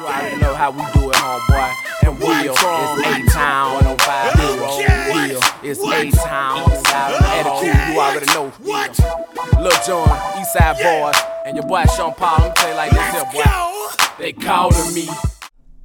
You 0.00 0.06
already 0.06 0.40
know 0.40 0.54
how 0.54 0.70
we 0.70 0.78
do 0.94 1.10
it, 1.10 1.16
homeboy. 1.16 1.74
And 2.04 2.18
Will, 2.18 2.54
it's 2.54 3.32
A-Town, 3.32 3.74
105 3.84 4.38
Will, 5.12 5.40
it's 5.62 5.78
A-Town, 5.78 6.70
attitude, 6.86 7.92
you 7.92 8.00
already 8.00 8.24
know. 8.32 8.50
Lil 9.60 9.70
Jon, 9.86 10.08
Eastside 10.38 10.82
Boys, 10.82 11.22
and 11.44 11.54
your 11.54 11.66
boy 11.66 11.84
Sean 11.94 12.14
Paul, 12.14 12.38
let 12.38 12.48
me 12.48 12.54
tell 12.56 12.70
you 12.70 12.76
like 12.76 12.90
this 12.92 13.12
here, 13.12 13.24
boy. 13.30 14.14
They 14.18 14.32
calling 14.32 14.94
me. 14.94 15.06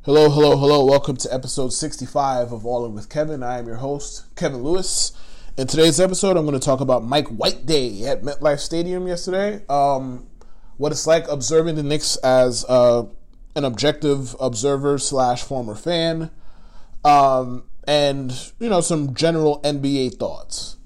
Hello, 0.04 0.29
hello, 0.29 0.55
hello. 0.55 0.86
Welcome 0.86 1.18
to 1.18 1.34
episode 1.34 1.73
65 1.73 2.54
of 2.54 2.66
All 2.66 2.86
In 2.86 2.93
With 2.93 3.09
Kevin. 3.09 3.43
I 3.43 3.59
am 3.59 3.68
your 3.68 3.75
host, 3.75 4.34
Kevin 4.38 4.63
Lewis. 4.63 5.11
In 5.57 5.68
today's 5.68 6.00
episode, 6.00 6.38
I'm 6.38 6.45
going 6.45 6.57
to 6.57 6.66
talk 6.66 6.79
about 6.79 7.04
Mike 7.04 7.27
White 7.27 7.66
Day 7.66 8.05
at 8.05 8.21
MetLife 8.21 8.59
Stadium 8.59 9.07
yesterday. 9.07 9.61
Um, 9.68 10.27
what 10.77 10.93
it's 10.93 11.05
like 11.05 11.27
observing 11.27 11.75
the 11.75 11.84
Knicks 11.84 12.16
as 12.18 12.63
uh, 12.70 13.04
an 13.55 13.63
objective 13.63 14.35
observer 14.39 14.97
slash 14.97 15.43
former 15.43 15.75
fan, 15.75 16.30
um, 17.03 17.63
and 17.88 18.52
you 18.59 18.70
know 18.70 18.81
some 18.81 19.13
general 19.13 19.61
NBA 19.61 20.17
thoughts. 20.17 20.77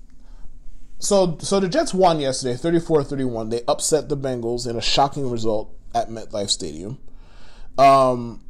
So, 1.00 1.38
so 1.40 1.62
the 1.62 1.70
Jets 1.70 1.94
won 1.94 2.20
yesterday, 2.20 2.56
34-31. 2.56 3.52
They 3.52 3.62
upset 3.70 4.10
the 4.10 4.18
Bengals 4.18 4.70
in 4.70 4.76
a 4.76 4.82
shocking 4.82 5.32
result 5.32 5.74
at 5.96 6.10
MetLife 6.10 6.50
Stadium. 6.50 7.00
Um, 7.78 8.44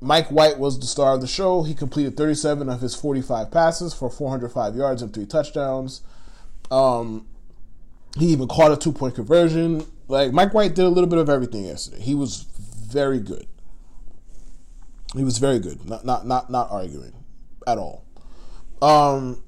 Mike 0.00 0.28
White 0.28 0.58
was 0.58 0.78
the 0.78 0.86
star 0.86 1.14
of 1.14 1.20
the 1.20 1.26
show. 1.26 1.64
He 1.64 1.74
completed 1.74 2.16
37 2.16 2.68
of 2.68 2.80
his 2.80 2.94
45 2.94 3.50
passes 3.50 3.92
for 3.92 4.08
405 4.08 4.76
yards 4.76 5.02
and 5.02 5.12
three 5.12 5.26
touchdowns. 5.26 6.02
Um, 6.70 7.26
he 8.16 8.26
even 8.26 8.46
caught 8.46 8.70
a 8.70 8.76
two 8.76 8.92
point 8.92 9.16
conversion. 9.16 9.84
Like 10.06 10.32
Mike 10.32 10.54
White 10.54 10.76
did 10.76 10.84
a 10.84 10.88
little 10.88 11.10
bit 11.10 11.18
of 11.18 11.28
everything 11.28 11.64
yesterday. 11.64 12.02
He 12.02 12.14
was 12.14 12.46
very 12.86 13.18
good. 13.18 13.48
He 15.16 15.24
was 15.24 15.38
very 15.38 15.58
good. 15.58 15.88
Not 15.88 16.04
not 16.04 16.26
not 16.26 16.50
not 16.50 16.70
arguing 16.70 17.12
at 17.66 17.78
all. 17.78 18.04
Um, 18.82 19.42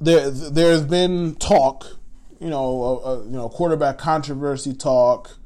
there 0.00 0.30
there's 0.30 0.82
been 0.82 1.36
talk, 1.36 1.98
you 2.40 2.50
know, 2.50 3.00
uh, 3.04 3.22
you 3.24 3.30
know, 3.30 3.48
quarterback 3.48 3.98
controversy 3.98 4.74
talk, 4.74 5.38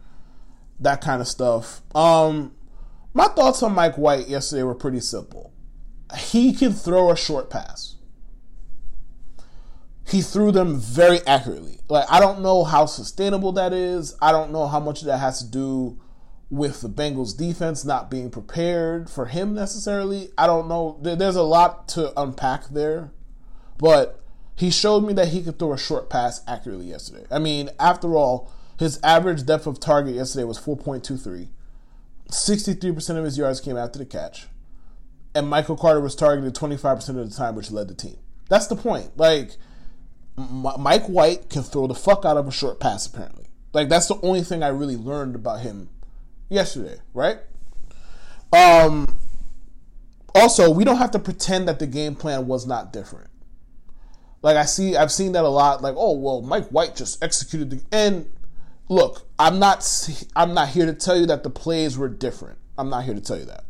that 0.80 1.00
kind 1.00 1.20
of 1.20 1.28
stuff. 1.28 1.82
Um, 1.94 2.54
my 3.14 3.28
thoughts 3.28 3.62
on 3.62 3.72
Mike 3.74 3.96
White 3.96 4.28
yesterday 4.28 4.64
were 4.64 4.74
pretty 4.74 5.00
simple. 5.00 5.52
He 6.16 6.52
can 6.52 6.72
throw 6.72 7.10
a 7.10 7.16
short 7.16 7.50
pass. 7.50 7.94
He 10.08 10.22
threw 10.22 10.52
them 10.52 10.78
very 10.78 11.20
accurately. 11.26 11.80
Like 11.88 12.06
I 12.10 12.18
don't 12.18 12.40
know 12.40 12.64
how 12.64 12.86
sustainable 12.86 13.52
that 13.52 13.72
is. 13.72 14.16
I 14.20 14.32
don't 14.32 14.50
know 14.50 14.66
how 14.66 14.80
much 14.80 15.02
that 15.02 15.18
has 15.18 15.38
to 15.38 15.48
do 15.48 16.00
with 16.48 16.80
the 16.80 16.88
Bengals 16.88 17.36
defense 17.36 17.84
not 17.84 18.10
being 18.10 18.30
prepared 18.30 19.10
for 19.10 19.26
him 19.26 19.54
necessarily. 19.54 20.30
I 20.38 20.46
don't 20.46 20.68
know. 20.68 20.98
There's 21.02 21.36
a 21.36 21.42
lot 21.42 21.88
to 21.88 22.18
unpack 22.20 22.68
there. 22.68 23.10
But 23.78 24.20
he 24.54 24.70
showed 24.70 25.00
me 25.00 25.12
that 25.14 25.28
he 25.28 25.42
could 25.42 25.58
throw 25.58 25.72
a 25.72 25.78
short 25.78 26.08
pass 26.08 26.42
accurately 26.46 26.86
yesterday. 26.86 27.26
I 27.30 27.38
mean, 27.38 27.70
after 27.80 28.16
all, 28.16 28.50
his 28.78 29.00
average 29.02 29.44
depth 29.44 29.66
of 29.66 29.80
target 29.80 30.14
yesterday 30.14 30.44
was 30.44 30.58
4.23. 30.58 31.48
63% 32.30 33.16
of 33.16 33.24
his 33.24 33.38
yards 33.38 33.60
came 33.60 33.76
after 33.76 33.98
the 33.98 34.06
catch. 34.06 34.46
And 35.34 35.48
Michael 35.48 35.76
Carter 35.76 36.00
was 36.00 36.14
targeted 36.14 36.54
25% 36.54 37.08
of 37.08 37.30
the 37.30 37.36
time, 37.36 37.54
which 37.54 37.70
led 37.70 37.88
the 37.88 37.94
team. 37.94 38.16
That's 38.48 38.68
the 38.68 38.76
point. 38.76 39.16
Like, 39.16 39.56
Mike 40.36 41.06
White 41.06 41.50
can 41.50 41.62
throw 41.62 41.86
the 41.86 41.94
fuck 41.94 42.24
out 42.24 42.36
of 42.36 42.48
a 42.48 42.52
short 42.52 42.80
pass, 42.80 43.06
apparently. 43.06 43.48
Like, 43.72 43.88
that's 43.88 44.06
the 44.06 44.20
only 44.22 44.42
thing 44.42 44.62
I 44.62 44.68
really 44.68 44.96
learned 44.96 45.34
about 45.34 45.60
him 45.60 45.90
yesterday, 46.48 46.96
right? 47.14 47.38
Um, 48.52 49.06
also, 50.34 50.70
we 50.70 50.84
don't 50.84 50.98
have 50.98 51.10
to 51.12 51.18
pretend 51.18 51.68
that 51.68 51.78
the 51.78 51.86
game 51.86 52.14
plan 52.14 52.46
was 52.46 52.66
not 52.66 52.92
different. 52.92 53.30
Like 54.42 54.56
I 54.56 54.64
see, 54.64 54.96
I've 54.96 55.10
seen 55.10 55.32
that 55.32 55.44
a 55.44 55.48
lot. 55.48 55.82
Like, 55.82 55.94
oh 55.96 56.12
well, 56.12 56.42
Mike 56.42 56.68
White 56.68 56.94
just 56.94 57.22
executed 57.22 57.70
the. 57.70 57.82
And 57.90 58.30
look, 58.88 59.26
I'm 59.38 59.58
not, 59.58 59.84
I'm 60.36 60.54
not 60.54 60.68
here 60.68 60.86
to 60.86 60.92
tell 60.92 61.18
you 61.18 61.26
that 61.26 61.42
the 61.42 61.50
plays 61.50 61.98
were 61.98 62.08
different. 62.08 62.58
I'm 62.78 62.90
not 62.90 63.04
here 63.04 63.14
to 63.14 63.20
tell 63.20 63.38
you 63.38 63.46
that. 63.46 63.64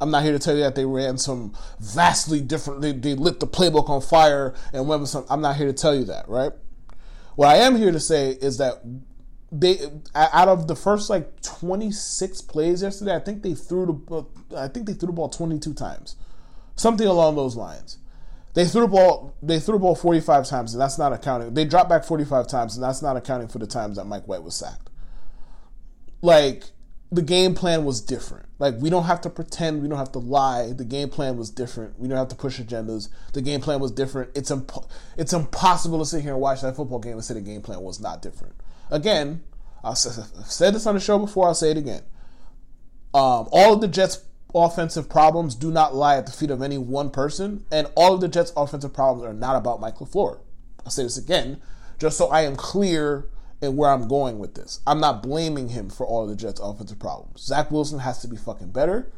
I'm 0.00 0.10
not 0.10 0.22
here 0.22 0.32
to 0.32 0.38
tell 0.38 0.54
you 0.54 0.62
that 0.62 0.74
they 0.74 0.84
ran 0.84 1.18
some 1.18 1.54
vastly 1.80 2.40
different. 2.40 2.80
They, 2.80 2.92
they 2.92 3.14
lit 3.14 3.40
the 3.40 3.46
playbook 3.46 3.88
on 3.88 4.00
fire 4.00 4.54
and 4.72 4.88
went 4.88 5.02
with 5.02 5.10
some. 5.10 5.24
I'm 5.28 5.40
not 5.40 5.56
here 5.56 5.66
to 5.66 5.72
tell 5.72 5.94
you 5.94 6.04
that, 6.04 6.28
right? 6.28 6.52
What 7.36 7.48
I 7.48 7.56
am 7.56 7.76
here 7.76 7.92
to 7.92 8.00
say 8.00 8.30
is 8.30 8.58
that 8.58 8.82
they 9.50 9.78
out 10.14 10.48
of 10.48 10.68
the 10.68 10.76
first 10.76 11.08
like 11.08 11.40
26 11.42 12.42
plays 12.42 12.82
yesterday, 12.82 13.14
I 13.14 13.20
think 13.20 13.42
they 13.42 13.54
threw 13.54 14.04
the 14.08 14.56
I 14.56 14.68
think 14.68 14.86
they 14.86 14.92
threw 14.94 15.06
the 15.06 15.12
ball 15.12 15.28
22 15.28 15.74
times, 15.74 16.16
something 16.76 17.06
along 17.06 17.36
those 17.36 17.56
lines. 17.56 17.98
They 18.54 18.64
threw 18.64 18.82
the 18.82 18.88
ball. 18.88 19.34
They 19.42 19.60
threw 19.60 19.74
the 19.74 19.78
ball 19.78 19.94
45 19.94 20.46
times, 20.46 20.74
and 20.74 20.80
that's 20.80 20.98
not 20.98 21.12
accounting. 21.12 21.54
They 21.54 21.64
dropped 21.64 21.88
back 21.88 22.04
45 22.04 22.48
times, 22.48 22.76
and 22.76 22.82
that's 22.82 23.02
not 23.02 23.16
accounting 23.16 23.48
for 23.48 23.58
the 23.58 23.66
times 23.66 23.96
that 23.96 24.06
Mike 24.06 24.26
White 24.26 24.42
was 24.42 24.54
sacked. 24.54 24.90
Like 26.22 26.64
the 27.10 27.22
game 27.22 27.54
plan 27.54 27.84
was 27.84 28.00
different. 28.00 28.46
Like 28.58 28.74
we 28.78 28.90
don't 28.90 29.04
have 29.04 29.20
to 29.22 29.30
pretend. 29.30 29.80
We 29.82 29.88
don't 29.88 29.98
have 29.98 30.12
to 30.12 30.18
lie. 30.18 30.72
The 30.72 30.84
game 30.84 31.08
plan 31.08 31.36
was 31.36 31.50
different. 31.50 31.98
We 31.98 32.08
don't 32.08 32.18
have 32.18 32.28
to 32.28 32.36
push 32.36 32.60
agendas. 32.60 33.08
The 33.32 33.42
game 33.42 33.60
plan 33.60 33.80
was 33.80 33.92
different. 33.92 34.30
It's 34.34 34.50
imp- 34.50 34.72
it's 35.16 35.32
impossible 35.32 36.00
to 36.00 36.04
sit 36.04 36.22
here 36.22 36.32
and 36.32 36.40
watch 36.40 36.60
that 36.62 36.76
football 36.76 36.98
game 36.98 37.12
and 37.12 37.24
say 37.24 37.34
the 37.34 37.40
game 37.40 37.62
plan 37.62 37.80
was 37.80 38.00
not 38.00 38.20
different. 38.20 38.54
Again, 38.90 39.42
I've 39.84 39.98
said 39.98 40.74
this 40.74 40.86
on 40.86 40.94
the 40.94 41.00
show 41.00 41.18
before. 41.18 41.48
I'll 41.48 41.54
say 41.54 41.70
it 41.70 41.76
again. 41.76 42.02
Um, 43.14 43.48
all 43.52 43.74
of 43.74 43.80
the 43.80 43.88
Jets 43.88 44.24
offensive 44.54 45.08
problems 45.08 45.54
do 45.54 45.70
not 45.70 45.94
lie 45.94 46.16
at 46.16 46.26
the 46.26 46.32
feet 46.32 46.50
of 46.50 46.62
any 46.62 46.78
one 46.78 47.10
person, 47.10 47.64
and 47.70 47.86
all 47.94 48.14
of 48.14 48.20
the 48.20 48.28
Jets' 48.28 48.52
offensive 48.56 48.92
problems 48.92 49.24
are 49.24 49.34
not 49.34 49.56
about 49.56 49.80
Mike 49.80 49.96
LaFleur. 49.96 50.40
I'll 50.84 50.90
say 50.90 51.02
this 51.02 51.18
again, 51.18 51.60
just 51.98 52.16
so 52.16 52.28
I 52.28 52.42
am 52.42 52.56
clear 52.56 53.28
in 53.60 53.76
where 53.76 53.90
I'm 53.90 54.08
going 54.08 54.38
with 54.38 54.54
this. 54.54 54.80
I'm 54.86 55.00
not 55.00 55.22
blaming 55.22 55.68
him 55.70 55.90
for 55.90 56.06
all 56.06 56.22
of 56.22 56.28
the 56.28 56.36
Jets' 56.36 56.60
offensive 56.60 56.98
problems. 56.98 57.42
Zach 57.42 57.70
Wilson 57.70 58.00
has 58.00 58.20
to 58.20 58.28
be 58.28 58.36
fucking 58.36 58.70
better. 58.70 59.10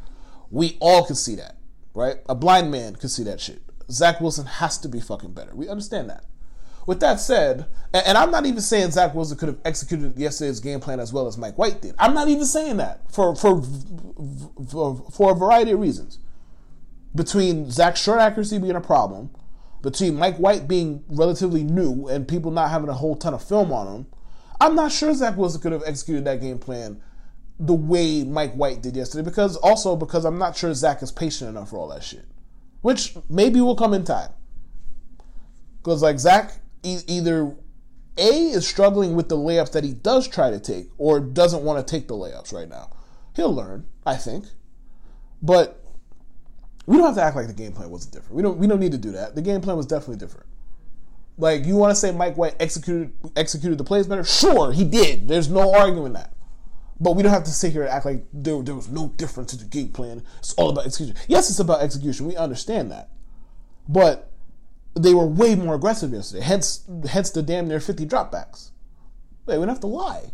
We 0.51 0.77
all 0.81 1.05
can 1.05 1.17
see 1.17 1.37
that, 1.37 1.57
right? 1.95 2.17
A 2.29 2.35
blind 2.35 2.71
man 2.71 2.97
could 2.97 3.11
see 3.11 3.25
that 3.25 3.41
shit. 3.41 3.63
Zach 3.91 4.21
Wilson 4.21 4.47
has 4.47 4.79
to 4.79 4.89
be 4.89 5.01
fucking 5.01 5.33
better. 5.33 5.55
We 5.55 5.69
understand 5.69 6.11
that. 6.11 6.25
With 6.91 6.99
that 6.99 7.21
said, 7.21 7.67
and, 7.95 8.19
I'm 8.19 8.33
not 8.33 8.47
even 8.47 8.61
saying 8.61 8.91
Zach 8.91 9.15
Wilson 9.15 9.39
could 9.39 9.47
have 9.47 9.61
executed 9.65 10.19
yesterday's 10.19 10.59
game 10.59 10.81
plan 10.81 10.99
as 10.99 11.13
well 11.13 11.29
as 11.29 11.39
Mike 11.39 11.57
White 11.57 11.81
did. 11.81 11.95
I'm 12.01 12.15
not 12.15 12.27
even 12.27 12.45
saying 12.45 12.79
that 12.79 13.13
for 13.13 13.37
for 13.37 13.63
for, 14.69 14.97
for 15.13 15.31
a 15.31 15.35
variety 15.37 15.71
of 15.71 15.79
reasons. 15.79 16.19
Between 17.15 17.71
Zach's 17.71 18.03
short 18.03 18.19
accuracy 18.19 18.59
being 18.59 18.75
a 18.75 18.81
problem, 18.81 19.31
between 19.83 20.17
Mike 20.17 20.39
White 20.39 20.67
being 20.67 21.05
relatively 21.07 21.63
new 21.63 22.09
and 22.09 22.27
people 22.27 22.51
not 22.51 22.71
having 22.71 22.89
a 22.89 22.95
whole 22.95 23.15
ton 23.15 23.35
of 23.35 23.45
film 23.45 23.73
on 23.73 23.87
him, 23.87 24.07
I'm 24.61 24.75
not 24.75 24.91
sure 24.91 25.15
Zach 25.15 25.37
Wilson 25.37 25.61
could 25.61 25.71
have 25.71 25.85
executed 25.87 26.25
that 26.25 26.41
game 26.41 26.59
plan 26.59 27.01
the 27.61 27.73
way 27.73 28.25
Mike 28.25 28.55
White 28.55 28.83
did 28.83 28.97
yesterday. 28.97 29.23
Because 29.23 29.55
also 29.55 29.95
because 29.95 30.25
I'm 30.25 30.39
not 30.39 30.57
sure 30.57 30.75
Zach 30.75 31.05
is 31.05 31.13
patient 31.13 31.51
enough 31.51 31.71
for 31.71 31.79
all 31.79 31.87
that 31.91 32.03
shit, 32.03 32.27
which 32.81 33.15
maybe 33.29 33.61
will 33.61 33.77
come 33.77 33.95
in 33.95 34.03
time. 34.03 34.31
Because 35.81 36.03
like 36.03 36.19
Zach 36.19 36.60
e- 36.83 37.03
either 37.07 37.55
A 38.17 38.29
is 38.51 38.67
struggling 38.67 39.15
with 39.15 39.29
the 39.29 39.37
layups 39.37 39.73
that 39.73 39.85
he 39.85 39.93
does 39.93 40.29
try 40.29 40.51
to 40.51 40.61
take 40.61 40.89
or 40.99 41.21
doesn't 41.21 41.63
want 41.63 41.87
to 41.87 41.91
take 41.91 42.09
the 42.09 42.15
layups 42.15 42.53
right 42.53 42.69
now. 42.69 42.91
He'll 43.35 43.55
learn, 43.55 43.87
I 44.05 44.17
think. 44.17 44.47
But 45.43 45.83
we 46.87 46.97
don't 46.97 47.07
have 47.07 47.15
to 47.15 47.23
act 47.23 47.37
like 47.37 47.47
the 47.47 47.53
game 47.53 47.73
plan 47.73 47.91
wasn't 47.91 48.15
different. 48.15 48.35
We 48.35 48.43
don't 48.43 48.59
we 48.59 48.67
don't 48.67 48.81
need 48.81 48.93
to 48.93 48.99
do 48.99 49.13
that. 49.13 49.35
The 49.35 49.43
game 49.43 49.61
plan 49.61 49.77
was 49.77 49.87
definitely 49.87 50.17
different. 50.17 50.47
Like 51.39 51.65
you 51.65 51.77
want 51.77 51.93
to 51.93 51.95
say 51.95 52.13
Mike 52.13 52.37
White 52.37 52.57
executed 52.61 53.13
executed 53.37 53.79
the 53.79 53.85
plays 53.85 54.07
better? 54.07 54.25
Sure, 54.25 54.73
he 54.73 54.85
did. 54.85 55.29
There's 55.29 55.49
no 55.49 55.73
arguing 55.75 56.13
that. 56.15 56.33
But 57.01 57.17
we 57.17 57.23
don't 57.23 57.33
have 57.33 57.45
to 57.45 57.51
sit 57.51 57.73
here 57.73 57.83
and 57.83 57.91
act 57.91 58.05
like 58.05 58.27
there, 58.33 58.63
there 58.63 58.75
was 58.75 58.91
no 58.91 59.09
difference 59.17 59.53
to 59.53 59.57
the 59.57 59.65
game 59.65 59.89
plan. 59.89 60.23
It's 60.39 60.53
all 60.55 60.69
about 60.69 60.85
execution. 60.85 61.17
Yes, 61.29 61.49
it's 61.49 61.59
about 61.59 61.81
execution. 61.81 62.27
We 62.27 62.37
understand 62.37 62.93
that. 62.93 63.09
But 63.89 64.30
they 64.95 65.15
were 65.15 65.27
way 65.27 65.55
more 65.55 65.75
aggressive 65.75 66.13
yesterday. 66.13 66.43
Hence, 66.43 66.85
hence 67.09 67.31
the 67.31 67.43
damn 67.43 67.69
near 67.69 67.81
50 67.81 68.07
dropbacks. 68.07 68.71
Like, 69.47 69.59
we 69.59 69.63
don't 69.63 69.69
have 69.69 69.81
to 69.81 69.87
lie. 69.87 70.33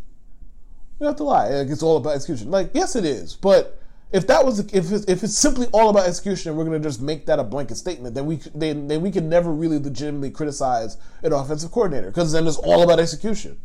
We 0.98 1.04
don't 1.04 1.12
have 1.12 1.16
to 1.16 1.24
lie. 1.24 1.48
Like, 1.48 1.68
it's 1.68 1.82
all 1.82 1.96
about 1.96 2.14
execution. 2.14 2.50
Like, 2.50 2.70
yes, 2.74 2.96
it 2.96 3.04
is. 3.04 3.36
But 3.36 3.78
if 4.12 4.26
that 4.28 4.44
was, 4.44 4.60
if 4.60 4.90
it's, 4.92 5.04
if 5.04 5.22
it's 5.22 5.36
simply 5.36 5.66
all 5.72 5.90
about 5.90 6.06
execution, 6.06 6.50
and 6.50 6.58
we're 6.58 6.64
going 6.64 6.80
to 6.80 6.88
just 6.88 7.02
make 7.02 7.26
that 7.26 7.38
a 7.38 7.44
blanket 7.44 7.76
statement, 7.76 8.14
then 8.14 8.26
we 8.26 8.36
then, 8.54 8.88
then 8.88 9.02
we 9.02 9.10
can 9.10 9.28
never 9.28 9.52
really 9.52 9.78
legitimately 9.78 10.30
criticize 10.30 10.96
an 11.22 11.32
offensive 11.32 11.70
coordinator 11.70 12.08
because 12.08 12.32
then 12.32 12.46
it's 12.46 12.56
all 12.56 12.82
about 12.82 13.00
execution, 13.00 13.58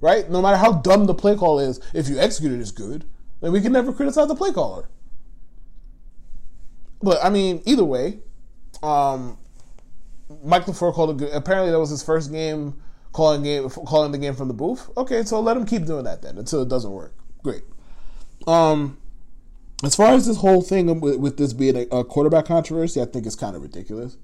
right? 0.00 0.28
No 0.30 0.40
matter 0.40 0.56
how 0.56 0.72
dumb 0.72 1.06
the 1.06 1.14
play 1.14 1.36
call 1.36 1.58
is, 1.58 1.80
if 1.92 2.08
you 2.08 2.18
execute 2.18 2.52
it 2.52 2.60
as 2.60 2.72
good, 2.72 3.04
then 3.40 3.52
we 3.52 3.60
can 3.60 3.72
never 3.72 3.92
criticize 3.92 4.26
the 4.26 4.34
play 4.34 4.52
caller. 4.52 4.88
But 7.02 7.22
I 7.22 7.28
mean, 7.28 7.62
either 7.66 7.84
way, 7.84 8.20
um, 8.82 9.36
Mike 10.42 10.64
LaFleur 10.64 10.92
called 10.92 11.10
a 11.10 11.14
good. 11.14 11.32
Apparently, 11.32 11.70
that 11.70 11.78
was 11.78 11.90
his 11.90 12.02
first 12.02 12.32
game 12.32 12.80
calling 13.12 13.42
game 13.42 13.68
calling 13.70 14.12
the 14.12 14.18
game 14.18 14.34
from 14.34 14.48
the 14.48 14.54
booth. 14.54 14.90
Okay, 14.96 15.22
so 15.22 15.40
let 15.40 15.56
him 15.56 15.66
keep 15.66 15.86
doing 15.86 16.04
that 16.04 16.22
then 16.22 16.38
until 16.38 16.62
it 16.62 16.68
doesn't 16.68 16.90
work. 16.90 17.14
Great. 17.42 17.62
Um, 18.46 18.98
as 19.82 19.94
far 19.94 20.12
as 20.12 20.26
this 20.26 20.38
whole 20.38 20.62
thing 20.62 21.00
with, 21.00 21.16
with 21.16 21.36
this 21.36 21.52
being 21.52 21.76
a, 21.76 21.96
a, 21.96 22.04
quarterback 22.04 22.46
controversy, 22.46 23.00
I 23.00 23.06
think 23.06 23.26
it's 23.26 23.36
kind 23.36 23.56
of 23.56 23.62
ridiculous. 23.62 24.16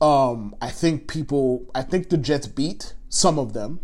Um, 0.00 0.54
I 0.60 0.70
think 0.70 1.08
people, 1.08 1.66
I 1.74 1.82
think 1.82 2.08
the 2.08 2.16
Jets 2.16 2.46
beat 2.46 2.94
some 3.08 3.38
of 3.38 3.52
them 3.52 3.80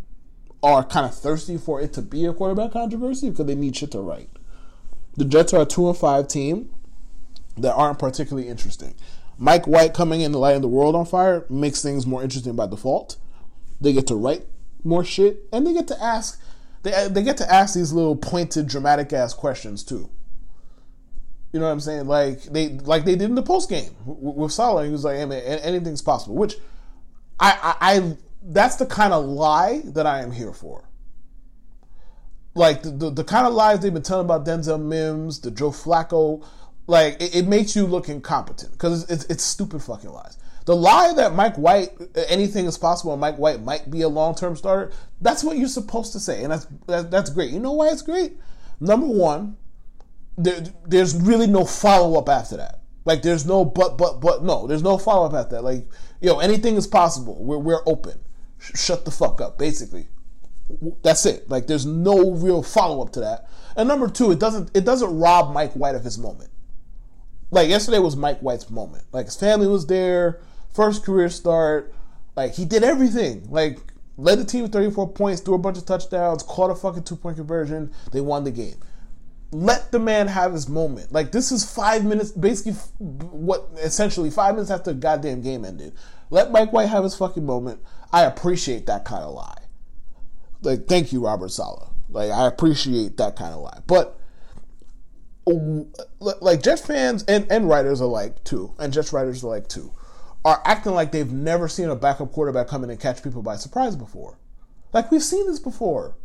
are 0.63 0.85
kind 0.85 1.05
of 1.07 1.15
thirsty 1.15 1.59
for 1.59 1.81
it 1.81 1.93
to 1.95 2.03
be 2.03 2.25
a 2.25 2.33
quarterback 2.33 2.73
controversy 2.73 3.31
because 3.31 3.47
they 3.47 3.55
need 3.55 3.77
shit 3.77 3.91
to 3.93 4.01
write. 4.01 4.31
The 5.17 5.25
Jets 5.25 5.53
are 5.53 5.63
a 5.63 5.67
two 5.67 5.89
and 5.89 5.97
five 5.97 6.29
team 6.29 6.71
that 7.57 7.75
aren't 7.75 7.99
particularly 7.99 8.49
interesting. 8.49 8.95
Mike 9.39 9.67
White 9.67 9.95
coming 9.95 10.21
in 10.21 10.33
the 10.33 10.39
light 10.39 10.61
the 10.61 10.69
world 10.69 10.95
on 10.95 11.07
fire 11.07 11.45
makes 11.49 11.83
things 11.83 12.07
more 12.07 12.23
interesting 12.23 12.55
by 12.57 12.67
default. 12.67 13.17
They 13.81 13.93
get 13.93 14.07
to 14.09 14.15
write 14.15 14.47
more 14.85 15.05
shit, 15.05 15.41
and 15.53 15.67
they 15.67 15.73
get 15.73 15.89
to 15.89 16.03
ask 16.03 16.41
they 16.83 17.09
they 17.09 17.23
get 17.23 17.37
to 17.39 17.53
ask 17.53 17.75
these 17.75 17.93
little 17.93 18.17
pointed, 18.17 18.69
dramatic 18.69 19.13
ass 19.13 19.35
questions 19.35 19.83
too. 19.83 20.11
You 21.53 21.61
know 21.61 21.67
what 21.67 21.73
I'm 21.73 21.81
saying? 21.81 22.07
Like 22.07 22.43
they 22.45 22.71
like 22.71 23.05
they 23.05 23.17
did 23.17 23.31
in 23.31 23.35
the 23.35 23.43
post 23.43 23.71
game 23.71 23.95
with 24.05 24.53
Saleh. 24.53 24.87
He 24.87 24.93
was 24.93 25.05
like, 25.05 25.17
"Hey 25.17 25.25
man, 25.25 25.43
anything's 25.43 26.03
possible." 26.03 26.35
Which 26.37 26.57
I, 27.41 27.77
I, 27.81 27.97
I 27.97 28.17
that's 28.43 28.77
the 28.77 28.87
kind 28.87 29.13
of 29.13 29.25
lie 29.25 29.83
that 29.85 30.07
I 30.07 30.21
am 30.21 30.33
here 30.33 30.53
for. 30.53 30.85
Like 32.55 32.83
the, 32.83 32.91
the, 32.91 33.11
the 33.11 33.25
kind 33.25 33.47
of 33.47 33.55
lies 33.55 33.81
they've 33.81 33.93
been 33.93 34.03
telling 34.03 34.27
about 34.27 34.47
Denzel 34.47 34.81
Mims, 34.81 35.41
the 35.41 35.51
Joe 35.51 35.71
Flacco, 35.71 36.45
like 36.87 37.21
it, 37.21 37.35
it 37.35 37.47
makes 37.47 37.75
you 37.75 37.87
look 37.87 38.09
incompetent 38.09 38.73
because 38.73 39.09
it's, 39.11 39.25
it's, 39.25 39.43
stupid 39.43 39.83
fucking 39.83 40.11
lies. 40.11 40.39
The 40.67 40.77
lie 40.77 41.13
that 41.15 41.35
Mike 41.35 41.57
White, 41.57 41.91
anything 42.29 42.67
is 42.67 42.79
possible, 42.79 43.13
and 43.13 43.21
Mike 43.21 43.37
White 43.37 43.63
might 43.63 43.91
be 43.91 44.03
a 44.03 44.09
long 44.09 44.35
term 44.35 44.57
starter, 44.57 44.93
that's 45.21 45.45
what 45.45 45.59
you're 45.59 45.69
supposed 45.69 46.13
to 46.13 46.21
say. 46.21 46.43
And 46.43 46.53
that's, 46.53 46.67
that, 46.87 47.11
that's 47.11 47.31
great. 47.31 47.51
You 47.51 47.61
know 47.61 47.73
why 47.73 47.89
it's 47.89 48.03
great? 48.03 48.35
Number 48.81 49.07
one, 49.07 49.57
there, 50.37 50.65
there's 50.87 51.15
really 51.15 51.47
no 51.47 51.65
follow 51.65 52.19
up 52.19 52.29
after 52.29 52.57
that. 52.57 52.81
Like, 53.05 53.23
there's 53.23 53.45
no 53.45 53.65
but, 53.65 53.99
but, 53.99 54.21
but, 54.21 54.43
no, 54.43 54.67
there's 54.67 54.83
no 54.83 54.97
follow 54.97 55.27
up 55.27 55.35
after 55.35 55.57
that. 55.57 55.65
Like, 55.65 55.87
yo, 56.21 56.39
anything 56.39 56.77
is 56.77 56.87
possible. 56.87 57.45
We're, 57.45 57.59
we're 57.59 57.83
open. 57.87 58.19
Sh- 58.59 58.73
shut 58.77 59.05
the 59.05 59.11
fuck 59.11 59.41
up, 59.43 59.59
basically. 59.59 60.09
That's 61.03 61.27
it. 61.27 61.49
Like, 61.51 61.67
there's 61.67 61.85
no 61.85 62.31
real 62.31 62.63
follow 62.63 63.03
up 63.03 63.13
to 63.13 63.21
that. 63.21 63.49
And 63.77 63.87
number 63.87 64.09
two, 64.09 64.31
it 64.33 64.39
doesn't, 64.39 64.71
it 64.75 64.87
doesn't 64.87 65.19
rob 65.19 65.53
Mike 65.53 65.73
White 65.75 65.95
of 65.95 66.05
his 66.05 66.17
moment. 66.17 66.51
Like, 67.55 67.69
yesterday 67.69 67.99
was 67.99 68.17
Mike 68.17 68.41
White's 68.41 68.69
moment. 68.69 69.05
Like, 69.13 69.27
his 69.27 69.37
family 69.37 69.67
was 69.67 69.87
there 69.87 70.41
first 70.75 71.05
career 71.05 71.31
start. 71.31 71.95
Like 72.37 72.55
he 72.55 72.65
did 72.65 72.83
everything. 72.83 73.47
Like 73.49 73.79
led 74.17 74.39
the 74.39 74.45
team 74.45 74.63
with 74.63 74.73
34 74.73 75.13
points, 75.13 75.41
threw 75.41 75.55
a 75.55 75.59
bunch 75.59 75.79
of 75.79 75.87
touchdowns, 75.87 76.43
caught 76.43 76.71
a 76.71 76.75
fucking 76.75 77.05
two 77.05 77.17
point 77.17 77.37
conversion. 77.37 77.93
They 78.13 78.21
won 78.21 78.45
the 78.45 78.51
game. 78.51 78.77
Let 79.53 79.93
the 79.93 80.01
man 80.01 80.27
have 80.27 80.53
his 80.53 80.69
moment. 80.69 81.13
Like 81.13 81.33
this 81.33 81.53
is 81.53 81.65
five 81.65 82.05
minutes, 82.05 82.33
basically 82.33 82.73
what 82.99 83.69
essentially 83.81 84.31
five 84.31 84.55
minutes 84.55 84.71
after 84.71 84.93
the 84.93 84.99
goddamn 84.99 85.41
game 85.43 85.65
ended. 85.65 85.95
Let 86.31 86.51
Mike 86.51 86.73
White 86.73 86.89
have 86.89 87.05
his 87.05 87.17
fucking 87.17 87.47
moment. 87.47 87.81
I 88.13 88.23
appreciate 88.23 88.87
that 88.87 89.05
kind 89.05 89.23
of 89.23 89.33
lie. 89.33 89.63
Like 90.63 90.87
thank 90.87 91.13
you, 91.13 91.25
Robert 91.25 91.51
Saleh. 91.51 91.89
Like 92.09 92.33
I 92.33 92.49
appreciate 92.49 93.17
that 93.19 93.37
kind 93.37 93.55
of 93.55 93.61
lie. 93.61 93.81
But 93.87 94.19
like 95.47 96.63
Jets 96.63 96.87
fans 96.87 97.23
and, 97.25 97.47
and 97.51 97.69
writers 97.69 98.01
alike 98.01 98.43
too, 98.45 98.75
and 98.79 98.93
Jets 98.93 99.13
writers 99.13 99.43
alike 99.43 99.69
too 99.69 99.93
are 100.45 100.61
acting 100.65 100.93
like 100.93 101.11
they've 101.11 101.33
never 101.33 101.69
seen 101.69 101.89
a 101.89 101.97
backup 101.97 102.31
quarterback 102.33 102.69
come 102.69 102.85
in 102.85 102.91
and 102.91 103.01
catch 103.01 103.23
people 103.23 103.43
by 103.43 103.57
surprise 103.57 103.97
before. 103.97 104.39
Like 104.93 105.11
we've 105.11 105.23
seen 105.23 105.47
this 105.47 105.59
before. 105.59 106.17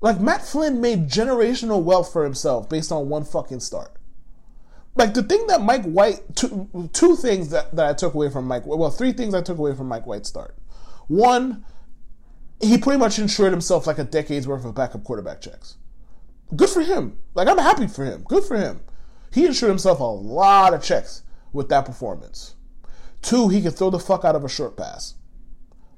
Like 0.00 0.18
Matt 0.18 0.42
Flynn 0.42 0.80
made 0.80 1.08
generational 1.08 1.82
wealth 1.82 2.10
for 2.12 2.24
himself 2.24 2.68
based 2.68 2.90
on 2.90 3.10
one 3.10 3.24
fucking 3.24 3.60
start. 3.60 3.92
Like 4.96 5.12
the 5.12 5.22
thing 5.22 5.46
that 5.48 5.60
Mike 5.60 5.84
White, 5.84 6.34
two, 6.34 6.88
two 6.94 7.14
things 7.14 7.50
that, 7.50 7.74
that 7.76 7.86
I 7.86 7.92
took 7.92 8.14
away 8.14 8.30
from 8.30 8.46
Mike, 8.46 8.64
well, 8.66 8.90
three 8.90 9.12
things 9.12 9.34
I 9.34 9.42
took 9.42 9.58
away 9.58 9.74
from 9.74 9.88
Mike 9.88 10.06
White's 10.06 10.28
start. 10.28 10.56
One, 11.06 11.64
he 12.60 12.78
pretty 12.78 12.98
much 12.98 13.18
insured 13.18 13.52
himself 13.52 13.86
like 13.86 13.98
a 13.98 14.04
decade's 14.04 14.48
worth 14.48 14.64
of 14.64 14.74
backup 14.74 15.04
quarterback 15.04 15.42
checks. 15.42 15.76
Good 16.54 16.68
for 16.68 16.80
him. 16.82 17.18
Like 17.34 17.48
I'm 17.48 17.58
happy 17.58 17.86
for 17.86 18.04
him. 18.04 18.24
Good 18.28 18.44
for 18.44 18.56
him. 18.56 18.80
He 19.32 19.46
insured 19.46 19.70
himself 19.70 20.00
a 20.00 20.04
lot 20.04 20.74
of 20.74 20.82
checks 20.82 21.22
with 21.52 21.68
that 21.68 21.84
performance. 21.84 22.54
Two, 23.22 23.48
he 23.48 23.62
can 23.62 23.70
throw 23.70 23.90
the 23.90 23.98
fuck 23.98 24.24
out 24.24 24.34
of 24.34 24.44
a 24.44 24.48
short 24.48 24.76
pass. 24.76 25.14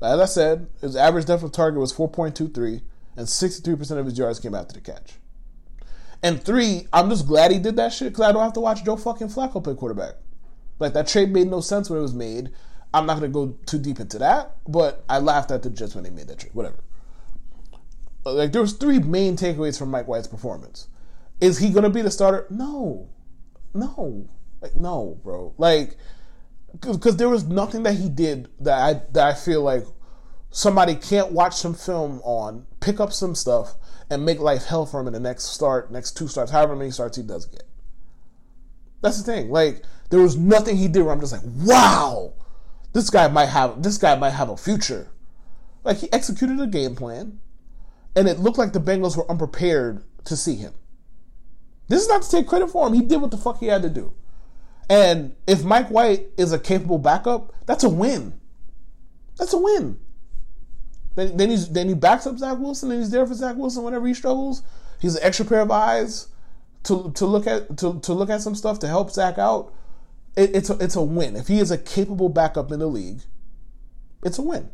As 0.03 0.21
I 0.21 0.25
said, 0.25 0.67
his 0.81 0.97
average 0.97 1.27
depth 1.27 1.45
of 1.45 1.53
target 1.53 1.81
was 1.81 1.93
4.23, 1.93 2.83
and 3.17 3.27
63% 3.27 3.91
of 3.99 4.07
his 4.07 4.19
yards 4.19 4.41
came 4.41 4.55
after 4.55 4.75
the 4.75 4.81
catch. 4.81 5.15
And 6.23 6.43
three, 6.43 6.89
I'm 6.93 7.09
just 7.09 7.27
glad 7.27 7.53
he 7.53 7.59
did 7.59 7.77
that 7.77 7.93
shit 7.93 8.13
because 8.13 8.25
I 8.25 8.33
don't 8.33 8.43
have 8.43 8.53
to 8.55 8.61
watch 8.61 8.85
Joe 8.85 8.97
fucking 8.97 9.29
Flacco 9.29 9.63
play 9.63 9.75
quarterback. 9.75 10.15
Like 10.79 10.93
that 10.95 11.07
trade 11.07 11.33
made 11.33 11.49
no 11.49 11.61
sense 11.61 11.89
when 11.89 11.99
it 11.99 12.03
was 12.03 12.15
made. 12.15 12.51
I'm 12.95 13.07
not 13.07 13.21
to 13.21 13.29
go 13.29 13.57
too 13.67 13.79
deep 13.79 14.01
into 14.01 14.19
that, 14.19 14.57
but 14.69 15.05
I 15.09 15.19
laughed 15.19 15.51
at 15.51 15.63
the 15.63 15.71
Jets 15.71 15.95
when 15.95 16.05
they 16.05 16.11
made 16.11 16.29
that 16.29 16.41
trade. 16.41 16.55
Whatever. 16.55 16.77
Like 18.25 18.53
there 18.53 18.63
was 18.63 18.75
three 18.75 18.99
main 18.99 19.37
takeaways 19.37 19.79
from 19.79 19.91
Mike 19.91 20.07
White's 20.07 20.29
performance. 20.29 20.89
Is 21.41 21.59
he 21.59 21.71
going 21.71 21.83
to 21.83 21.91
be 21.91 22.03
the 22.03 22.11
starter? 22.11 22.47
No, 22.51 23.09
no, 23.75 24.29
like 24.61 24.77
no, 24.77 25.19
bro. 25.25 25.55
Like 25.59 25.97
because 26.81 27.17
there 27.17 27.29
was 27.29 27.45
nothing 27.45 27.83
that 27.83 27.95
he 27.95 28.09
did 28.09 28.49
that 28.61 28.79
I 28.79 29.03
that 29.13 29.27
I 29.27 29.35
feel 29.35 29.63
like 29.63 29.85
somebody 30.51 30.95
can't 30.95 31.33
watch 31.33 31.57
some 31.57 31.75
film 31.75 32.21
on, 32.25 32.67
pick 32.81 33.01
up 33.01 33.13
some 33.13 33.35
stuff, 33.35 33.75
and 34.11 34.25
make 34.25 34.39
life 34.39 34.67
hell 34.67 34.87
for 34.87 35.01
him 35.01 35.07
in 35.07 35.13
the 35.13 35.21
next 35.21 35.45
start, 35.45 35.91
next 35.91 36.17
two 36.17 36.29
starts, 36.29 36.51
however 36.51 36.77
many 36.77 36.91
starts 36.91 37.17
he 37.17 37.23
does 37.23 37.47
get. 37.47 37.65
That's 39.01 39.21
the 39.21 39.25
thing. 39.25 39.51
Like 39.51 39.83
there 40.11 40.21
was 40.21 40.37
nothing 40.37 40.77
he 40.77 40.89
did 40.89 41.03
where 41.03 41.13
I'm 41.13 41.21
just 41.21 41.33
like, 41.33 41.43
wow, 41.45 42.35
this 42.93 43.11
guy 43.11 43.29
might 43.29 43.47
have 43.47 43.83
this 43.83 43.99
guy 43.99 44.15
might 44.15 44.31
have 44.31 44.49
a 44.49 44.57
future. 44.57 45.11
Like 45.85 45.99
he 45.99 46.13
executed 46.13 46.61
a 46.61 46.67
game 46.67 46.95
plan, 46.95 47.41
and 48.15 48.29
it 48.29 48.39
looked 48.39 48.59
like 48.59 48.73
the 48.73 48.81
Bengals 48.81 49.17
were 49.17 49.31
unprepared 49.31 50.03
to 50.25 50.37
see 50.37 50.57
him. 50.57 50.75
This 51.89 52.03
is 52.03 52.09
not 52.09 52.23
to 52.23 52.31
take 52.31 52.47
credit 52.47 52.71
for 52.71 52.87
him. 52.87 52.95
He 52.95 53.03
did 53.03 53.21
what 53.21 53.31
the 53.31 53.37
fuck 53.37 53.59
he 53.59 53.67
had 53.67 53.83
to 53.83 53.91
do. 53.91 54.13
And 54.89 55.35
if 55.47 55.65
Mike 55.65 55.89
White 55.89 56.27
is 56.37 56.53
a 56.53 56.59
capable 56.59 56.99
backup, 56.99 57.53
that's 57.67 57.85
a 57.85 57.89
win. 57.89 58.39
That's 59.39 59.53
a 59.53 59.59
win. 59.59 59.99
Then, 61.15 61.37
then 61.37 61.51
he's 61.51 61.69
then 61.69 61.89
he 61.89 61.95
backs 61.95 62.27
up 62.27 62.39
Zach 62.39 62.59
Wilson 62.59 62.91
and 62.91 63.01
he's 63.01 63.11
there 63.11 63.27
for 63.27 63.35
Zach 63.35 63.57
Wilson 63.57 63.83
whenever 63.83 64.07
he 64.07 64.15
struggles. 64.15 64.63
He's 65.01 65.17
an 65.17 65.23
extra 65.23 65.45
pair 65.45 65.61
of 65.61 65.71
eyes 65.71 66.29
to 66.85 67.13
to 67.13 67.27
look 67.27 67.47
at 67.47 67.77
to, 67.79 68.01
to 68.01 68.13
look 68.13 68.31
at 68.31 68.41
some 68.41 68.55
stuff 68.55 68.79
to 68.81 68.89
help 68.89 69.11
Zach 69.11 69.39
out. 69.39 69.73
It, 70.37 70.57
it's 70.57 70.71
a, 70.71 70.79
it's 70.79 70.97
a 70.97 71.03
win. 71.03 71.37
If 71.37 71.49
he 71.49 71.59
is 71.59 71.71
a 71.71 71.79
capable 71.79 72.29
backup 72.29 72.73
in 72.73 72.79
the 72.79 72.87
league, 72.87 73.21
it's 74.25 74.39
a 74.39 74.43
win. 74.43 74.71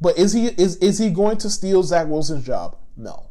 But 0.00 0.18
is 0.18 0.32
he 0.32 0.46
is 0.46 0.76
is 0.76 0.98
he 0.98 1.10
going 1.10 1.38
to 1.38 1.50
steal 1.50 1.82
Zach 1.82 2.06
Wilson's 2.06 2.44
job? 2.44 2.76
No. 2.96 3.26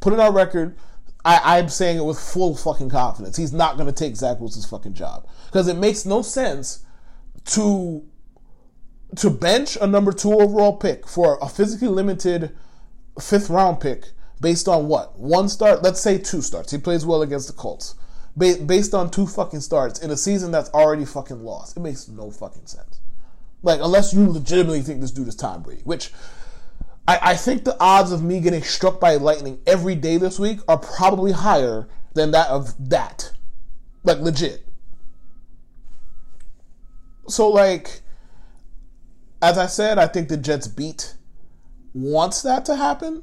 Put 0.00 0.12
it 0.12 0.20
on 0.20 0.34
record. 0.34 0.76
I, 1.24 1.58
I'm 1.58 1.68
saying 1.70 1.96
it 1.96 2.04
with 2.04 2.18
full 2.18 2.54
fucking 2.54 2.90
confidence. 2.90 3.36
He's 3.36 3.52
not 3.52 3.76
going 3.76 3.86
to 3.86 3.92
take 3.92 4.14
Zach 4.14 4.40
Wilson's 4.40 4.68
fucking 4.68 4.92
job 4.92 5.26
because 5.46 5.68
it 5.68 5.76
makes 5.76 6.04
no 6.04 6.22
sense 6.22 6.84
to 7.46 8.04
to 9.16 9.30
bench 9.30 9.76
a 9.80 9.86
number 9.86 10.12
two 10.12 10.32
overall 10.32 10.76
pick 10.76 11.06
for 11.06 11.38
a 11.40 11.48
physically 11.48 11.88
limited 11.88 12.54
fifth 13.20 13.48
round 13.48 13.80
pick 13.80 14.10
based 14.40 14.68
on 14.68 14.88
what 14.88 15.18
one 15.18 15.48
start. 15.48 15.82
Let's 15.82 16.00
say 16.00 16.18
two 16.18 16.42
starts. 16.42 16.72
He 16.72 16.78
plays 16.78 17.06
well 17.06 17.22
against 17.22 17.46
the 17.46 17.54
Colts. 17.54 17.94
based 18.36 18.92
on 18.92 19.10
two 19.10 19.26
fucking 19.26 19.60
starts 19.60 20.00
in 20.00 20.10
a 20.10 20.16
season 20.16 20.50
that's 20.50 20.70
already 20.70 21.04
fucking 21.04 21.42
lost. 21.42 21.76
It 21.76 21.80
makes 21.80 22.08
no 22.08 22.30
fucking 22.30 22.66
sense. 22.66 23.00
Like, 23.64 23.80
unless 23.82 24.12
you 24.12 24.28
legitimately 24.28 24.82
think 24.82 25.00
this 25.00 25.10
dude 25.10 25.26
is 25.26 25.34
Tom 25.34 25.62
Brady, 25.62 25.82
which 25.84 26.12
I, 27.08 27.18
I 27.22 27.34
think 27.34 27.64
the 27.64 27.76
odds 27.80 28.12
of 28.12 28.22
me 28.22 28.40
getting 28.40 28.62
struck 28.62 29.00
by 29.00 29.16
lightning 29.16 29.58
every 29.66 29.94
day 29.94 30.18
this 30.18 30.38
week 30.38 30.60
are 30.68 30.78
probably 30.78 31.32
higher 31.32 31.88
than 32.12 32.30
that 32.32 32.48
of 32.48 32.74
that. 32.90 33.32
Like 34.04 34.18
legit. 34.18 34.66
So 37.26 37.48
like 37.48 38.02
as 39.40 39.58
I 39.58 39.66
said, 39.66 39.98
I 39.98 40.06
think 40.06 40.28
the 40.28 40.36
Jets 40.36 40.68
beat 40.68 41.16
wants 41.94 42.42
that 42.42 42.64
to 42.66 42.76
happen 42.76 43.22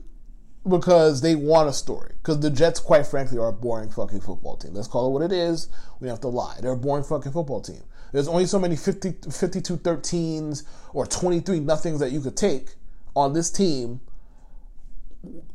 because 0.67 1.21
they 1.21 1.35
want 1.35 1.69
a 1.69 1.73
story. 1.73 2.13
Because 2.21 2.39
the 2.39 2.49
Jets, 2.49 2.79
quite 2.79 3.07
frankly, 3.07 3.37
are 3.37 3.47
a 3.47 3.53
boring 3.53 3.89
fucking 3.89 4.21
football 4.21 4.57
team. 4.57 4.73
Let's 4.73 4.87
call 4.87 5.07
it 5.07 5.11
what 5.11 5.23
it 5.23 5.31
is. 5.31 5.69
We 5.99 6.07
have 6.09 6.21
to 6.21 6.27
lie. 6.27 6.57
They're 6.61 6.73
a 6.73 6.77
boring 6.77 7.03
fucking 7.03 7.31
football 7.31 7.61
team. 7.61 7.81
There's 8.11 8.27
only 8.27 8.45
so 8.45 8.59
many 8.59 8.75
50, 8.75 9.29
52 9.31 9.77
13s 9.77 10.63
or 10.93 11.05
23 11.05 11.59
nothings 11.59 11.99
that 11.99 12.11
you 12.11 12.21
could 12.21 12.35
take 12.35 12.75
on 13.15 13.33
this 13.33 13.49
team, 13.49 14.01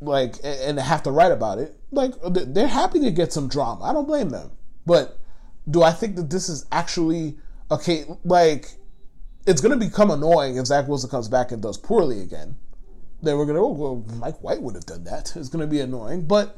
like, 0.01 0.35
and 0.43 0.79
have 0.79 1.03
to 1.03 1.11
write 1.11 1.31
about 1.31 1.59
it, 1.59 1.75
like, 1.91 2.13
they're 2.23 2.67
happy 2.67 2.99
to 3.01 3.11
get 3.11 3.33
some 3.33 3.47
drama. 3.47 3.83
I 3.83 3.93
don't 3.93 4.07
blame 4.07 4.29
them. 4.29 4.51
But 4.85 5.19
do 5.69 5.83
I 5.83 5.91
think 5.91 6.15
that 6.15 6.29
this 6.29 6.49
is 6.49 6.65
actually 6.71 7.37
okay? 7.69 8.05
Like, 8.23 8.71
it's 9.45 9.61
going 9.61 9.77
to 9.77 9.85
become 9.85 10.11
annoying 10.11 10.57
if 10.57 10.67
Zach 10.67 10.87
Wilson 10.87 11.09
comes 11.09 11.27
back 11.27 11.51
and 11.51 11.61
does 11.61 11.77
poorly 11.77 12.21
again. 12.21 12.55
Then 13.21 13.37
we're 13.37 13.45
going 13.45 13.55
to, 13.55 13.61
oh, 13.61 13.71
well, 13.71 14.05
Mike 14.17 14.41
White 14.43 14.61
would 14.61 14.75
have 14.75 14.85
done 14.85 15.03
that. 15.05 15.35
It's 15.35 15.49
going 15.49 15.61
to 15.61 15.67
be 15.67 15.79
annoying. 15.79 16.27
But 16.27 16.57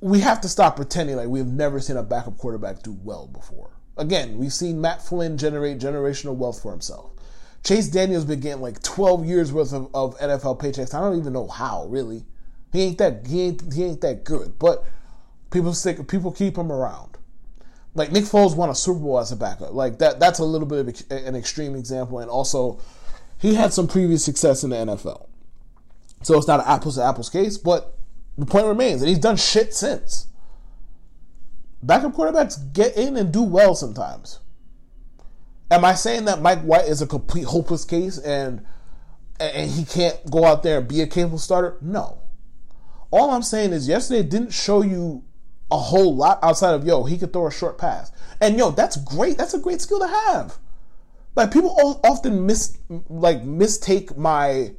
we 0.00 0.20
have 0.20 0.40
to 0.40 0.48
stop 0.48 0.76
pretending 0.76 1.16
like 1.16 1.28
we've 1.28 1.46
never 1.46 1.80
seen 1.80 1.96
a 1.96 2.02
backup 2.02 2.38
quarterback 2.38 2.82
do 2.82 2.96
well 3.02 3.26
before. 3.26 3.70
Again, 4.00 4.38
we've 4.38 4.52
seen 4.52 4.80
Matt 4.80 5.02
Flynn 5.02 5.36
generate 5.36 5.78
generational 5.78 6.34
wealth 6.34 6.62
for 6.62 6.72
himself. 6.72 7.12
Chase 7.62 7.88
Daniel's 7.88 8.24
been 8.24 8.40
getting 8.40 8.62
like 8.62 8.82
12 8.82 9.26
years 9.26 9.52
worth 9.52 9.74
of, 9.74 9.94
of 9.94 10.18
NFL 10.18 10.58
paychecks. 10.58 10.94
I 10.94 11.00
don't 11.00 11.18
even 11.18 11.34
know 11.34 11.46
how, 11.46 11.84
really. 11.86 12.24
He 12.72 12.82
ain't 12.82 12.98
that 12.98 13.26
he 13.26 13.42
ain't 13.42 13.72
he 13.72 13.84
ain't 13.84 14.00
that 14.00 14.24
good. 14.24 14.58
But 14.58 14.84
people 15.50 15.74
stick 15.74 16.08
people 16.08 16.32
keep 16.32 16.56
him 16.56 16.72
around. 16.72 17.18
Like 17.94 18.12
Nick 18.12 18.24
Foles 18.24 18.56
won 18.56 18.70
a 18.70 18.74
Super 18.74 19.00
Bowl 19.00 19.18
as 19.18 19.32
a 19.32 19.36
backup. 19.36 19.74
Like 19.74 19.98
that 19.98 20.18
that's 20.18 20.38
a 20.38 20.44
little 20.44 20.66
bit 20.66 20.78
of 20.78 21.10
an 21.10 21.36
extreme 21.36 21.74
example 21.74 22.20
and 22.20 22.30
also 22.30 22.80
he 23.38 23.54
had 23.54 23.72
some 23.72 23.88
previous 23.88 24.24
success 24.24 24.64
in 24.64 24.70
the 24.70 24.76
NFL. 24.76 25.26
So 26.22 26.38
it's 26.38 26.46
not 26.46 26.60
an 26.60 26.66
apples 26.68 26.96
to 26.96 27.02
apples 27.02 27.28
case, 27.28 27.58
but 27.58 27.98
the 28.38 28.46
point 28.46 28.66
remains 28.66 29.00
that 29.00 29.08
he's 29.08 29.18
done 29.18 29.36
shit 29.36 29.74
since. 29.74 30.26
Backup 31.82 32.12
quarterbacks 32.12 32.72
get 32.72 32.96
in 32.96 33.16
and 33.16 33.32
do 33.32 33.42
well 33.42 33.74
sometimes. 33.74 34.40
Am 35.70 35.84
I 35.84 35.94
saying 35.94 36.24
that 36.26 36.42
Mike 36.42 36.60
White 36.62 36.86
is 36.86 37.00
a 37.00 37.06
complete 37.06 37.44
hopeless 37.44 37.84
case 37.84 38.18
and 38.18 38.64
and 39.38 39.70
he 39.70 39.84
can't 39.84 40.30
go 40.30 40.44
out 40.44 40.62
there 40.62 40.78
and 40.78 40.88
be 40.88 41.00
a 41.00 41.06
capable 41.06 41.38
starter? 41.38 41.78
No. 41.80 42.18
All 43.10 43.30
I'm 43.30 43.42
saying 43.42 43.72
is 43.72 43.88
yesterday 43.88 44.22
didn't 44.22 44.52
show 44.52 44.82
you 44.82 45.24
a 45.70 45.78
whole 45.78 46.14
lot 46.14 46.38
outside 46.42 46.74
of 46.74 46.84
yo, 46.84 47.04
he 47.04 47.16
could 47.16 47.32
throw 47.32 47.46
a 47.46 47.52
short 47.52 47.78
pass. 47.78 48.12
And 48.40 48.58
yo, 48.58 48.70
that's 48.70 48.96
great. 48.96 49.38
That's 49.38 49.54
a 49.54 49.58
great 49.58 49.80
skill 49.80 50.00
to 50.00 50.08
have. 50.08 50.58
Like 51.36 51.52
people 51.52 52.00
often 52.04 52.44
miss 52.44 52.76
like 53.08 53.44
mistake 53.44 54.16
my 54.16 54.72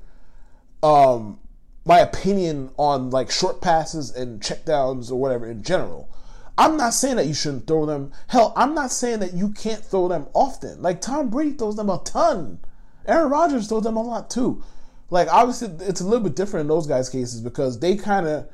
um 0.83 1.39
my 1.85 1.99
opinion 1.99 2.71
on 2.77 3.09
like 3.09 3.31
short 3.31 3.61
passes 3.61 4.11
and 4.11 4.41
checkdowns 4.41 5.11
or 5.11 5.15
whatever 5.15 5.47
in 5.47 5.63
general. 5.63 6.09
I'm 6.57 6.77
not 6.77 6.93
saying 6.93 7.15
that 7.15 7.27
you 7.27 7.33
shouldn't 7.33 7.67
throw 7.67 7.85
them. 7.85 8.11
Hell, 8.27 8.53
I'm 8.55 8.75
not 8.75 8.91
saying 8.91 9.19
that 9.19 9.33
you 9.33 9.49
can't 9.49 9.83
throw 9.83 10.07
them 10.07 10.27
often. 10.33 10.81
Like 10.81 11.01
Tom 11.01 11.29
Brady 11.29 11.53
throws 11.53 11.75
them 11.75 11.89
a 11.89 12.01
ton. 12.03 12.59
Aaron 13.05 13.29
Rodgers 13.29 13.67
throws 13.67 13.83
them 13.83 13.97
a 13.97 14.01
lot 14.01 14.29
too. 14.29 14.63
Like 15.09 15.27
obviously 15.31 15.69
it's 15.85 16.01
a 16.01 16.05
little 16.05 16.23
bit 16.23 16.35
different 16.35 16.63
in 16.63 16.67
those 16.67 16.87
guys' 16.87 17.09
cases 17.09 17.41
because 17.41 17.79
they 17.79 17.95
kind 17.95 18.27
of 18.27 18.47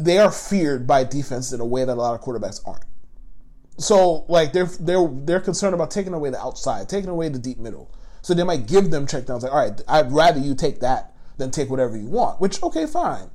they 0.00 0.18
are 0.18 0.30
feared 0.30 0.86
by 0.86 1.04
defense 1.04 1.52
in 1.52 1.60
a 1.60 1.66
way 1.66 1.84
that 1.84 1.92
a 1.92 1.94
lot 1.94 2.14
of 2.14 2.20
quarterbacks 2.20 2.60
aren't. 2.66 2.84
So 3.78 4.24
like 4.28 4.52
they're 4.52 4.66
they're 4.66 5.08
they're 5.08 5.40
concerned 5.40 5.74
about 5.74 5.90
taking 5.90 6.14
away 6.14 6.30
the 6.30 6.40
outside, 6.40 6.88
taking 6.88 7.10
away 7.10 7.28
the 7.28 7.38
deep 7.38 7.58
middle. 7.58 7.92
So 8.22 8.34
they 8.34 8.42
might 8.42 8.66
give 8.66 8.90
them 8.90 9.06
checkdowns 9.06 9.42
like, 9.42 9.52
all 9.52 9.58
right, 9.58 9.80
I'd 9.86 10.10
rather 10.10 10.40
you 10.40 10.54
take 10.54 10.80
that 10.80 11.14
than 11.36 11.50
take 11.50 11.70
whatever 11.70 11.96
you 11.96 12.06
want. 12.06 12.40
Which 12.40 12.62
okay, 12.62 12.86
fine. 12.86 13.30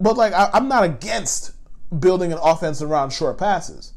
But 0.00 0.16
like 0.16 0.32
I, 0.32 0.50
I'm 0.52 0.68
not 0.68 0.84
against 0.84 1.52
building 1.98 2.32
an 2.32 2.38
offense 2.42 2.82
around 2.82 3.12
short 3.12 3.38
passes. 3.38 3.92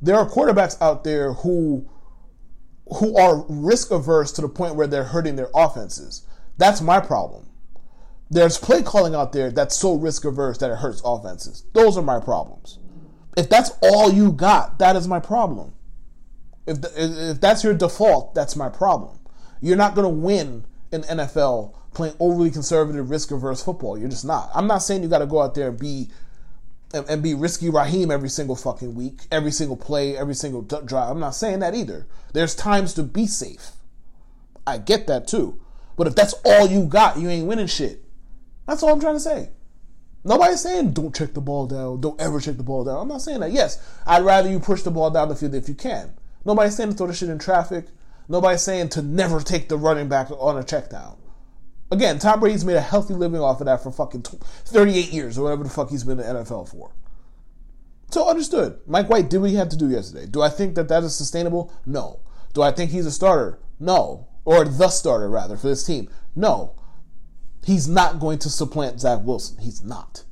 There 0.00 0.16
are 0.16 0.28
quarterbacks 0.28 0.80
out 0.80 1.04
there 1.04 1.32
who 1.32 1.88
who 2.98 3.16
are 3.16 3.44
risk 3.48 3.90
averse 3.90 4.30
to 4.32 4.42
the 4.42 4.48
point 4.48 4.74
where 4.74 4.86
they're 4.86 5.04
hurting 5.04 5.36
their 5.36 5.48
offenses. 5.54 6.26
That's 6.58 6.82
my 6.82 7.00
problem. 7.00 7.48
There's 8.30 8.58
play 8.58 8.82
calling 8.82 9.14
out 9.14 9.32
there 9.32 9.50
that's 9.50 9.76
so 9.76 9.94
risk 9.94 10.24
averse 10.24 10.58
that 10.58 10.70
it 10.70 10.78
hurts 10.78 11.00
offenses. 11.04 11.64
Those 11.72 11.96
are 11.96 12.02
my 12.02 12.20
problems. 12.20 12.78
If 13.36 13.48
that's 13.48 13.70
all 13.82 14.12
you 14.12 14.32
got, 14.32 14.78
that 14.78 14.96
is 14.96 15.08
my 15.08 15.18
problem. 15.18 15.72
If, 16.66 16.80
the, 16.82 17.30
if 17.32 17.40
that's 17.40 17.64
your 17.64 17.74
default, 17.74 18.34
that's 18.34 18.54
my 18.54 18.68
problem. 18.68 19.18
You're 19.60 19.76
not 19.76 19.94
going 19.94 20.04
to 20.04 20.20
win 20.20 20.66
in 20.92 21.02
NFL 21.02 21.74
playing 21.94 22.14
overly 22.18 22.50
conservative, 22.50 23.08
risk 23.08 23.30
averse 23.30 23.62
football. 23.62 23.96
You're 23.98 24.08
just 24.08 24.24
not. 24.24 24.50
I'm 24.54 24.66
not 24.66 24.78
saying 24.78 25.02
you 25.02 25.08
got 25.08 25.18
to 25.20 25.26
go 25.26 25.40
out 25.40 25.54
there 25.54 25.68
and 25.68 25.78
be 25.78 26.10
and, 26.94 27.08
and, 27.08 27.22
be 27.22 27.34
risky 27.34 27.68
Raheem 27.68 28.10
every 28.10 28.28
single 28.28 28.56
fucking 28.56 28.94
week, 28.94 29.22
every 29.30 29.50
single 29.50 29.76
play, 29.76 30.16
every 30.16 30.34
single 30.34 30.62
drive. 30.62 31.10
I'm 31.10 31.20
not 31.20 31.34
saying 31.34 31.60
that 31.60 31.74
either. 31.74 32.06
There's 32.32 32.54
times 32.54 32.94
to 32.94 33.02
be 33.02 33.26
safe. 33.26 33.72
I 34.66 34.78
get 34.78 35.06
that 35.08 35.26
too. 35.28 35.60
But 35.96 36.06
if 36.06 36.14
that's 36.14 36.34
all 36.44 36.66
you 36.66 36.86
got, 36.86 37.18
you 37.18 37.28
ain't 37.28 37.46
winning 37.46 37.66
shit. 37.66 38.04
That's 38.66 38.82
all 38.82 38.92
I'm 38.92 39.00
trying 39.00 39.16
to 39.16 39.20
say. 39.20 39.50
Nobody's 40.24 40.62
saying 40.62 40.92
don't 40.92 41.14
check 41.14 41.34
the 41.34 41.40
ball 41.40 41.66
down, 41.66 42.00
don't 42.00 42.20
ever 42.20 42.40
check 42.40 42.56
the 42.56 42.62
ball 42.62 42.84
down. 42.84 42.98
I'm 42.98 43.08
not 43.08 43.20
saying 43.20 43.40
that. 43.40 43.52
Yes, 43.52 43.82
I'd 44.06 44.24
rather 44.24 44.50
you 44.50 44.58
push 44.58 44.82
the 44.82 44.90
ball 44.90 45.10
down 45.10 45.28
the 45.28 45.36
field 45.36 45.54
if 45.54 45.68
you 45.68 45.74
can. 45.74 46.14
Nobody's 46.46 46.76
saying 46.76 46.90
to 46.90 46.96
throw 46.96 47.06
the 47.06 47.12
shit 47.12 47.28
in 47.28 47.38
traffic. 47.38 47.86
Nobody's 48.28 48.62
saying 48.62 48.88
to 48.90 49.02
never 49.02 49.40
take 49.40 49.68
the 49.68 49.76
running 49.76 50.08
back 50.08 50.30
on 50.30 50.56
a 50.56 50.64
check 50.64 50.88
down. 50.88 51.16
Again, 51.90 52.18
Tom 52.18 52.40
Brady's 52.40 52.64
made 52.64 52.76
a 52.76 52.80
healthy 52.80 53.14
living 53.14 53.40
off 53.40 53.60
of 53.60 53.66
that 53.66 53.82
for 53.82 53.92
fucking 53.92 54.22
38 54.22 55.12
years 55.12 55.38
or 55.38 55.44
whatever 55.44 55.64
the 55.64 55.70
fuck 55.70 55.90
he's 55.90 56.04
been 56.04 56.18
in 56.18 56.26
the 56.26 56.42
NFL 56.42 56.68
for. 56.68 56.92
So 58.10 58.28
understood. 58.28 58.80
Mike 58.86 59.08
White 59.08 59.28
did 59.28 59.38
what 59.38 59.50
he 59.50 59.56
had 59.56 59.70
to 59.70 59.76
do 59.76 59.88
yesterday. 59.88 60.26
Do 60.26 60.40
I 60.40 60.48
think 60.48 60.74
that 60.76 60.88
that 60.88 61.02
is 61.02 61.14
sustainable? 61.14 61.72
No. 61.84 62.20
Do 62.52 62.62
I 62.62 62.70
think 62.70 62.90
he's 62.90 63.06
a 63.06 63.10
starter? 63.10 63.58
No. 63.80 64.28
Or 64.44 64.64
the 64.64 64.88
starter, 64.88 65.28
rather, 65.28 65.56
for 65.56 65.68
this 65.68 65.84
team? 65.84 66.08
No. 66.36 66.74
He's 67.64 67.88
not 67.88 68.20
going 68.20 68.38
to 68.40 68.50
supplant 68.50 69.00
Zach 69.00 69.20
Wilson. 69.22 69.58
He's 69.58 69.82
not. 69.82 70.24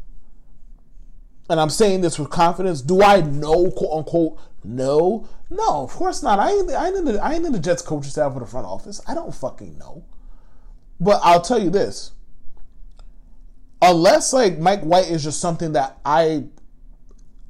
And 1.51 1.61
I'm 1.61 1.71
saying 1.71 2.03
this 2.03 2.19
with 2.19 2.31
confidence. 2.31 2.83
Do 2.83 3.03
I 3.03 3.21
know, 3.21 3.71
quote 3.71 3.99
unquote, 3.99 4.39
no? 4.65 5.29
No, 5.51 5.83
of 5.83 5.91
course 5.91 6.23
not. 6.23 6.39
I 6.39 6.51
ain't, 6.51 6.71
I 6.71 6.89
ain't, 6.89 6.97
in, 6.97 7.05
the, 7.05 7.23
I 7.23 7.35
ain't 7.35 7.45
in 7.45 7.53
the 7.53 7.59
Jets 7.59 7.83
coaching 7.83 8.11
staff 8.11 8.35
or 8.35 8.41
the 8.41 8.47
front 8.47 8.67
office. 8.67 9.01
I 9.07 9.15
don't 9.15 9.35
fucking 9.35 9.77
know. 9.79 10.05
But 11.03 11.21
I'll 11.25 11.41
tell 11.41 11.61
you 11.61 11.69
this. 11.69 12.13
Unless 13.83 14.33
like 14.33 14.59
Mike 14.59 14.83
White 14.83 15.11
is 15.11 15.25
just 15.25 15.41
something 15.41 15.73
that 15.73 15.99
I 16.05 16.45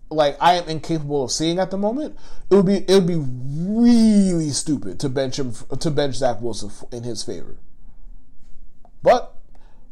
like 0.09 0.39
I 0.41 0.55
am 0.55 0.67
incapable 0.71 1.25
of 1.25 1.31
seeing 1.31 1.59
at 1.59 1.71
the 1.71 1.77
moment, 1.77 2.17
it 2.51 2.55
would 2.55 2.65
be 2.65 2.77
it 2.77 2.95
would 2.95 3.07
be 3.07 3.23
really 3.23 4.49
stupid 4.49 4.99
to 5.01 5.11
bench 5.11 5.39
him 5.39 5.53
to 5.79 5.91
bench 5.91 6.15
Zach 6.15 6.41
Wilson 6.41 6.71
in 6.91 7.03
his 7.03 7.23
favor. 7.23 7.59
But 9.03 9.37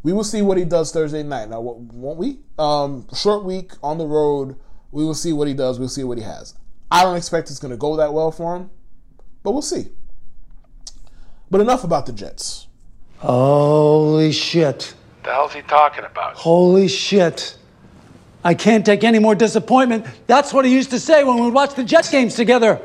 we 0.03 0.15
will 0.15 0.25
see 0.25 0.41
what 0.41 0.57
he 0.57 0.65
does 0.65 0.91
Thursday 0.91 1.23
night. 1.23 1.51
Now, 1.51 1.61
won't 1.61 2.19
we? 2.19 2.39
Um, 2.59 3.07
short 3.15 3.45
week 3.45 3.73
on 3.83 3.99
the 3.99 4.07
road. 4.07 4.57
We 4.91 5.05
will 5.05 5.15
see 5.15 5.35
what 5.35 5.49
he 5.49 5.53
does. 5.53 5.79
We'll 5.79 5.91
see 5.91 6.05
what 6.05 6.17
he 6.17 6.25
has. 6.25 6.55
I 6.91 7.03
don't 7.03 7.17
expect 7.17 7.51
it's 7.51 7.59
going 7.59 7.73
to 7.73 7.77
go 7.77 7.97
that 7.97 8.15
well 8.15 8.33
for 8.33 8.57
him, 8.57 8.71
but 9.43 9.53
we'll 9.53 9.61
see. 9.61 9.89
But 11.51 11.61
enough 11.61 11.85
about 11.85 12.07
the 12.07 12.13
Jets. 12.15 12.67
Holy 13.21 14.33
shit. 14.33 14.95
The 15.25 15.31
hell's 15.31 15.53
he 15.53 15.61
talking 15.63 16.05
about? 16.05 16.35
Holy 16.35 16.89
shit. 16.89 17.57
I 18.43 18.55
can't 18.55 18.85
take 18.85 19.05
any 19.05 19.19
more 19.19 19.35
disappointment. 19.35 20.07
That's 20.27 20.55
what 20.55 20.65
he 20.65 20.73
used 20.73 20.91
to 20.91 20.99
say 20.99 21.23
when 21.23 21.37
we 21.37 21.43
would 21.43 21.55
watch 21.55 21.75
the 21.75 21.85
Jets 21.85 22.11
games 22.11 22.35
together. 22.35 22.81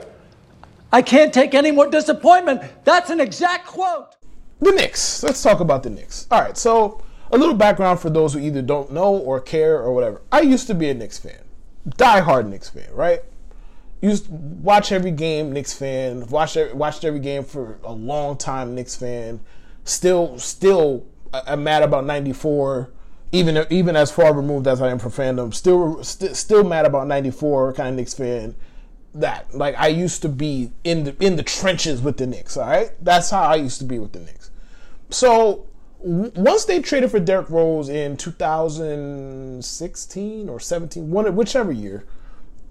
I 0.92 1.02
can't 1.02 1.34
take 1.34 1.54
any 1.54 1.72
more 1.72 1.90
disappointment. 1.90 2.62
That's 2.84 3.10
an 3.10 3.22
exact 3.22 3.66
quote. 3.66 4.16
The 4.60 4.74
Knicks. 4.74 5.24
Let's 5.24 5.42
talk 5.42 5.62
about 5.62 5.84
the 5.84 5.90
Knicks. 5.90 6.28
All 6.30 6.42
right, 6.42 6.58
so 6.58 7.02
a 7.32 7.38
little 7.38 7.56
background 7.56 8.02
for 8.02 8.10
those 8.10 8.34
who 8.34 8.40
either 8.40 8.62
don't 8.62 8.92
know 8.92 9.16
or 9.16 9.40
care 9.40 9.80
or 9.80 9.94
whatever. 9.94 10.22
I 10.34 10.42
used 10.42 10.68
to 10.68 10.76
be 10.76 10.90
a 10.90 10.94
Knicks 10.94 11.18
fan, 11.18 11.44
die-hard 11.88 12.50
Knicks 12.50 12.70
fan, 12.70 12.94
right? 12.94 13.24
Used 14.02 14.26
to 14.26 14.32
watch 14.32 14.92
every 14.92 15.12
game, 15.12 15.54
Knicks 15.54 15.74
fan. 15.74 16.28
Watched 16.28 16.76
watched 16.76 17.06
every 17.06 17.22
game 17.22 17.44
for 17.44 17.80
a 17.86 17.94
long 17.94 18.36
time, 18.38 18.76
Knicks 18.76 18.98
fan 18.98 19.40
still 19.86 20.38
still 20.38 21.06
uh, 21.34 21.44
I'm 21.48 21.64
mad 21.64 21.82
about 21.84 22.06
'94. 22.06 22.92
Even 23.32 23.66
even 23.70 23.96
as 23.96 24.12
far 24.12 24.34
removed 24.34 24.68
as 24.68 24.82
I 24.82 24.90
am 24.90 25.00
from 25.00 25.12
fandom, 25.12 25.54
still 25.54 26.04
st- 26.04 26.36
still 26.36 26.66
mad 26.66 26.86
about 26.86 27.08
'94. 27.08 27.72
Kind 27.74 27.90
of 27.90 27.96
Knicks 27.96 28.14
fan. 28.14 28.56
That 29.14 29.56
like 29.56 29.76
I 29.78 29.88
used 29.88 30.22
to 30.24 30.30
be 30.30 30.72
in 30.84 31.06
the 31.06 31.16
in 31.24 31.38
the 31.38 31.44
trenches 31.44 32.02
with 32.02 32.18
the 32.18 32.28
Knicks. 32.28 32.58
All 32.58 32.68
right, 32.68 32.92
that's 33.02 33.30
how 33.30 33.44
I 33.44 33.56
used 33.56 33.80
to 33.80 33.86
be 33.86 33.98
with 34.00 34.12
the 34.12 34.20
Knicks. 34.20 34.52
So 35.10 35.68
w- 36.02 36.32
once 36.36 36.66
they 36.66 36.82
traded 36.82 37.12
for 37.12 37.20
Derrick 37.20 37.50
Rose 37.50 37.88
in 37.90 38.18
2016 38.18 40.50
or 40.50 40.60
17, 40.60 41.12
one 41.12 41.36
whichever 41.36 41.72
year, 41.72 42.06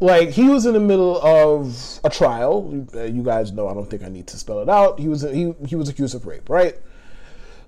like 0.00 0.30
he 0.30 0.49
was 0.49 0.66
in 0.66 0.75
the 0.75 0.80
middle 0.80 1.23
of 1.23 2.00
a 2.04 2.11
trial. 2.11 2.68
You 2.73 2.88
uh, 2.99 3.06
guys 3.23 3.52
know 3.52 3.68
I 3.68 3.75
don't 3.75 3.88
think 3.88 4.02
I 4.02 4.09
need 4.09 4.26
to 4.28 4.37
spell 4.37 4.59
it 4.61 4.68
out. 4.68 4.99
He 4.99 5.09
was 5.09 5.23
he 5.23 5.54
he 5.66 5.76
was 5.76 5.88
accused 5.88 6.14
of 6.14 6.26
rape, 6.26 6.50
right? 6.50 6.76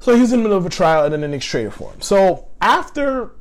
So 0.06 0.14
he 0.14 0.20
was 0.20 0.32
in 0.32 0.38
the 0.38 0.42
middle 0.44 0.56
of 0.56 0.64
a 0.64 0.70
trial, 0.70 1.02
and 1.02 1.12
then 1.12 1.22
the 1.22 1.26
Knicks 1.26 1.46
traded 1.46 1.74
for 1.74 1.90
him. 1.90 2.00
So 2.00 2.46
after 2.60 3.32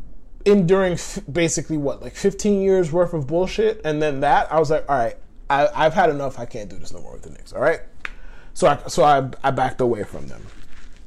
enduring 0.45 0.93
f- 0.93 1.19
basically 1.31 1.77
what 1.77 2.01
like 2.01 2.15
15 2.15 2.59
years 2.59 2.91
worth 2.91 3.13
of 3.13 3.27
bullshit, 3.27 3.81
and 3.85 4.01
then 4.01 4.21
that, 4.21 4.51
I 4.51 4.57
was 4.57 4.71
like, 4.71 4.83
all 4.89 4.97
right, 4.97 5.15
I, 5.47 5.67
I've 5.75 5.93
had 5.93 6.09
enough. 6.09 6.39
I 6.39 6.45
can't 6.45 6.67
do 6.67 6.79
this 6.79 6.91
no 6.91 7.01
more 7.01 7.13
with 7.13 7.21
the 7.21 7.29
Knicks. 7.29 7.53
All 7.53 7.61
right. 7.61 7.81
So 8.55 8.65
I 8.65 8.79
so 8.87 9.03
I 9.03 9.29
I 9.43 9.51
backed 9.51 9.79
away 9.79 10.05
from 10.05 10.25
them. 10.25 10.43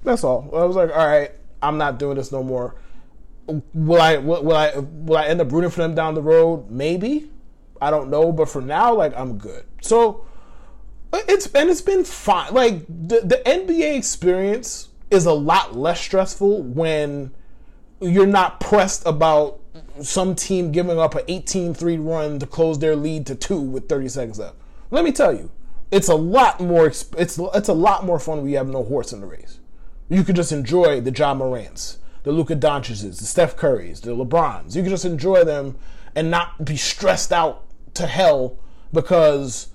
That's 0.04 0.22
all. 0.22 0.48
I 0.54 0.62
was 0.62 0.76
like, 0.76 0.90
all 0.90 1.04
right, 1.04 1.32
I'm 1.60 1.76
not 1.76 1.98
doing 1.98 2.18
this 2.18 2.30
no 2.30 2.44
more. 2.44 2.76
Will 3.74 4.00
I 4.00 4.18
will, 4.18 4.44
will 4.44 4.56
I 4.56 4.76
will 4.76 5.16
I 5.16 5.24
end 5.24 5.40
up 5.40 5.50
rooting 5.50 5.70
for 5.70 5.80
them 5.80 5.96
down 5.96 6.14
the 6.14 6.22
road? 6.22 6.70
Maybe. 6.70 7.32
I 7.82 7.90
don't 7.90 8.10
know, 8.10 8.30
but 8.30 8.48
for 8.48 8.62
now, 8.62 8.94
like 8.94 9.12
I'm 9.16 9.38
good. 9.38 9.64
So 9.80 10.24
it's, 11.12 11.46
and 11.46 11.68
it's 11.68 11.80
been 11.80 12.04
fine. 12.04 12.54
Like 12.54 12.86
the 12.86 13.22
the 13.24 13.42
NBA 13.44 13.96
experience 13.98 14.88
is 15.10 15.26
a 15.26 15.32
lot 15.32 15.76
less 15.76 16.00
stressful 16.00 16.62
when 16.62 17.32
you're 18.00 18.26
not 18.26 18.60
pressed 18.60 19.04
about 19.06 19.60
some 20.02 20.34
team 20.34 20.70
giving 20.72 20.98
up 20.98 21.14
an 21.14 21.24
18-3 21.26 22.06
run 22.06 22.38
to 22.38 22.46
close 22.46 22.78
their 22.78 22.96
lead 22.96 23.26
to 23.26 23.34
two 23.34 23.60
with 23.60 23.88
30 23.88 24.08
seconds 24.08 24.38
left. 24.38 24.56
Let 24.90 25.04
me 25.04 25.12
tell 25.12 25.34
you, 25.34 25.50
it's 25.90 26.08
a 26.08 26.14
lot 26.14 26.60
more. 26.60 26.86
It's 26.86 27.08
it's 27.16 27.38
a 27.68 27.72
lot 27.72 28.04
more 28.04 28.18
fun 28.18 28.38
when 28.38 28.50
you 28.50 28.56
have 28.56 28.68
no 28.68 28.84
horse 28.84 29.12
in 29.12 29.20
the 29.20 29.26
race. 29.26 29.58
You 30.08 30.22
could 30.22 30.36
just 30.36 30.52
enjoy 30.52 31.00
the 31.00 31.10
Ja 31.10 31.34
Morants, 31.34 31.98
the 32.22 32.32
Luka 32.32 32.56
Doncic's, 32.56 33.02
the 33.02 33.26
Steph 33.26 33.56
Currys, 33.56 34.00
the 34.00 34.14
LeBrons. 34.14 34.74
You 34.76 34.82
can 34.82 34.90
just 34.90 35.04
enjoy 35.04 35.44
them 35.44 35.76
and 36.14 36.30
not 36.30 36.64
be 36.64 36.76
stressed 36.76 37.32
out 37.32 37.64
to 37.94 38.06
hell 38.06 38.58
because 38.92 39.68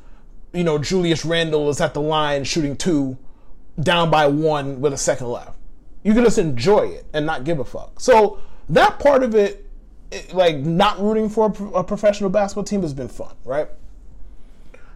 you 0.54 0.64
know 0.64 0.78
Julius 0.78 1.26
Randle 1.26 1.70
is 1.70 1.82
at 1.82 1.94
the 1.94 2.02
line 2.02 2.44
shooting 2.44 2.76
two, 2.76 3.18
down 3.82 4.10
by 4.10 4.28
one 4.28 4.82
with 4.82 4.94
a 4.94 4.98
second 4.98 5.28
left. 5.28 5.58
You 6.04 6.14
can 6.14 6.24
just 6.24 6.38
enjoy 6.38 6.88
it 6.88 7.06
and 7.14 7.26
not 7.26 7.44
give 7.44 7.60
a 7.60 7.66
fuck. 7.66 8.00
So 8.00 8.40
that 8.70 9.00
part 9.00 9.24
of 9.24 9.36
it, 9.36 9.70
like 10.32 10.58
not 10.58 11.00
rooting 11.00 11.30
for 11.30 11.54
a 11.74 11.84
professional 11.84 12.30
basketball 12.30 12.66
team, 12.66 12.82
has 12.82 12.94
been 12.94 13.08
fun, 13.08 13.36
right? 13.46 13.68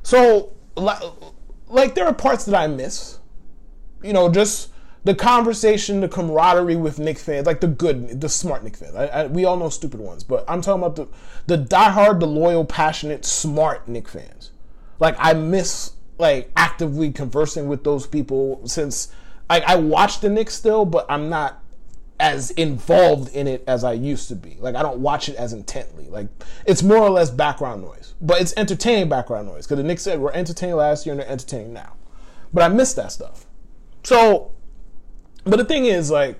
So 0.04 0.52
like 0.76 1.96
there 1.96 2.06
are 2.06 2.14
parts 2.14 2.46
that 2.46 2.56
I 2.56 2.68
miss. 2.68 3.20
You 4.04 4.14
know, 4.14 4.32
just 4.32 4.70
the 5.04 5.16
conversation, 5.16 6.02
the 6.02 6.08
camaraderie 6.08 6.76
with 6.76 7.00
Knick 7.00 7.18
fans, 7.18 7.48
like 7.48 7.62
the 7.62 7.68
good, 7.68 8.22
the 8.22 8.30
smart 8.30 8.64
Knick 8.64 8.78
fans. 8.78 8.96
I, 8.96 9.06
I, 9.08 9.28
we 9.28 9.46
all 9.46 9.58
know 9.58 9.70
stupid 9.70 10.00
ones, 10.00 10.24
but 10.24 10.46
I'm 10.48 10.62
talking 10.62 10.84
about 10.84 10.96
the 10.96 11.08
the 11.48 11.64
diehard, 11.64 12.20
the 12.20 12.28
loyal, 12.28 12.66
passionate, 12.66 13.26
smart 13.26 13.88
Knick 13.88 14.08
fans. 14.08 14.52
Like 15.00 15.16
I 15.18 15.34
miss 15.34 15.94
like 16.18 16.52
actively 16.56 17.12
conversing 17.12 17.68
with 17.68 17.84
those 17.84 18.08
people 18.08 18.62
since 18.68 19.10
I, 19.50 19.62
I 19.62 19.76
watch 19.76 20.20
the 20.20 20.30
Knicks 20.30 20.54
still, 20.54 20.86
but 20.86 21.06
I'm 21.10 21.30
not 21.30 21.62
as 22.20 22.50
involved 22.52 23.34
in 23.36 23.48
it 23.48 23.64
as 23.68 23.84
I 23.84 23.94
used 23.94 24.28
to 24.30 24.36
be. 24.36 24.58
Like 24.60 24.76
I 24.76 24.82
don't 24.82 25.00
watch 25.00 25.30
it 25.30 25.36
as 25.36 25.54
intently. 25.54 26.08
Like 26.10 26.28
it's 26.66 26.84
more 26.84 26.98
or 26.98 27.10
less 27.10 27.30
background 27.30 27.82
noise, 27.84 28.16
but 28.20 28.42
it's 28.42 28.54
entertaining 28.58 29.10
background 29.10 29.48
noise 29.48 29.66
because 29.66 29.78
the 29.78 29.84
Knicks 29.84 30.02
said 30.02 30.20
we're 30.20 30.32
entertaining 30.32 30.76
last 30.76 31.06
year 31.06 31.14
and 31.14 31.22
they're 31.22 31.30
entertaining 31.30 31.74
now. 31.74 31.94
But 32.54 32.64
I 32.64 32.74
miss 32.74 32.94
that 32.94 33.12
stuff. 33.12 33.46
So, 34.04 34.52
but 35.44 35.58
the 35.58 35.66
thing 35.66 35.86
is, 35.86 36.10
like, 36.10 36.40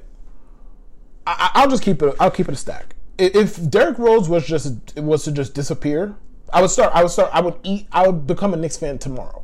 I, 1.26 1.64
will 1.64 1.72
just 1.72 1.84
keep 1.84 2.02
it. 2.02 2.16
I'll 2.20 2.32
keep 2.32 2.48
it 2.48 2.54
a 2.54 2.58
stack. 2.58 2.96
If 3.18 3.70
Derrick 3.70 3.98
Rose 3.98 4.30
was 4.30 4.48
just 4.48 4.98
was 4.98 5.24
to 5.26 5.32
just 5.32 5.54
disappear, 5.54 6.16
I 6.54 6.62
would 6.62 6.70
start. 6.70 6.94
I 6.96 7.04
would 7.04 7.12
start. 7.12 7.30
I 7.34 7.42
would 7.42 7.56
eat. 7.64 7.88
I 7.92 8.08
would 8.08 8.26
become 8.26 8.54
a 8.54 8.58
Knicks 8.58 8.78
fan 8.78 8.98
tomorrow. 8.98 9.44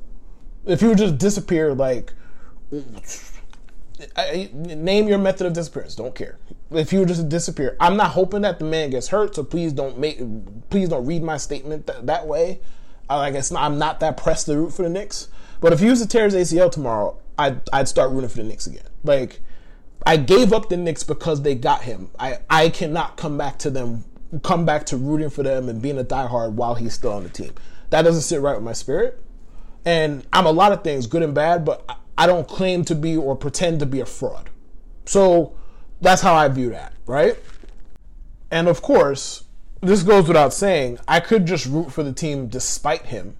If 0.66 0.82
you 0.82 0.96
just 0.96 1.18
disappear, 1.18 1.74
like 1.74 2.14
I, 4.16 4.50
name 4.54 5.08
your 5.08 5.18
method 5.18 5.48
of 5.48 5.54
disappearance. 5.54 5.96
Don't 5.96 6.16
care. 6.16 6.38
If 6.72 6.92
you 6.92 7.06
just 7.06 7.30
disappear, 7.30 7.78
I'm 7.80 7.98
not 7.98 8.12
hoping 8.12 8.42
that 8.42 8.60
the 8.60 8.66
man 8.66 8.90
gets 8.90 9.08
hurt. 9.10 9.36
So 9.36 9.44
please 9.44 9.74
don't 9.74 9.98
make, 9.98 10.20
please 10.70 10.90
don't 10.90 11.06
read 11.06 11.24
my 11.24 11.38
statement 11.38 11.88
th- 11.88 12.00
that 12.04 12.28
way. 12.28 12.60
I, 13.10 13.18
like 13.18 13.36
it's 13.36 13.52
not, 13.52 13.64
I'm 13.64 13.78
not 13.78 14.00
that 14.00 14.18
pressed 14.18 14.48
to 14.48 14.58
root 14.58 14.74
for 14.74 14.84
the 14.84 14.90
Knicks. 14.90 15.28
But 15.62 15.74
if 15.74 15.80
he 15.80 15.90
was 15.90 16.02
to 16.02 16.08
tear 16.08 16.26
his 16.26 16.36
ACL 16.36 16.72
tomorrow, 16.72 17.18
I'd 17.38 17.62
I'd 17.72 17.88
start 17.88 18.12
rooting 18.12 18.30
for 18.30 18.38
the 18.38 18.44
Knicks 18.44 18.68
again. 18.68 18.84
Like 19.04 19.40
I 20.06 20.18
gave 20.18 20.52
up 20.52 20.70
the 20.70 20.78
Knicks 20.78 21.04
because 21.04 21.42
they 21.42 21.56
got 21.56 21.84
him. 21.84 22.10
I 22.20 22.40
I 22.50 22.70
cannot 22.70 23.18
come 23.18 23.38
back 23.38 23.60
to 23.60 23.70
them, 23.70 24.04
come 24.42 24.66
back 24.66 24.86
to 24.88 24.98
rooting 24.98 25.30
for 25.30 25.44
them 25.44 25.70
and 25.70 25.82
being 25.82 26.00
a 26.00 26.04
diehard 26.04 26.54
while 26.54 26.76
he's 26.76 26.94
still 26.94 27.14
on 27.14 27.24
the 27.24 27.30
team. 27.30 27.54
That 27.92 28.02
doesn't 28.02 28.24
sit 28.24 28.42
right 28.42 28.56
with 28.56 28.64
my 28.64 28.74
spirit. 28.74 29.23
And 29.86 30.26
I'm 30.32 30.46
a 30.46 30.52
lot 30.52 30.72
of 30.72 30.84
things, 30.84 31.08
good 31.08 31.24
and 31.24 31.34
bad, 31.34 31.66
but 31.66 31.86
I 32.18 32.28
don't 32.28 32.48
claim 32.48 32.86
to 32.86 32.96
be 32.96 33.18
or 33.18 33.36
pretend 33.36 33.80
to 33.80 33.86
be 33.86 34.00
a 34.00 34.06
fraud. 34.06 34.50
So 35.06 35.54
that's 36.02 36.22
how 36.22 36.36
I 36.36 36.48
view 36.48 36.70
that, 36.70 36.94
right? 37.06 37.38
And 38.52 38.68
of 38.68 38.82
course, 38.82 39.44
this 39.82 40.04
goes 40.04 40.28
without 40.28 40.54
saying, 40.54 41.00
I 41.08 41.20
could 41.20 41.46
just 41.46 41.66
root 41.66 41.92
for 41.92 42.04
the 42.04 42.14
team 42.14 42.48
despite 42.48 43.08
him. 43.08 43.36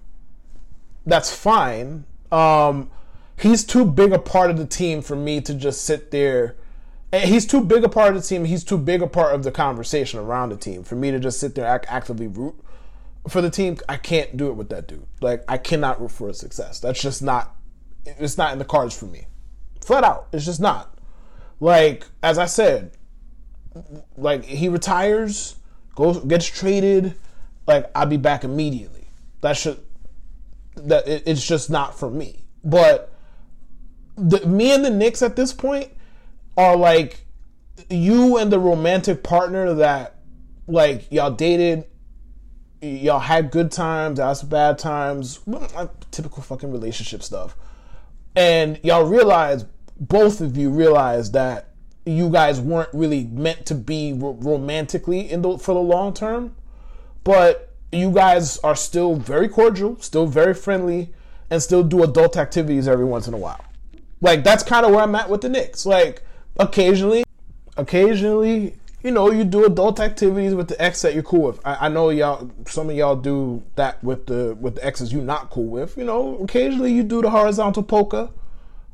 That's 1.06 1.34
fine. 1.34 2.04
Um, 2.30 2.90
he's 3.38 3.64
too 3.64 3.84
big 3.84 4.12
a 4.12 4.18
part 4.18 4.50
of 4.50 4.58
the 4.58 4.66
team 4.66 5.02
for 5.02 5.16
me 5.16 5.40
to 5.42 5.54
just 5.54 5.84
sit 5.84 6.10
there. 6.10 6.56
And 7.12 7.30
he's 7.30 7.46
too 7.46 7.62
big 7.62 7.84
a 7.84 7.88
part 7.88 8.16
of 8.16 8.22
the 8.22 8.28
team. 8.28 8.44
He's 8.44 8.64
too 8.64 8.76
big 8.76 9.00
a 9.00 9.06
part 9.06 9.34
of 9.34 9.44
the 9.44 9.52
conversation 9.52 10.18
around 10.18 10.50
the 10.50 10.56
team 10.56 10.82
for 10.82 10.96
me 10.96 11.10
to 11.10 11.20
just 11.20 11.38
sit 11.38 11.54
there 11.54 11.66
and 11.66 11.84
actively 11.88 12.26
root 12.26 12.56
for 13.28 13.40
the 13.40 13.50
team. 13.50 13.78
I 13.88 13.96
can't 13.96 14.36
do 14.36 14.48
it 14.48 14.54
with 14.54 14.68
that 14.70 14.88
dude. 14.88 15.06
Like 15.20 15.44
I 15.48 15.58
cannot 15.58 16.00
root 16.00 16.10
for 16.10 16.28
his 16.28 16.38
success. 16.38 16.80
That's 16.80 17.00
just 17.00 17.22
not 17.22 17.56
it's 18.04 18.38
not 18.38 18.52
in 18.52 18.58
the 18.58 18.64
cards 18.64 18.96
for 18.96 19.06
me. 19.06 19.26
Flat 19.80 20.04
out, 20.04 20.28
it's 20.32 20.44
just 20.44 20.60
not. 20.60 20.98
Like 21.60 22.06
as 22.22 22.38
I 22.38 22.46
said, 22.46 22.92
like 24.16 24.44
he 24.44 24.68
retires, 24.68 25.56
goes 25.94 26.18
gets 26.24 26.46
traded, 26.46 27.14
like 27.66 27.90
I'll 27.94 28.06
be 28.06 28.16
back 28.16 28.44
immediately. 28.44 29.08
That 29.40 29.56
should 29.56 29.80
that 30.76 31.06
it, 31.06 31.22
it's 31.26 31.46
just 31.46 31.70
not 31.70 31.98
for 31.98 32.10
me. 32.10 32.44
But 32.62 33.12
the, 34.16 34.46
me 34.46 34.72
and 34.72 34.84
the 34.84 34.90
Knicks 34.90 35.22
at 35.22 35.36
this 35.36 35.52
point 35.52 35.90
are 36.56 36.76
like 36.76 37.26
you 37.90 38.38
and 38.38 38.50
the 38.50 38.58
romantic 38.58 39.22
partner 39.22 39.74
that 39.74 40.16
like 40.66 41.10
y'all 41.10 41.30
dated 41.30 41.86
y'all 42.84 43.18
had 43.18 43.50
good 43.50 43.70
times, 43.70 44.18
y'all 44.18 44.34
had 44.34 44.48
bad 44.48 44.78
times, 44.78 45.40
typical 46.10 46.42
fucking 46.42 46.70
relationship 46.70 47.22
stuff 47.22 47.56
and 48.36 48.80
y'all 48.82 49.04
realize 49.04 49.64
both 49.98 50.40
of 50.40 50.56
you 50.56 50.70
realize 50.70 51.30
that 51.32 51.68
you 52.04 52.28
guys 52.28 52.60
weren't 52.60 52.90
really 52.92 53.24
meant 53.24 53.64
to 53.66 53.74
be 53.74 54.12
ro- 54.12 54.36
romantically 54.40 55.30
in 55.30 55.42
the 55.42 55.58
for 55.58 55.74
the 55.74 55.80
long 55.80 56.12
term, 56.12 56.54
but 57.22 57.72
you 57.92 58.10
guys 58.10 58.58
are 58.58 58.76
still 58.76 59.14
very 59.14 59.48
cordial, 59.48 59.98
still 60.00 60.26
very 60.26 60.52
friendly, 60.52 61.14
and 61.48 61.62
still 61.62 61.82
do 61.82 62.02
adult 62.02 62.36
activities 62.36 62.88
every 62.88 63.04
once 63.04 63.28
in 63.28 63.34
a 63.34 63.38
while. 63.38 63.64
Like 64.20 64.44
that's 64.44 64.62
kind 64.62 64.84
of 64.84 64.92
where 64.92 65.02
I'm 65.02 65.14
at 65.14 65.30
with 65.30 65.40
the 65.40 65.48
Knicks. 65.48 65.86
Like 65.86 66.22
occasionally, 66.58 67.24
occasionally, 67.76 68.76
you 69.04 69.10
know, 69.10 69.30
you 69.30 69.44
do 69.44 69.66
adult 69.66 70.00
activities 70.00 70.54
with 70.54 70.68
the 70.68 70.82
ex 70.82 71.02
that 71.02 71.12
you're 71.12 71.22
cool 71.22 71.42
with. 71.42 71.60
I, 71.64 71.86
I 71.86 71.88
know 71.90 72.08
y'all, 72.08 72.50
some 72.66 72.88
of 72.88 72.96
y'all 72.96 73.14
do 73.14 73.62
that 73.76 74.02
with 74.02 74.26
the 74.26 74.56
with 74.58 74.76
the 74.76 74.84
exes 74.84 75.12
you're 75.12 75.22
not 75.22 75.50
cool 75.50 75.66
with. 75.66 75.98
You 75.98 76.04
know, 76.04 76.38
occasionally 76.38 76.90
you 76.90 77.02
do 77.02 77.20
the 77.20 77.28
horizontal 77.28 77.82
polka 77.82 78.30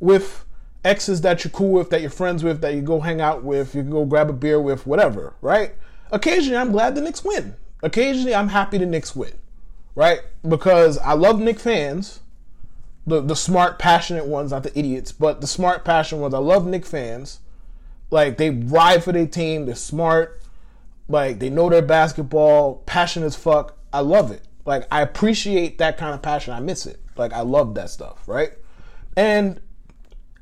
with 0.01 0.45
exes 0.85 1.21
that 1.21 1.45
you're 1.45 1.53
cool 1.53 1.71
with, 1.71 1.91
that 1.91 2.01
you're 2.01 2.11
friends 2.11 2.43
with, 2.43 2.61
that 2.61 2.75
you 2.75 2.83
go 2.83 2.99
hang 2.99 3.21
out 3.21 3.45
with, 3.45 3.73
you 3.75 3.83
can 3.83 3.91
go 3.91 4.05
grab 4.05 4.29
a 4.29 4.33
beer 4.33 4.61
with, 4.61 4.85
whatever, 4.85 5.35
right? 5.43 5.75
Occasionally, 6.11 6.57
I'm 6.57 6.73
glad 6.73 6.97
the 6.97 7.03
Knicks 7.03 7.23
win. 7.23 7.55
Occasionally, 7.81 8.35
I'm 8.35 8.49
happy 8.49 8.79
the 8.79 8.87
Knicks 8.87 9.15
win, 9.15 9.35
right? 9.95 10.23
Because 10.47 10.99
I 10.99 11.13
love 11.13 11.39
Knick 11.39 11.61
fans, 11.61 12.19
the 13.07 13.21
the 13.21 13.37
smart, 13.37 13.79
passionate 13.79 14.27
ones, 14.27 14.51
not 14.51 14.65
the 14.65 14.77
idiots, 14.77 15.13
but 15.13 15.41
the 15.41 15.47
smart, 15.47 15.85
passionate 15.85 16.21
ones. 16.21 16.35
I 16.35 16.39
love 16.39 16.67
Knick 16.67 16.85
fans 16.85 17.39
like 18.11 18.37
they 18.37 18.51
ride 18.51 19.03
for 19.05 19.13
their 19.13 19.27
team. 19.27 19.67
They're 19.67 19.75
smart. 19.75 20.43
Like 21.09 21.39
they 21.39 21.51
know 21.51 21.69
their 21.69 21.83
basketball. 21.83 22.83
Passionate 22.87 23.27
as 23.27 23.37
fuck. 23.37 23.77
I 23.93 24.01
love 24.01 24.31
it. 24.31 24.43
Like 24.65 24.87
I 24.91 25.03
appreciate 25.03 25.79
that 25.79 25.97
kind 25.97 26.15
of 26.15 26.23
passion. 26.23 26.53
I 26.53 26.61
miss 26.61 26.87
it. 26.87 27.01
Like 27.17 27.33
I 27.33 27.41
love 27.41 27.75
that 27.75 27.91
stuff, 27.91 28.27
right? 28.27 28.53
And 29.17 29.61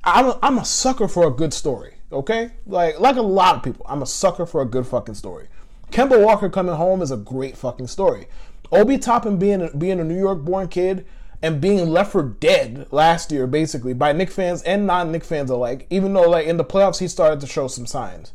I'm 0.05 0.27
a, 0.27 0.39
I'm 0.43 0.59
a 0.59 0.65
sucker 0.65 1.09
for 1.09 1.27
a 1.27 1.31
good 1.31 1.53
story. 1.53 1.95
Okay, 2.11 2.53
like 2.67 2.99
like 3.01 3.17
a 3.17 3.23
lot 3.23 3.57
of 3.57 3.63
people, 3.63 3.85
I'm 3.89 4.03
a 4.03 4.07
sucker 4.07 4.47
for 4.47 4.63
a 4.63 4.65
good 4.65 4.87
fucking 4.87 5.15
story. 5.15 5.49
Kemba 5.91 6.23
Walker 6.23 6.49
coming 6.49 6.75
home 6.75 7.03
is 7.03 7.11
a 7.11 7.17
great 7.17 7.57
fucking 7.57 7.87
story. 7.87 8.29
Obi 8.73 8.99
Toppin 8.99 9.39
being 9.39 9.69
being 9.77 10.01
a 10.01 10.05
New 10.05 10.19
York 10.19 10.43
born 10.43 10.69
kid 10.69 11.07
and 11.43 11.61
being 11.61 11.91
left 11.91 12.13
for 12.13 12.23
dead 12.23 12.87
last 12.91 13.31
year, 13.31 13.47
basically, 13.47 13.93
by 13.93 14.13
Knick 14.13 14.31
fans 14.31 14.63
and 14.63 14.87
non 14.87 15.13
Knick 15.13 15.25
fans 15.25 15.51
alike, 15.51 15.87
even 15.91 16.13
though, 16.13 16.29
like, 16.29 16.47
in 16.47 16.57
the 16.57 16.65
playoffs, 16.65 16.99
he 16.99 17.09
started 17.09 17.41
to 17.41 17.47
show 17.47 17.69
some 17.69 17.87
signs, 17.87 18.33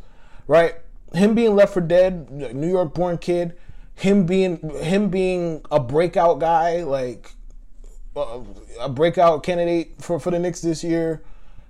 right? 0.47 0.75
Him 1.13 1.35
being 1.35 1.55
left 1.55 1.73
for 1.73 1.81
dead, 1.81 2.31
New 2.31 2.69
York 2.69 2.93
born 2.93 3.17
kid, 3.17 3.55
him 3.95 4.25
being 4.25 4.57
him 4.81 5.09
being 5.09 5.61
a 5.71 5.79
breakout 5.79 6.39
guy, 6.39 6.83
like 6.83 7.31
uh, 8.15 8.39
a 8.79 8.89
breakout 8.89 9.43
candidate 9.43 9.95
for, 9.99 10.19
for 10.19 10.31
the 10.31 10.39
Knicks 10.39 10.61
this 10.61 10.83
year. 10.83 11.23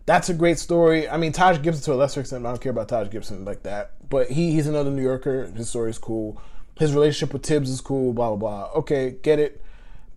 That's 0.06 0.30
a 0.30 0.34
great 0.34 0.60
story. 0.60 1.08
I 1.08 1.18
mean, 1.18 1.32
Taj 1.32 1.62
Gibson 1.62 1.84
to 1.86 1.94
a 1.94 1.96
lesser 1.96 2.20
extent. 2.20 2.46
I 2.46 2.50
don't 2.50 2.62
care 2.62 2.72
about 2.72 2.90
Taj 2.90 3.10
Gibson 3.10 3.46
like 3.46 3.64
that, 3.64 3.92
but 4.10 4.30
he, 4.30 4.52
he's 4.52 4.68
another 4.68 4.92
New 4.92 5.02
Yorker. 5.02 5.46
His 5.48 5.70
story 5.70 5.90
is 5.90 5.98
cool. 5.98 6.42
His 6.78 6.94
relationship 6.94 7.34
with 7.34 7.46
Thibs 7.46 7.70
is 7.70 7.82
cool. 7.82 8.14
Blah 8.14 8.36
blah 8.36 8.68
blah. 8.68 8.80
Okay, 8.80 9.16
get 9.22 9.40
it. 9.40 9.63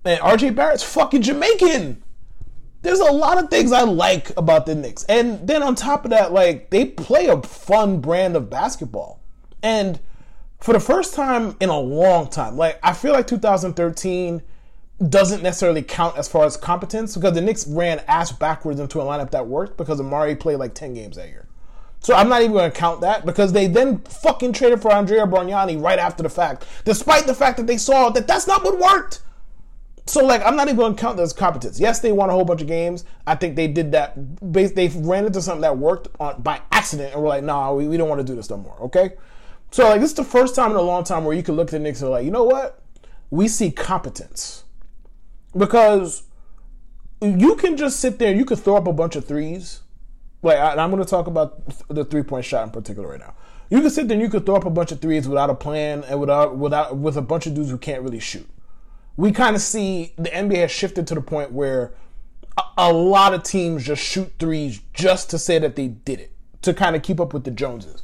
Man, 0.07 0.21
RJ 0.21 0.55
Barrett's 0.55 0.85
fucking 0.85 1.23
Jamaican. 1.23 2.01
There's 2.83 3.01
a 3.01 3.11
lot 3.11 3.43
of 3.43 3.51
things 3.51 3.73
I 3.73 3.83
like 3.83 4.31
about 4.37 4.65
the 4.65 4.77
Knicks. 4.77 5.03
And 5.09 5.49
then 5.49 5.65
on 5.65 5.75
top 5.75 6.05
of 6.05 6.13
that, 6.13 6.33
like, 6.33 6.71
they 6.71 6.85
play 6.85 7.27
a 7.27 7.43
fun 7.43 8.01
brand 8.01 8.37
of 8.37 8.49
basketball. 8.49 9.21
And 9.65 9.99
for 10.61 10.73
the 10.73 10.79
first 10.79 11.15
time 11.15 11.57
in 11.59 11.71
a 11.71 11.81
long 11.81 12.29
time, 12.29 12.57
like, 12.57 12.79
I 12.85 12.93
feel 12.93 13.15
like 13.15 13.27
2013 13.27 14.43
doesn't 15.09 15.43
necessarily 15.43 15.83
count 15.83 16.17
as 16.17 16.29
far 16.29 16.45
as 16.45 16.57
competence 16.57 17.17
because 17.17 17.35
the 17.35 17.41
Knicks 17.41 17.67
ran 17.67 18.01
ass 18.07 18.31
backwards 18.31 18.79
into 18.79 19.01
a 19.01 19.05
lineup 19.05 19.33
that 19.33 19.49
worked 19.49 19.77
because 19.77 20.01
Amar'e 20.01 20.39
played 20.39 20.61
like 20.61 20.75
10 20.75 20.95
games 20.95 21.17
that 21.17 21.31
year. 21.31 21.49
So 21.99 22.15
I'm 22.15 22.29
not 22.29 22.43
even 22.43 22.53
going 22.53 22.71
to 22.71 22.79
count 22.79 23.01
that 23.01 23.27
because 23.27 23.53
they 23.53 23.67
then 23.67 23.99
fucking 24.03 24.53
traded 24.53 24.83
for 24.83 24.93
Andrea 24.93 25.27
Bargnani 25.27 25.83
right 25.83 25.99
after 25.99 26.23
the 26.23 26.29
fact, 26.29 26.65
despite 26.85 27.27
the 27.27 27.35
fact 27.35 27.57
that 27.57 27.67
they 27.67 27.77
saw 27.77 28.11
that 28.11 28.29
that's 28.29 28.47
not 28.47 28.63
what 28.63 28.79
worked. 28.79 29.23
So 30.07 30.25
like 30.25 30.45
I'm 30.45 30.57
not 30.57 30.69
even 30.69 30.77
going 30.77 30.95
to 30.95 31.01
count 31.01 31.17
that 31.17 31.25
as 31.25 31.33
competence. 31.33 31.81
Yes, 31.81 31.99
they 31.99 32.13
won 32.13 32.31
a 32.31 32.33
whole 32.33 32.45
bunch 32.45 32.61
of 32.63 32.69
games. 32.69 33.05
I 33.27 33.35
think 33.35 33.57
they 33.57 33.67
did 33.67 33.93
that. 33.93 34.15
They 34.41 34.89
ran 34.89 35.27
into 35.27 35.43
something 35.43 35.63
that 35.63 35.79
worked 35.79 36.09
on, 36.21 36.41
by 36.43 36.61
accident, 36.71 37.13
and 37.13 37.23
we're 37.23 37.29
like, 37.29 37.43
nah, 37.43 37.73
we, 37.73 37.89
we 37.89 37.97
don't 37.97 38.09
want 38.09 38.21
to 38.21 38.27
do 38.27 38.37
this 38.37 38.49
no 38.49 38.57
more. 38.57 38.77
Okay. 38.83 39.15
So 39.73 39.89
like 39.89 40.01
this 40.01 40.11
is 40.11 40.17
the 40.17 40.25
first 40.25 40.55
time 40.55 40.71
in 40.71 40.77
a 40.77 40.83
long 40.83 41.03
time 41.03 41.25
where 41.25 41.37
you 41.37 41.43
can 41.43 41.57
look 41.57 41.69
at 41.69 41.73
the 41.73 41.79
Knicks 41.81 42.03
and 42.03 42.11
like, 42.11 42.25
you 42.25 42.31
know 42.31 42.45
what? 42.45 42.83
We 43.31 43.49
see 43.49 43.73
competence 43.73 44.63
because 45.57 46.23
you 47.21 47.57
can 47.57 47.77
just 47.77 47.99
sit 47.99 48.21
there. 48.21 48.33
You 48.33 48.45
could 48.45 48.61
throw 48.61 48.77
up 48.77 48.87
a 48.87 48.93
bunch 48.93 49.17
of 49.17 49.25
threes. 49.25 49.81
Like 50.43 50.59
I, 50.59 50.77
I'm 50.77 50.91
going 50.91 51.03
to 51.03 51.09
talk 51.09 51.27
about 51.27 51.65
the 51.89 52.05
three 52.05 52.23
point 52.23 52.45
shot 52.45 52.63
in 52.63 52.71
particular 52.71 53.09
right 53.09 53.19
now. 53.19 53.35
You 53.71 53.81
can 53.81 53.91
sit 53.91 54.07
there 54.07 54.15
and 54.15 54.23
you 54.23 54.31
could 54.31 54.47
throw 54.47 54.55
up 54.55 54.65
a 54.65 54.71
bunch 54.71 54.93
of 54.93 55.01
threes 55.01 55.27
without 55.27 55.51
a 55.51 55.55
plan 55.57 56.05
and 56.05 56.21
without 56.21 56.57
without 56.57 56.97
with 56.97 57.17
a 57.17 57.23
bunch 57.23 57.49
of 57.49 57.55
dudes 57.55 57.71
who 57.71 57.79
can't 57.79 58.03
really 58.03 58.21
shoot 58.21 58.49
we 59.17 59.33
kind 59.33 59.57
of 59.57 59.63
see 59.63 60.13
the 60.17 60.31
NBA 60.31 60.59
has 60.59 60.71
shifted 60.71 61.07
to 61.07 61.15
the 61.15 61.21
point 61.21 61.53
where 61.53 61.95
a, 62.57 62.63
a, 62.79 62.93
lot 62.93 63.35
of 63.35 63.43
teams 63.43 63.85
just 63.85 64.03
shoot 64.03 64.33
threes 64.39 64.81
just 64.93 65.31
to 65.31 65.39
say 65.39 65.59
that 65.59 65.77
they 65.77 65.89
did 65.89 66.21
it, 66.21 66.33
to 66.63 66.75
kind 66.75 66.97
of 66.97 67.03
keep 67.03 67.21
up 67.21 67.33
with 67.33 67.45
the 67.45 67.51
Joneses, 67.51 68.03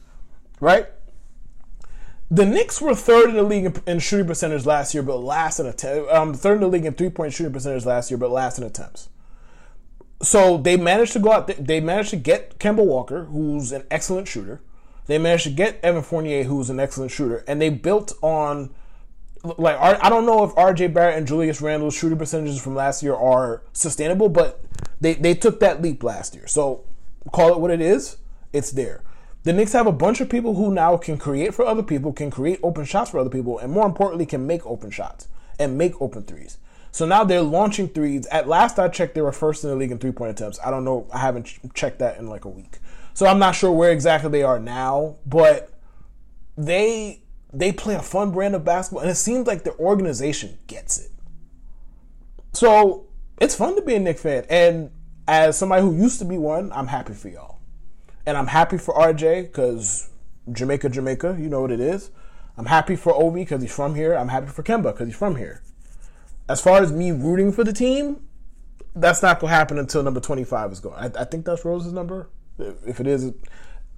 right? 0.61 0.88
The 2.31 2.46
Knicks 2.46 2.81
were 2.81 2.94
third 2.94 3.29
in 3.29 3.37
the 3.37 3.42
league 3.42 3.66
in, 3.66 3.75
in 3.87 3.98
shooting 3.98 4.27
percentage 4.27 4.64
last 4.64 4.94
year, 4.94 5.03
but 5.03 5.18
last 5.18 5.61
in 5.61 5.66
attempts. 5.66 6.11
Um, 6.11 6.33
third 6.33 6.55
in 6.55 6.61
the 6.61 6.68
league 6.68 6.87
in 6.87 6.94
three 6.94 7.11
point 7.11 7.35
shooting 7.35 7.53
percentage 7.53 7.85
last 7.85 8.11
year, 8.11 8.16
but 8.16 8.31
last 8.31 8.59
in 8.59 8.64
attempts. 8.64 9.11
So 10.22 10.57
they 10.57 10.77
managed 10.77 11.12
to 11.12 11.18
go 11.18 11.33
out. 11.33 11.46
They 11.59 11.81
managed 11.81 12.11
to 12.11 12.16
get 12.16 12.59
Kemba 12.59 12.87
Walker, 12.87 13.25
who's 13.25 13.72
an 13.72 13.85
excellent 13.90 14.29
shooter. 14.29 14.62
They 15.07 15.18
managed 15.18 15.44
to 15.44 15.51
get 15.51 15.79
Evan 15.83 16.03
Fournier, 16.03 16.44
who's 16.44 16.70
an 16.70 16.81
excellent 16.81 17.11
shooter, 17.11 17.44
and 17.46 17.61
they 17.61 17.68
built 17.68 18.12
on 18.22 18.70
like 19.44 19.76
I 19.78 20.09
don't 20.09 20.26
know 20.26 20.44
if 20.44 20.52
RJ 20.52 20.94
Barrett 20.94 21.18
and 21.18 21.26
Julius 21.26 21.61
Randle's 21.61 21.94
shooting 21.94 22.18
percentages 22.18 22.62
from 22.62 22.74
last 22.74 23.02
year 23.02 23.14
are 23.14 23.62
sustainable, 23.72 24.28
but 24.28 24.64
they, 25.00 25.14
they 25.14 25.35
took 25.35 25.61
that 25.61 25.83
leap 25.83 26.02
last 26.02 26.35
year. 26.35 26.46
So 26.46 26.85
call 27.33 27.52
it 27.52 27.61
what 27.61 27.70
it 27.70 27.81
is, 27.81 28.18
it's 28.52 28.70
there. 28.70 29.02
The 29.44 29.52
Knicks 29.52 29.72
have 29.72 29.88
a 29.88 29.92
bunch 29.92 30.20
of 30.20 30.28
people 30.28 30.55
who 30.55 30.72
now 30.72 30.96
can 30.96 31.18
create 31.18 31.52
for 31.52 31.66
other 31.66 31.83
people, 31.83 32.12
can 32.12 32.31
create 32.31 32.61
open 32.62 32.85
shots 32.85 33.11
for 33.11 33.18
other 33.18 33.31
people, 33.31 33.59
and 33.59 33.72
more 33.72 33.87
importantly, 33.87 34.24
can 34.24 34.46
make 34.46 34.64
open 34.64 34.92
shots 34.92 35.26
and 35.59 35.76
make 35.76 36.00
open 36.00 36.22
threes. 36.22 36.59
So 36.92 37.07
now 37.07 37.24
they're 37.24 37.42
launching 37.42 37.88
threes. 37.88 38.26
At 38.26 38.46
last 38.46 38.78
I 38.78 38.88
checked, 38.88 39.14
they 39.14 39.22
were 39.22 39.33
first 39.33 39.64
in 39.64 39.70
the 39.70 39.76
league 39.76 39.90
in 39.90 39.98
three 39.98 40.12
point 40.12 40.31
attempts. 40.31 40.61
I 40.64 40.70
don't 40.70 40.85
know. 40.85 41.09
I 41.12 41.18
haven't 41.18 41.74
checked 41.74 41.98
that 41.98 42.18
in 42.18 42.28
like 42.28 42.44
a 42.44 42.48
week. 42.48 42.78
So 43.14 43.26
I'm 43.26 43.38
not 43.38 43.57
sure 43.57 43.72
where 43.72 43.90
exactly 43.90 44.31
they 44.31 44.42
are 44.42 44.61
now, 44.61 45.16
but 45.26 45.72
they 46.57 47.21
they 47.53 47.73
play 47.73 47.95
a 47.95 48.03
fun 48.03 48.31
brand 48.31 48.55
of 48.55 48.65
basketball, 48.65 49.03
and 49.03 49.11
it 49.11 49.17
seems 49.17 49.47
like 49.47 49.65
the 49.65 49.77
organization 49.79 50.59
gets 50.67 50.99
it. 50.99 51.11
So 52.53 53.07
it's 53.41 53.55
fun 53.55 53.77
to 53.77 53.83
be 53.83 53.95
a 53.95 53.99
Knick 53.99 54.19
fan, 54.19 54.45
and 54.49 54.91
as 55.29 55.59
somebody 55.59 55.83
who 55.83 55.95
used 55.95 56.19
to 56.19 56.25
be 56.25 56.38
one, 56.38 56.73
I'm 56.73 56.87
happy 56.88 57.15
for 57.15 57.29
y'all, 57.29 57.59
and 58.27 58.37
I'm 58.37 58.49
happy 58.49 58.79
for 58.79 58.95
RJ 58.95 59.43
because 59.43 60.11
Jamaica, 60.51 60.88
Jamaica, 60.88 61.37
you 61.38 61.49
know 61.49 61.61
what 61.61 61.71
it 61.71 61.81
is. 61.81 62.11
I'm 62.57 62.67
happy 62.67 62.97
for 62.97 63.15
Obi 63.15 63.43
because 63.43 63.62
he's 63.62 63.75
from 63.75 63.95
here. 63.95 64.15
I'm 64.15 64.29
happy 64.29 64.49
for 64.49 64.62
Kemba 64.62 64.93
because 64.93 65.09
he's 65.09 65.17
from 65.17 65.37
here. 65.37 65.62
As 66.49 66.61
far 66.61 66.83
as 66.83 66.93
me 66.93 67.11
rooting 67.11 67.53
for 67.53 67.65
the 67.65 67.73
team, 67.73 68.23
that's 68.95 69.23
not 69.23 69.41
gonna 69.41 69.53
happen 69.53 69.79
until 69.79 70.03
number 70.03 70.21
25 70.21 70.73
is 70.73 70.81
gone. 70.81 70.95
I, 70.97 71.23
I 71.23 71.25
think 71.25 71.47
that's 71.47 71.65
Rose's 71.65 71.93
number. 71.93 72.29
If 72.59 73.01
it 73.01 73.07
is, 73.07 73.33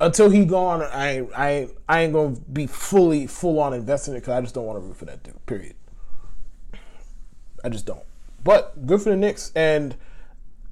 until 0.00 0.30
he 0.30 0.44
gone, 0.44 0.82
I 0.82 1.26
I 1.36 1.68
I 1.88 2.02
ain't 2.02 2.12
gonna 2.12 2.36
be 2.52 2.66
fully 2.66 3.26
full 3.26 3.60
on 3.60 3.72
invested 3.72 4.12
in 4.12 4.16
it 4.16 4.20
because 4.20 4.34
I 4.34 4.40
just 4.40 4.54
don't 4.54 4.66
want 4.66 4.78
to 4.78 4.80
root 4.80 4.96
for 4.96 5.04
that 5.04 5.22
dude. 5.22 5.44
Period. 5.46 5.76
I 7.64 7.68
just 7.70 7.86
don't. 7.86 8.04
But 8.44 8.86
good 8.86 9.00
for 9.00 9.10
the 9.10 9.16
Knicks. 9.16 9.50
And 9.56 9.96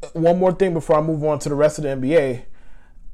uh, 0.03 0.09
one 0.13 0.39
more 0.39 0.53
thing 0.53 0.75
before 0.75 0.99
I 0.99 1.01
move 1.01 1.25
on 1.25 1.39
to 1.41 1.49
the 1.49 1.55
rest 1.55 1.79
of 1.79 1.85
the 1.85 1.91
NBA. 1.91 2.45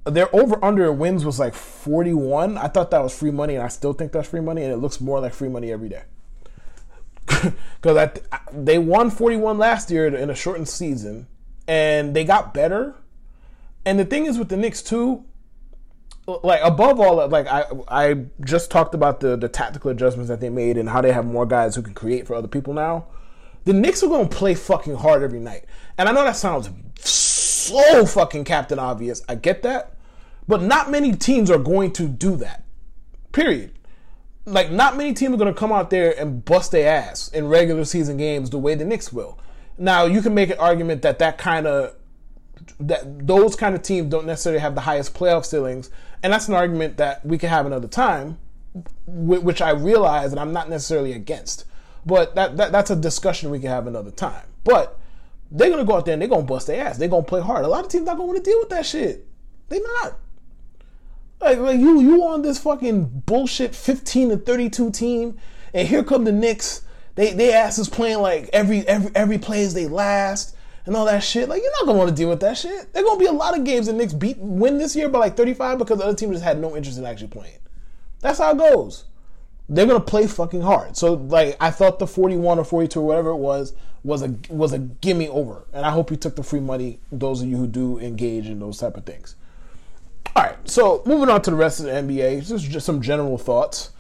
Their 0.05 0.35
over 0.35 0.62
under 0.64 0.90
wins 0.92 1.25
was 1.25 1.38
like 1.38 1.55
41. 1.55 2.59
I 2.59 2.68
thought 2.68 2.90
that 2.90 3.03
was 3.03 3.16
free 3.16 3.31
money, 3.31 3.55
and 3.55 3.62
I 3.62 3.68
still 3.68 3.92
think 3.92 4.12
that's 4.12 4.29
free 4.29 4.40
money, 4.40 4.62
and 4.62 4.73
it 4.73 4.79
looks 4.79 5.01
more 5.01 5.21
like 5.21 5.35
free 5.35 5.49
money 5.49 5.71
every 5.71 5.88
day. 5.88 6.03
Because 7.81 8.11
they 8.53 8.79
won 8.79 9.11
41 9.11 9.59
last 9.59 9.90
year 9.90 10.07
in 10.07 10.31
a 10.31 10.35
shortened 10.35 10.68
season, 10.68 11.29
and 11.68 12.16
they 12.16 12.25
got 12.25 12.53
better. 12.53 12.97
And 13.85 13.99
the 13.99 14.05
thing 14.05 14.27
is 14.27 14.38
with 14.38 14.49
the 14.49 14.57
Knicks, 14.57 14.83
too, 14.83 15.25
like 16.29 16.61
above 16.62 17.01
all 17.01 17.27
like 17.29 17.47
I 17.47 17.64
I 17.88 18.27
just 18.45 18.71
talked 18.71 18.95
about 18.95 19.21
the 19.21 19.37
the 19.37 19.49
tactical 19.49 19.91
adjustments 19.91 20.29
that 20.29 20.41
they 20.41 20.51
made 20.51 20.77
and 20.77 20.88
how 20.88 21.01
they 21.01 21.12
have 21.12 21.25
more 21.25 21.47
guys 21.47 21.75
who 21.75 21.83
can 21.83 21.95
create 21.95 22.27
for 22.27 22.35
other 22.35 22.49
people 22.49 22.75
now. 22.75 23.07
The 23.64 23.73
Knicks 23.73 24.03
are 24.03 24.09
going 24.09 24.29
to 24.29 24.37
play 24.37 24.55
fucking 24.55 24.97
hard 24.97 25.23
every 25.23 25.41
night. 25.41 25.64
And 25.97 26.09
I 26.09 26.12
know 26.12 26.25
that 26.25 26.37
sounds 26.37 26.71
so 27.01 28.07
fucking 28.07 28.45
captain 28.45 28.79
obvious. 28.79 29.23
I 29.29 29.35
get 29.35 29.62
that. 29.62 29.95
But 30.47 30.62
not 30.62 30.91
many 30.91 31.12
teams 31.12 31.51
are 31.51 31.59
going 31.59 31.93
to 31.93 32.09
do 32.09 32.37
that. 32.37 32.64
Period. 33.33 33.79
Like 34.47 34.71
not 34.71 34.97
many 34.97 35.12
teams 35.12 35.35
are 35.35 35.38
going 35.38 35.53
to 35.53 35.59
come 35.59 35.73
out 35.73 35.91
there 35.91 36.19
and 36.19 36.45
bust 36.45 36.73
their 36.73 36.88
ass 36.91 37.29
in 37.29 37.49
regular 37.49 37.85
season 37.85 38.17
games 38.17 38.51
the 38.51 38.59
way 38.59 38.75
the 38.75 38.85
Knicks 38.85 39.12
will. 39.12 39.38
Now, 39.77 40.07
you 40.07 40.23
can 40.23 40.35
make 40.35 40.51
an 40.51 40.59
argument 40.59 41.03
that 41.03 41.19
that 41.21 41.38
kind 41.38 41.67
of 41.67 41.95
that 42.81 43.27
those 43.27 43.57
kind 43.57 43.75
of 43.75 43.83
teams 43.83 44.11
don't 44.11 44.27
necessarily 44.27 44.61
have 44.61 44.75
the 44.75 44.83
highest 44.83 45.14
playoff 45.14 45.44
ceilings, 45.44 45.90
and 46.23 46.33
that's 46.33 46.49
an 46.49 46.55
argument 46.55 46.97
that 46.97 47.25
we 47.25 47.38
can 47.38 47.49
have 47.49 47.66
another 47.66 47.88
time, 47.88 48.38
which 49.07 49.61
I 49.61 49.71
realize 49.71 50.33
that 50.33 50.40
I'm 50.40 50.53
not 50.53 50.68
necessarily 50.68 51.12
against. 51.12 51.64
But 52.07 52.35
that, 52.37 52.57
that 52.57 52.73
that's 52.73 52.90
a 52.90 52.97
discussion 52.97 53.51
we 53.51 53.61
can 53.61 53.71
have 53.71 53.87
another 53.87 54.11
time. 54.11 54.44
But 54.64 54.99
they're 55.51 55.71
gonna 55.71 55.85
go 55.85 55.97
out 55.97 56.05
there 56.05 56.14
and 56.14 56.23
they're 56.23 56.29
gonna 56.29 56.42
bust 56.42 56.66
their 56.66 56.87
ass. 56.87 56.99
They're 56.99 57.09
gonna 57.09 57.23
play 57.23 57.40
hard. 57.40 57.64
A 57.64 57.68
lot 57.68 57.85
of 57.85 57.90
teams 57.90 58.07
not 58.07 58.16
gonna 58.16 58.27
want 58.27 58.42
to 58.42 58.51
deal 58.51 58.59
with 58.59 58.71
that 58.71 58.87
shit. 58.87 59.27
They 59.68 59.81
not. 59.81 60.18
Like, 61.40 61.59
like 61.59 61.79
you 61.79 62.01
you 62.01 62.25
on 62.25 62.42
this 62.42 62.59
fucking 62.59 63.23
bullshit 63.27 63.75
15 63.75 64.31
to 64.31 64.37
32 64.38 64.90
team, 64.90 65.38
and 65.73 65.87
here 65.87 66.03
come 66.03 66.25
the 66.25 66.33
Knicks. 66.33 66.83
They 67.14 67.33
they 67.33 67.53
asses 67.53 67.88
playing 67.88 68.21
like 68.21 68.49
every 68.53 68.87
every 68.87 69.11
every 69.14 69.38
play 69.38 69.62
is 69.62 69.75
they 69.75 69.87
last 69.87 70.57
and 70.88 70.96
all 70.96 71.05
that 71.05 71.22
shit. 71.22 71.48
Like 71.48 71.62
you're 71.62 71.70
not 71.72 71.87
gonna 71.87 71.98
want 71.98 72.09
to 72.09 72.16
deal 72.16 72.31
with 72.31 72.40
that 72.40 72.57
shit. 72.57 72.92
There's 72.92 73.05
gonna 73.05 73.20
be 73.20 73.27
a 73.27 73.33
lot 73.33 73.57
of 73.57 73.64
games 73.64 73.87
that 73.87 73.92
Knicks 73.92 74.14
beat 74.14 74.38
win 74.38 74.79
this 74.79 74.96
year 74.96 75.09
by 75.09 75.18
like 75.18 75.37
35 75.37 75.79
because 75.79 75.98
the 75.98 76.05
other 76.05 76.16
team 76.16 76.33
just 76.33 76.42
had 76.42 76.59
no 76.59 76.74
interest 76.77 76.98
in 76.98 77.05
actually 77.05 77.29
playing. 77.29 77.59
That's 78.20 78.38
how 78.38 78.53
it 78.53 78.59
goes. 78.59 79.05
They're 79.68 79.87
gonna 79.87 80.01
play 80.01 80.27
fucking 80.27 80.62
hard. 80.62 80.96
So 80.96 81.12
like 81.12 81.59
I 81.61 81.70
thought 81.70 81.98
the 81.98 82.07
41 82.07 82.59
or 82.59 82.64
42 82.64 83.01
or 83.01 83.07
whatever 83.07 83.31
it 83.31 83.37
was 83.37 83.74
was 84.03 84.22
a 84.22 84.35
was 84.48 84.72
a 84.72 84.79
gimme 84.79 85.29
over, 85.29 85.66
and 85.74 85.85
I 85.85 85.90
hope 85.90 86.11
you 86.11 86.16
took 86.16 86.37
the 86.37 86.42
free 86.42 86.61
money. 86.61 87.01
Those 87.12 87.42
of 87.42 87.48
you 87.48 87.59
who 87.59 87.66
do 87.66 87.98
engage 87.98 88.46
in 88.46 88.59
those 88.59 88.79
type 88.79 88.96
of 88.96 89.05
things. 89.05 89.37
All 90.35 90.44
right, 90.44 90.57
so 90.64 91.03
moving 91.05 91.29
on 91.29 91.42
to 91.42 91.51
the 91.51 91.57
rest 91.57 91.81
of 91.81 91.87
the 91.87 91.92
NBA, 91.92 92.48
just 92.48 92.64
just 92.64 92.87
some 92.87 93.03
general 93.03 93.37
thoughts. 93.37 93.90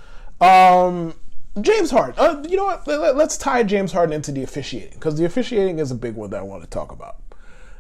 Um, 0.40 1.14
James 1.60 1.90
Harden. 1.90 2.14
Uh, 2.18 2.42
you 2.48 2.56
know 2.56 2.64
what? 2.64 2.86
Let's 2.86 3.36
tie 3.36 3.62
James 3.62 3.92
Harden 3.92 4.12
into 4.12 4.32
the 4.32 4.42
officiating 4.42 4.94
because 4.94 5.16
the 5.16 5.24
officiating 5.24 5.78
is 5.78 5.90
a 5.90 5.94
big 5.94 6.14
one 6.14 6.30
that 6.30 6.40
I 6.40 6.42
want 6.42 6.62
to 6.62 6.68
talk 6.68 6.92
about. 6.92 7.16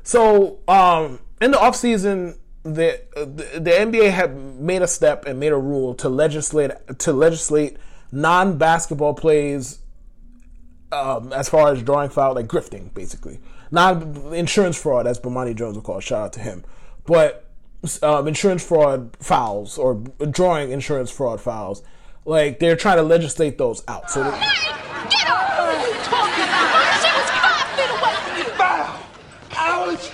So, 0.02 0.58
um, 0.68 1.20
in 1.40 1.50
the 1.50 1.58
offseason, 1.58 2.38
the, 2.62 3.00
the 3.14 3.60
the 3.60 3.70
NBA 3.70 4.10
had 4.10 4.36
made 4.36 4.82
a 4.82 4.88
step 4.88 5.26
and 5.26 5.38
made 5.38 5.52
a 5.52 5.58
rule 5.58 5.94
to 5.96 6.08
legislate 6.08 6.72
to 6.98 7.12
legislate 7.12 7.76
non 8.10 8.58
basketball 8.58 9.14
plays 9.14 9.78
um, 10.92 11.32
as 11.32 11.48
far 11.48 11.72
as 11.72 11.82
drawing 11.82 12.10
foul, 12.10 12.34
like 12.34 12.46
grifting, 12.46 12.92
basically. 12.94 13.38
Non 13.70 14.34
insurance 14.34 14.80
fraud, 14.80 15.06
as 15.06 15.20
Bomani 15.20 15.54
Jones 15.54 15.76
would 15.76 15.84
call 15.84 15.98
it. 15.98 16.02
Shout 16.02 16.22
out 16.22 16.32
to 16.34 16.40
him. 16.40 16.64
But 17.04 17.46
um, 18.02 18.26
insurance 18.26 18.64
fraud 18.64 19.16
fouls 19.20 19.78
or 19.78 19.94
drawing 20.30 20.72
insurance 20.72 21.10
fraud 21.10 21.40
fouls 21.40 21.82
like 22.28 22.58
they're 22.58 22.76
trying 22.76 22.96
to 22.98 23.02
legislate 23.02 23.58
those 23.58 23.82
out. 23.88 24.10
So. 24.10 24.22
Hey, 24.22 24.30
get 25.10 25.30
off! 25.30 25.58
What 25.58 25.68
are 25.68 25.88
you 25.88 25.94
talking 26.04 26.44
about? 26.44 27.00
She 27.00 27.10
was 27.16 27.30
five 27.40 27.68
feet 27.74 27.90
away 27.90 28.14
from 28.22 28.36
you. 28.36 28.44
Foul! 28.56 29.00
Ouch! 29.56 30.10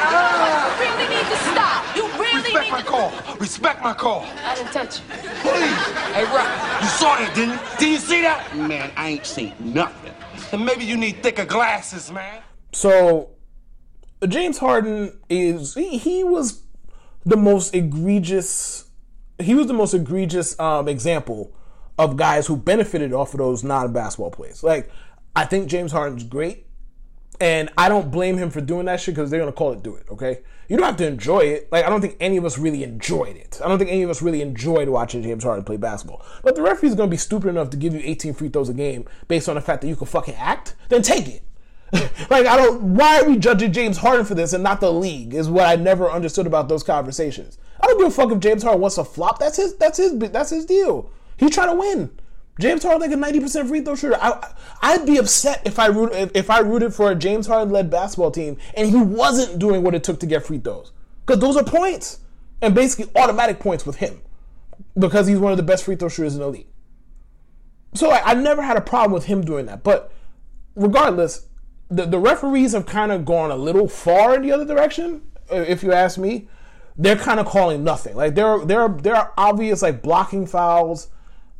Ah. 0.00 0.78
You 0.78 0.84
really 0.84 1.14
need 1.14 1.26
to 1.28 1.36
stop. 1.52 1.96
You 1.96 2.04
really 2.22 2.42
Respect 2.42 2.64
need 2.64 2.72
my 2.72 2.80
to. 2.80 2.86
call. 2.86 3.36
Respect 3.38 3.82
my 3.82 3.94
call. 3.94 4.26
I 4.44 4.54
didn't 4.54 4.72
touch 4.72 4.98
you. 5.00 5.04
Please. 5.42 5.76
Hey, 6.14 6.24
Rock, 6.24 6.82
You 6.82 6.88
saw 6.88 7.16
that, 7.16 7.32
didn't 7.34 7.54
you? 7.54 7.78
Did 7.78 7.88
you 7.92 7.98
see 7.98 8.22
that? 8.22 8.56
man, 8.56 8.90
I 8.96 9.10
ain't 9.10 9.26
seen 9.26 9.54
nothing. 9.60 10.14
Then 10.50 10.64
maybe 10.64 10.84
you 10.84 10.96
need 10.96 11.22
thicker 11.22 11.44
glasses, 11.44 12.10
man. 12.10 12.42
So 12.72 13.30
James 14.26 14.58
Harden 14.58 15.18
is 15.28 15.74
he, 15.74 15.98
he 15.98 16.24
was 16.24 16.62
the 17.26 17.36
most 17.36 17.74
egregious 17.74 18.87
he 19.38 19.54
was 19.54 19.66
the 19.66 19.74
most 19.74 19.94
egregious 19.94 20.58
um, 20.58 20.88
example 20.88 21.52
of 21.98 22.16
guys 22.16 22.46
who 22.46 22.56
benefited 22.56 23.12
off 23.12 23.34
of 23.34 23.38
those 23.38 23.64
non-basketball 23.64 24.30
plays. 24.30 24.62
Like 24.62 24.90
I 25.34 25.44
think 25.44 25.68
James 25.68 25.92
Harden's 25.92 26.24
great. 26.24 26.64
And 27.40 27.70
I 27.78 27.88
don't 27.88 28.10
blame 28.10 28.36
him 28.36 28.50
for 28.50 28.60
doing 28.60 28.86
that 28.86 29.00
shit 29.00 29.14
because 29.14 29.30
they're 29.30 29.38
gonna 29.38 29.52
call 29.52 29.72
it 29.72 29.82
do 29.82 29.94
it, 29.94 30.06
okay? 30.10 30.40
You 30.68 30.76
don't 30.76 30.86
have 30.86 30.96
to 30.96 31.06
enjoy 31.06 31.40
it. 31.40 31.68
Like 31.70 31.84
I 31.84 31.88
don't 31.88 32.00
think 32.00 32.16
any 32.18 32.36
of 32.36 32.44
us 32.44 32.58
really 32.58 32.82
enjoyed 32.82 33.36
it. 33.36 33.60
I 33.64 33.68
don't 33.68 33.78
think 33.78 33.90
any 33.90 34.02
of 34.02 34.10
us 34.10 34.20
really 34.20 34.42
enjoyed 34.42 34.88
watching 34.88 35.22
James 35.22 35.44
Harden 35.44 35.64
play 35.64 35.76
basketball. 35.76 36.24
But 36.42 36.56
the 36.56 36.62
referee's 36.62 36.96
gonna 36.96 37.10
be 37.10 37.16
stupid 37.16 37.48
enough 37.48 37.70
to 37.70 37.76
give 37.76 37.94
you 37.94 38.00
18 38.02 38.34
free 38.34 38.48
throws 38.48 38.68
a 38.68 38.74
game 38.74 39.04
based 39.28 39.48
on 39.48 39.54
the 39.54 39.60
fact 39.60 39.82
that 39.82 39.88
you 39.88 39.94
can 39.94 40.08
fucking 40.08 40.34
act, 40.34 40.74
then 40.88 41.02
take 41.02 41.28
it. 41.28 41.42
like 42.28 42.46
I 42.46 42.56
don't 42.56 42.82
why 42.96 43.20
are 43.20 43.28
we 43.28 43.38
judging 43.38 43.72
James 43.72 43.98
Harden 43.98 44.26
for 44.26 44.34
this 44.34 44.52
and 44.52 44.64
not 44.64 44.80
the 44.80 44.92
league 44.92 45.32
is 45.32 45.48
what 45.48 45.66
I 45.66 45.76
never 45.76 46.10
understood 46.10 46.46
about 46.46 46.68
those 46.68 46.82
conversations. 46.82 47.56
I 47.80 47.86
don't 47.86 47.98
give 47.98 48.08
a 48.08 48.10
fuck 48.10 48.30
if 48.32 48.40
James 48.40 48.62
Harden 48.62 48.80
wants 48.80 48.96
to 48.96 49.04
flop. 49.04 49.38
That's 49.38 49.56
his 49.56 49.76
that's 49.76 49.98
his 49.98 50.18
that's 50.18 50.50
his 50.50 50.66
deal. 50.66 51.10
He's 51.36 51.52
trying 51.52 51.70
to 51.70 51.76
win. 51.76 52.10
James 52.60 52.82
Harden 52.82 53.00
like 53.00 53.12
a 53.12 53.16
ninety 53.16 53.40
percent 53.40 53.68
free 53.68 53.80
throw 53.80 53.94
shooter. 53.94 54.18
I, 54.20 54.52
I'd 54.82 55.06
be 55.06 55.18
upset 55.18 55.62
if 55.64 55.78
I 55.78 55.86
root, 55.86 56.12
if, 56.12 56.30
if 56.34 56.50
I 56.50 56.58
rooted 56.58 56.92
for 56.92 57.10
a 57.10 57.14
James 57.14 57.46
Harden 57.46 57.72
led 57.72 57.90
basketball 57.90 58.30
team 58.30 58.56
and 58.74 58.90
he 58.90 58.96
wasn't 58.96 59.58
doing 59.58 59.82
what 59.82 59.94
it 59.94 60.02
took 60.02 60.18
to 60.20 60.26
get 60.26 60.44
free 60.44 60.58
throws 60.58 60.92
because 61.24 61.40
those 61.40 61.56
are 61.56 61.64
points 61.64 62.20
and 62.60 62.74
basically 62.74 63.12
automatic 63.20 63.60
points 63.60 63.86
with 63.86 63.96
him 63.96 64.20
because 64.98 65.28
he's 65.28 65.38
one 65.38 65.52
of 65.52 65.56
the 65.56 65.62
best 65.62 65.84
free 65.84 65.94
throw 65.94 66.08
shooters 66.08 66.34
in 66.34 66.40
the 66.40 66.48
league. 66.48 66.66
So 67.94 68.10
I, 68.10 68.32
I 68.32 68.34
never 68.34 68.62
had 68.62 68.76
a 68.76 68.80
problem 68.80 69.12
with 69.12 69.26
him 69.26 69.44
doing 69.44 69.66
that. 69.66 69.84
But 69.84 70.12
regardless, 70.74 71.46
the 71.88 72.06
the 72.06 72.18
referees 72.18 72.72
have 72.72 72.86
kind 72.86 73.12
of 73.12 73.24
gone 73.24 73.52
a 73.52 73.56
little 73.56 73.88
far 73.88 74.34
in 74.34 74.42
the 74.42 74.52
other 74.52 74.64
direction. 74.64 75.22
If 75.50 75.82
you 75.82 75.92
ask 75.92 76.18
me, 76.18 76.48
they're 76.98 77.16
kind 77.16 77.40
of 77.40 77.46
calling 77.46 77.84
nothing. 77.84 78.16
Like 78.16 78.34
there 78.34 78.64
there 78.64 78.88
there 78.88 79.14
are 79.14 79.32
obvious 79.38 79.82
like 79.82 80.02
blocking 80.02 80.46
fouls 80.46 81.08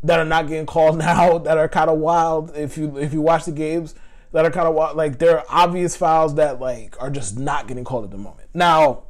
that 0.03 0.19
are 0.19 0.25
not 0.25 0.49
getting 0.49 0.67
called 0.67 0.99
now 0.99 1.39
that 1.39 1.57
are 1.57 1.69
kind 1.69 1.89
of 1.89 1.99
wild. 1.99 2.55
If 2.57 2.77
you 2.77 2.99
if 2.99 3.13
you 3.13 3.23
watch 3.23 3.45
the 3.45 3.53
games 3.53 3.95
that 4.33 4.45
are 4.45 4.51
kind 4.51 4.69
of 4.69 4.75
wild 4.75 4.97
like 4.97 5.19
there 5.19 5.39
are 5.39 5.45
obvious 5.49 5.97
fouls 5.97 6.35
that 6.35 6.61
like 6.61 7.01
are 7.01 7.11
just 7.11 7.39
not 7.39 7.67
getting 7.69 7.85
called 7.85 8.05
at 8.05 8.11
the 8.11 8.19
moment. 8.19 8.49
Now 8.55 9.05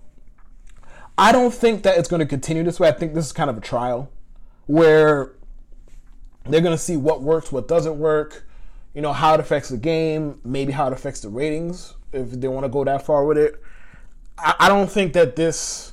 i 1.21 1.33
don't 1.33 1.53
think 1.53 1.83
that 1.83 1.99
it's 1.99 2.09
going 2.09 2.21
to 2.21 2.27
continue 2.27 2.63
this 2.63 2.79
way. 2.79 2.89
I 2.89 2.93
think 2.93 3.15
this 3.15 3.27
is 3.27 3.33
kind 3.33 3.51
of 3.51 3.59
a 3.59 3.61
trial 3.61 4.11
where 4.67 5.33
they're 6.45 6.61
going 6.61 6.77
to 6.77 6.83
see 6.83 6.97
what 6.97 7.23
works 7.23 7.51
what 7.51 7.67
doesn't 7.67 7.99
work 7.99 8.47
you 8.95 9.03
know 9.03 9.13
how 9.13 9.35
it 9.35 9.41
affects 9.41 9.71
the 9.71 9.77
game 9.77 10.41
maybe 10.45 10.73
how 10.73 10.87
it 10.87 10.93
affects 10.93 11.21
the 11.21 11.29
ratings 11.29 11.95
if 12.13 12.31
they 12.31 12.49
want 12.49 12.65
to 12.65 12.69
go 12.69 12.85
that 12.85 13.05
far 13.05 13.25
with 13.25 13.39
it. 13.39 13.61
I, 14.39 14.55
I 14.61 14.69
don't 14.69 14.91
think 14.91 15.13
that 15.15 15.37
this 15.37 15.88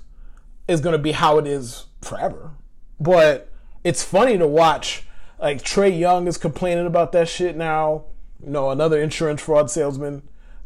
is 0.68 0.82
going 0.82 0.94
to 0.94 1.02
be 1.02 1.12
how 1.12 1.38
it 1.38 1.48
is 1.48 1.86
forever 2.02 2.52
but 3.00 3.52
it's 3.84 4.04
funny 4.04 4.38
to 4.38 4.48
watch. 4.48 5.04
Like 5.40 5.62
Trae 5.62 5.98
Young 5.98 6.28
is 6.28 6.38
complaining 6.38 6.86
about 6.86 7.12
that 7.12 7.28
shit 7.28 7.56
now. 7.56 8.06
You 8.44 8.52
know, 8.52 8.70
another 8.70 9.02
insurance 9.02 9.42
fraud 9.42 9.70
salesman. 9.70 10.24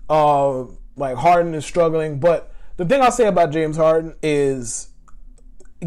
Uh, 0.10 0.66
like 0.96 1.18
Harden 1.18 1.54
is 1.54 1.66
struggling, 1.66 2.20
but 2.20 2.52
the 2.78 2.86
thing 2.86 3.02
I'll 3.02 3.12
say 3.12 3.28
about 3.28 3.52
James 3.52 3.78
Harden 3.78 4.16
is 4.24 4.90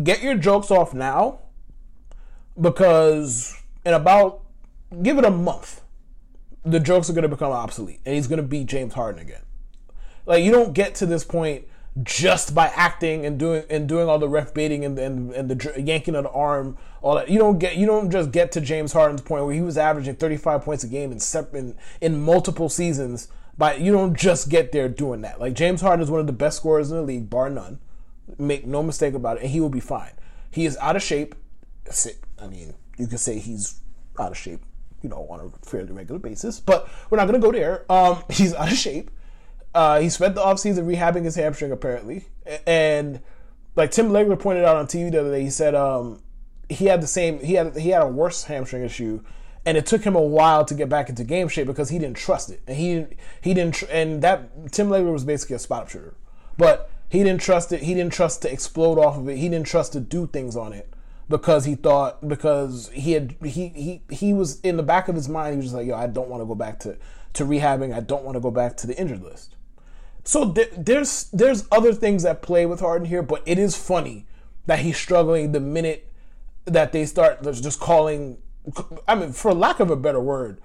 get 0.03 0.22
your 0.22 0.37
jokes 0.37 0.70
off 0.70 0.94
now 0.94 1.40
because 2.59 3.55
in 3.85 3.94
about 3.94 4.42
give 5.03 5.18
it 5.18 5.25
a 5.25 5.31
month, 5.31 5.83
the 6.64 6.81
jokes 6.81 7.11
are 7.11 7.14
going 7.14 7.22
to 7.22 7.29
become 7.29 7.51
obsolete 7.51 8.01
and 8.07 8.14
he's 8.14 8.29
going 8.29 8.38
to 8.38 8.46
be 8.46 8.64
James 8.64 8.94
Harden 8.94 9.20
again. 9.20 9.42
Like 10.25 10.44
you 10.44 10.53
don't 10.53 10.72
get 10.72 10.94
to 10.96 11.07
this 11.07 11.25
point 11.25 11.66
just 12.02 12.55
by 12.55 12.68
acting 12.68 13.26
and 13.26 13.38
doing 13.38 13.64
and 13.68 13.87
doing 13.87 14.09
all 14.09 14.18
the 14.18 14.28
ref 14.28 14.55
baiting 14.55 14.85
and 14.85 14.98
and, 14.98 15.33
and 15.33 15.50
the 15.50 15.81
yanking 15.81 16.14
of 16.14 16.24
the 16.24 16.31
arm, 16.31 16.78
all 17.02 17.16
that. 17.16 17.28
You 17.28 17.38
don't 17.38 17.59
get 17.59 17.76
you 17.76 17.87
don't 17.87 18.11
just 18.11 18.33
get 18.33 18.52
to 18.52 18.61
James 18.61 18.92
Harden's 18.92 19.20
point 19.20 19.44
where 19.44 19.55
he 19.55 19.61
was 19.61 19.76
averaging 19.76 20.16
35 20.16 20.62
points 20.62 20.85
a 20.85 20.87
game 20.87 21.12
in 21.12 21.18
in, 21.52 21.76
in 22.00 22.20
multiple 22.20 22.68
seasons. 22.68 23.28
By 23.59 23.74
you 23.74 23.92
don't 23.92 24.16
just 24.16 24.48
get 24.48 24.72
there 24.72 24.88
doing 24.88 25.20
that. 25.20 25.38
Like 25.38 25.52
James 25.52 25.83
Harden 25.83 26.02
is 26.02 26.11
one 26.11 26.20
of 26.20 26.26
the 26.26 26.33
best 26.33 26.57
scorers 26.57 26.90
in 26.90 26.96
the 26.96 27.02
league, 27.02 27.28
bar 27.28 27.50
none. 27.50 27.78
Make 28.38 28.66
no 28.66 28.83
mistake 28.83 29.12
about 29.12 29.37
it, 29.37 29.42
and 29.42 29.52
he 29.52 29.61
will 29.61 29.68
be 29.68 29.81
fine. 29.81 30.12
He 30.50 30.64
is 30.64 30.78
out 30.78 30.96
of 30.96 31.02
shape. 31.02 31.35
I 32.40 32.46
mean, 32.46 32.74
you 32.96 33.07
could 33.07 33.20
say 33.20 33.38
he's 33.38 33.81
out 34.18 34.31
of 34.31 34.38
shape, 34.38 34.62
you 35.02 35.11
know, 35.11 35.26
on 35.28 35.40
a 35.40 35.66
fairly 35.66 35.92
regular 35.92 36.18
basis, 36.18 36.61
but 36.61 36.88
we're 37.11 37.18
not 37.18 37.26
going 37.26 37.40
to 37.40 37.46
go 37.46 37.52
there. 37.52 37.85
Um, 37.92 38.22
he's 38.31 38.55
out 38.55 38.72
of 38.72 38.78
shape. 38.78 39.11
Uh, 39.75 40.01
he 40.01 40.11
spent 40.11 40.35
the 40.35 40.41
offseason 40.41 40.85
rehabbing 40.85 41.25
his 41.25 41.35
hamstring 41.35 41.73
apparently, 41.73 42.27
and 42.67 43.21
like 43.75 43.91
Tim 43.91 44.11
Legler 44.11 44.39
pointed 44.39 44.65
out 44.65 44.77
on 44.77 44.87
TV 44.87 45.11
the 45.11 45.21
other 45.21 45.31
day, 45.31 45.43
he 45.43 45.51
said 45.51 45.75
um, 45.75 46.23
he 46.69 46.87
had 46.87 47.03
the 47.03 47.07
same 47.07 47.41
he 47.41 47.55
had 47.55 47.77
he 47.77 47.91
had 47.91 48.03
a 48.03 48.07
worse 48.07 48.45
hamstring 48.45 48.83
issue, 48.83 49.23
and 49.65 49.77
it 49.77 49.87
took 49.87 50.05
him 50.05 50.15
a 50.15 50.21
while 50.21 50.65
to 50.65 50.75
get 50.75 50.89
back 50.89 51.09
into 51.09 51.25
game 51.25 51.49
shape 51.49 51.67
because 51.67 51.89
he 51.89 51.99
didn't 51.99 52.19
trust 52.19 52.51
it, 52.51 52.61
and 52.67 52.77
he 52.77 53.07
he 53.41 53.55
didn't 53.55 53.75
tr- 53.75 53.87
and 53.91 54.23
that 54.23 54.73
Tim 54.73 54.89
Legler 54.89 55.13
was 55.13 55.25
basically 55.25 55.57
a 55.57 55.59
spot 55.59 55.83
up 55.83 55.89
shooter, 55.89 56.15
but 56.59 56.91
he 57.09 57.23
didn't 57.23 57.41
trust 57.41 57.73
it. 57.73 57.83
He 57.83 57.95
didn't 57.95 58.13
trust 58.13 58.43
to 58.43 58.53
explode 58.53 58.99
off 58.99 59.17
of 59.17 59.29
it. 59.29 59.37
He 59.37 59.49
didn't 59.49 59.67
trust 59.67 59.93
to 59.95 60.01
do 60.01 60.27
things 60.27 60.57
on 60.57 60.73
it 60.73 60.93
because 61.29 61.65
he 61.65 61.75
thought 61.75 62.27
because 62.29 62.91
he 62.93 63.13
had 63.13 63.37
he 63.43 63.69
he 63.69 64.03
he 64.11 64.33
was 64.33 64.61
in 64.61 64.77
the 64.77 64.83
back 64.83 65.09
of 65.09 65.15
his 65.15 65.29
mind 65.29 65.53
he 65.53 65.57
was 65.57 65.67
just 65.67 65.75
like 65.75 65.87
yo 65.87 65.97
I 65.97 66.07
don't 66.07 66.29
want 66.29 66.43
to 66.43 66.47
go 66.47 66.55
back 66.55 66.79
to 66.81 66.99
to 67.35 67.45
rehabbing 67.45 67.95
I 67.95 68.01
don't 68.01 68.25
want 68.25 68.37
to 68.37 68.41
go 68.41 68.51
back 68.51 68.77
to 68.79 68.87
the 68.87 68.99
injured 68.99 69.23
list. 69.23 69.57
So 70.25 70.53
th- 70.53 70.73
there's 70.77 71.25
there's 71.33 71.67
other 71.73 71.93
things 71.93 72.23
that 72.23 72.43
play 72.43 72.67
with 72.67 72.81
Harden 72.81 73.09
here, 73.09 73.23
but 73.23 73.43
it 73.47 73.59
is 73.59 73.77
funny 73.77 74.27
that 74.67 74.81
he's 74.81 74.97
struggling 74.97 75.53
the 75.53 75.61
minute 75.61 76.11
that 76.65 76.93
they 76.93 77.07
start 77.07 77.43
just 77.43 77.81
calling. 77.81 78.39
I 79.09 79.15
mean, 79.15 79.33
for 79.33 79.53
lack 79.53 79.81
of 79.81 79.91
a 79.91 79.97
better 79.97 80.21
word, 80.21 80.61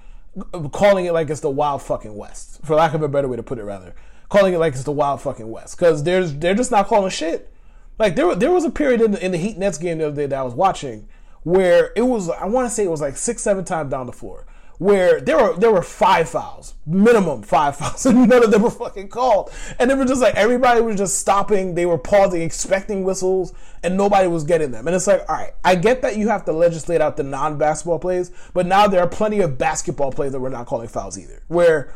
calling 0.71 1.05
it 1.05 1.13
like 1.13 1.29
it's 1.29 1.39
the 1.39 1.49
wild 1.49 1.81
fucking 1.81 2.15
west. 2.15 2.59
For 2.63 2.75
lack 2.75 2.93
of 2.93 3.01
a 3.01 3.07
better 3.07 3.27
way 3.27 3.37
to 3.37 3.43
put 3.43 3.57
it, 3.57 3.63
rather 3.63 3.95
calling 4.29 4.53
it 4.53 4.57
like 4.57 4.73
it's 4.73 4.83
the 4.83 4.91
wild 4.91 5.21
fucking 5.21 5.49
west 5.49 5.77
because 5.77 6.03
there's 6.03 6.33
they're 6.35 6.55
just 6.55 6.71
not 6.71 6.87
calling 6.87 7.09
shit. 7.09 7.51
Like 7.97 8.15
there 8.15 8.35
there 8.35 8.51
was 8.51 8.65
a 8.65 8.69
period 8.69 9.01
in 9.01 9.11
the, 9.11 9.25
in 9.25 9.31
the 9.31 9.37
Heat 9.37 9.57
Nets 9.57 9.77
game 9.77 9.97
the 9.97 10.07
other 10.07 10.15
day 10.15 10.25
that 10.27 10.39
I 10.39 10.43
was 10.43 10.53
watching 10.53 11.07
where 11.43 11.91
it 11.95 12.01
was 12.01 12.29
I 12.29 12.45
want 12.45 12.67
to 12.67 12.73
say 12.73 12.83
it 12.83 12.91
was 12.91 13.01
like 13.01 13.17
six 13.17 13.41
seven 13.41 13.63
times 13.63 13.91
down 13.91 14.05
the 14.05 14.11
floor 14.11 14.45
where 14.77 15.19
there 15.19 15.37
were 15.37 15.57
there 15.57 15.71
were 15.71 15.81
five 15.81 16.29
fouls, 16.29 16.75
minimum 16.85 17.41
five 17.41 17.75
fouls, 17.77 18.05
and 18.05 18.29
none 18.29 18.43
of 18.43 18.51
them 18.51 18.61
were 18.61 18.69
fucking 18.69 19.09
called. 19.09 19.51
And 19.79 19.89
they 19.89 19.95
were 19.95 20.05
just 20.05 20.21
like 20.21 20.35
everybody 20.35 20.81
was 20.81 20.97
just 20.97 21.19
stopping, 21.19 21.75
they 21.75 21.85
were 21.85 21.97
pausing, 21.97 22.41
expecting 22.41 23.03
whistles, 23.03 23.53
and 23.83 23.97
nobody 23.97 24.27
was 24.27 24.43
getting 24.43 24.71
them. 24.71 24.87
And 24.87 24.95
it's 24.95 25.07
like, 25.07 25.21
all 25.27 25.35
right, 25.35 25.53
I 25.63 25.75
get 25.75 26.01
that 26.03 26.17
you 26.17 26.27
have 26.29 26.45
to 26.45 26.51
legislate 26.51 27.01
out 27.01 27.17
the 27.17 27.23
non-basketball 27.23 27.99
plays, 27.99 28.31
but 28.53 28.65
now 28.65 28.87
there 28.87 29.01
are 29.01 29.07
plenty 29.07 29.39
of 29.41 29.57
basketball 29.57 30.11
plays 30.11 30.31
that 30.31 30.39
we're 30.39 30.49
not 30.49 30.67
calling 30.67 30.87
fouls 30.87 31.17
either. 31.17 31.41
Where 31.47 31.93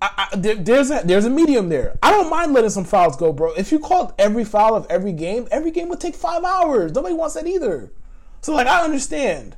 I, 0.00 0.28
I, 0.32 0.36
there, 0.36 0.54
there's 0.56 0.90
a 0.90 1.02
there's 1.04 1.24
a 1.24 1.30
medium 1.30 1.68
there. 1.68 1.98
I 2.02 2.10
don't 2.10 2.30
mind 2.30 2.52
letting 2.52 2.70
some 2.70 2.84
fouls 2.84 3.16
go, 3.16 3.32
bro. 3.32 3.52
If 3.54 3.70
you 3.70 3.78
called 3.78 4.12
every 4.18 4.44
foul 4.44 4.74
of 4.74 4.86
every 4.90 5.12
game, 5.12 5.46
every 5.50 5.70
game 5.70 5.88
would 5.88 6.00
take 6.00 6.14
five 6.14 6.44
hours. 6.44 6.92
Nobody 6.92 7.14
wants 7.14 7.34
that 7.34 7.46
either. 7.46 7.92
So 8.40 8.54
like, 8.54 8.66
I 8.66 8.82
understand. 8.82 9.56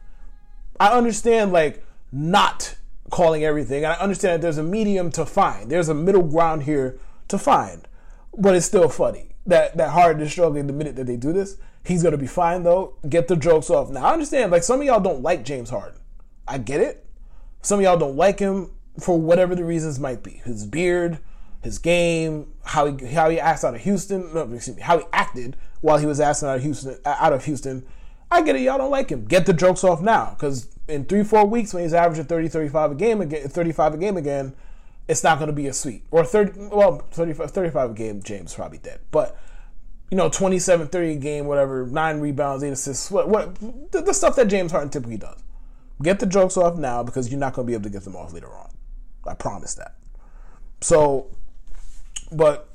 I 0.78 0.96
understand 0.96 1.52
like 1.52 1.84
not 2.12 2.76
calling 3.10 3.44
everything. 3.44 3.84
And 3.84 3.92
I 3.92 3.96
understand 3.96 4.34
that 4.34 4.42
there's 4.42 4.58
a 4.58 4.62
medium 4.62 5.10
to 5.12 5.26
find. 5.26 5.70
There's 5.70 5.88
a 5.88 5.94
middle 5.94 6.22
ground 6.22 6.64
here 6.64 6.98
to 7.28 7.38
find. 7.38 7.86
But 8.36 8.54
it's 8.54 8.66
still 8.66 8.88
funny 8.88 9.34
that 9.46 9.76
that 9.76 9.90
Harden 9.90 10.22
is 10.22 10.30
struggling 10.30 10.66
the 10.66 10.72
minute 10.72 10.96
that 10.96 11.06
they 11.06 11.16
do 11.16 11.32
this. 11.32 11.56
He's 11.84 12.02
gonna 12.02 12.16
be 12.16 12.26
fine 12.26 12.62
though. 12.62 12.94
Get 13.08 13.28
the 13.28 13.36
jokes 13.36 13.70
off. 13.70 13.90
Now 13.90 14.04
I 14.04 14.12
understand. 14.12 14.52
Like 14.52 14.62
some 14.62 14.80
of 14.80 14.86
y'all 14.86 15.00
don't 15.00 15.22
like 15.22 15.44
James 15.44 15.70
Harden. 15.70 16.00
I 16.46 16.58
get 16.58 16.80
it. 16.80 17.06
Some 17.62 17.80
of 17.80 17.84
y'all 17.84 17.98
don't 17.98 18.16
like 18.16 18.38
him 18.38 18.70
for 18.98 19.18
whatever 19.18 19.54
the 19.54 19.64
reasons 19.64 19.98
might 19.98 20.22
be. 20.22 20.42
His 20.44 20.66
beard, 20.66 21.18
his 21.62 21.78
game, 21.78 22.52
how 22.64 22.86
he 22.86 23.06
how 23.06 23.30
he 23.30 23.40
acts 23.40 23.64
out 23.64 23.74
of 23.74 23.80
Houston. 23.80 24.32
No, 24.34 24.42
excuse 24.52 24.76
me, 24.76 24.82
how 24.82 24.98
he 24.98 25.04
acted 25.12 25.56
while 25.80 25.98
he 25.98 26.06
was 26.06 26.20
acting 26.20 26.48
out 26.48 26.56
of 26.56 26.62
Houston. 26.62 26.98
Out 27.04 27.32
of 27.32 27.44
Houston. 27.44 27.84
I 28.30 28.42
get 28.42 28.54
it. 28.54 28.62
Y'all 28.62 28.78
don't 28.78 28.90
like 28.90 29.10
him. 29.10 29.24
Get 29.24 29.46
the 29.46 29.52
jokes 29.52 29.82
off 29.82 30.00
now, 30.00 30.36
because 30.36 30.68
in 30.90 31.05
three 31.05 31.24
four 31.24 31.46
weeks 31.46 31.72
when 31.72 31.83
he's 31.83 31.94
averaging 31.94 32.24
30 32.24 32.48
35 32.48 32.92
a 32.92 32.94
game 32.94 33.20
again 33.20 33.48
35 33.48 33.94
a 33.94 33.96
game 33.98 34.16
again 34.16 34.55
it's 35.09 35.24
not 35.24 35.38
going 35.38 35.48
to 35.48 35.53
be 35.53 35.66
a 35.66 35.72
sweet. 35.72 36.05
Or 36.11 36.24
30 36.24 36.68
well 36.72 36.98
35 37.11 37.50
35 37.50 37.90
a 37.90 37.94
game 37.94 38.22
james 38.22 38.55
probably 38.55 38.79
dead. 38.79 39.00
But 39.11 39.37
you 40.11 40.16
know 40.16 40.29
27 40.29 40.88
30 40.88 41.12
a 41.12 41.16
game 41.16 41.46
whatever 41.46 41.87
nine 41.87 42.20
rebounds 42.20 42.64
eight 42.64 42.72
assists 42.72 43.11
what 43.11 43.29
what 43.29 43.55
the, 43.92 44.03
the 44.03 44.12
stuff 44.12 44.37
that 44.37 44.48
james 44.48 44.72
harden 44.72 44.90
typically 44.90 45.16
does. 45.16 45.42
Get 46.03 46.18
the 46.18 46.26
jokes 46.26 46.57
off 46.57 46.79
now 46.79 47.03
because 47.03 47.31
you're 47.31 47.40
not 47.40 47.53
going 47.53 47.66
to 47.66 47.70
be 47.70 47.74
able 47.74 47.85
to 47.85 47.90
get 47.90 48.05
them 48.05 48.16
off 48.16 48.33
later 48.33 48.48
on. 48.48 48.70
I 49.26 49.35
promise 49.35 49.74
that. 49.74 49.96
So 50.81 51.29
but 52.33 52.68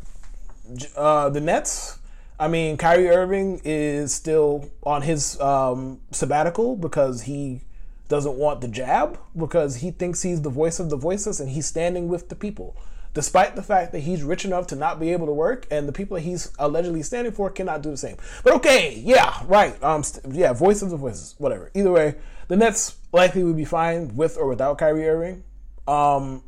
uh, 0.96 1.30
the 1.30 1.42
nets 1.42 2.00
I 2.40 2.48
mean, 2.50 2.76
Kyrie 2.76 3.10
Irving 3.10 3.62
is 3.64 4.14
still 4.14 4.70
on 4.84 5.04
his 5.04 5.40
um, 5.40 6.02
sabbatical 6.12 6.76
because 6.76 7.24
he 7.24 7.62
doesn't 8.08 8.36
want 8.36 8.62
the 8.62 8.68
jab 8.68 9.20
because 9.38 9.78
he 9.78 9.92
thinks 9.92 10.22
he's 10.22 10.42
the 10.42 10.50
voice 10.50 10.80
of 10.80 10.90
the 10.90 10.98
voiceless 10.98 11.40
and 11.40 11.50
he's 11.50 11.66
standing 11.66 12.08
with 12.08 12.30
the 12.30 12.36
people. 12.36 12.76
Despite 13.14 13.56
the 13.56 13.64
fact 13.64 13.94
that 13.94 14.00
he's 14.00 14.24
rich 14.24 14.44
enough 14.44 14.68
to 14.68 14.76
not 14.76 15.00
be 15.00 15.12
able 15.12 15.26
to 15.26 15.34
work 15.34 15.66
and 15.72 15.88
the 15.88 15.94
people 15.94 16.16
that 16.16 16.22
he's 16.22 16.52
allegedly 16.60 17.02
standing 17.02 17.32
for 17.32 17.50
cannot 17.50 17.82
do 17.82 17.90
the 17.90 17.98
same. 17.98 18.18
But 18.44 18.54
okay, 18.56 19.02
yeah, 19.06 19.42
right. 19.46 19.82
Um, 19.82 20.04
yeah, 20.30 20.52
voice 20.52 20.82
of 20.82 20.90
the 20.90 20.98
voices, 20.98 21.36
whatever. 21.38 21.72
Either 21.74 21.92
way, 21.92 22.16
the 22.50 22.58
Nets 22.58 22.98
likely 23.14 23.44
would 23.44 23.56
be 23.56 23.66
fine 23.66 24.16
with 24.16 24.38
or 24.38 24.48
without 24.48 24.78
Kyrie 24.78 25.08
Irving. 25.08 25.44
Um, 25.88 26.44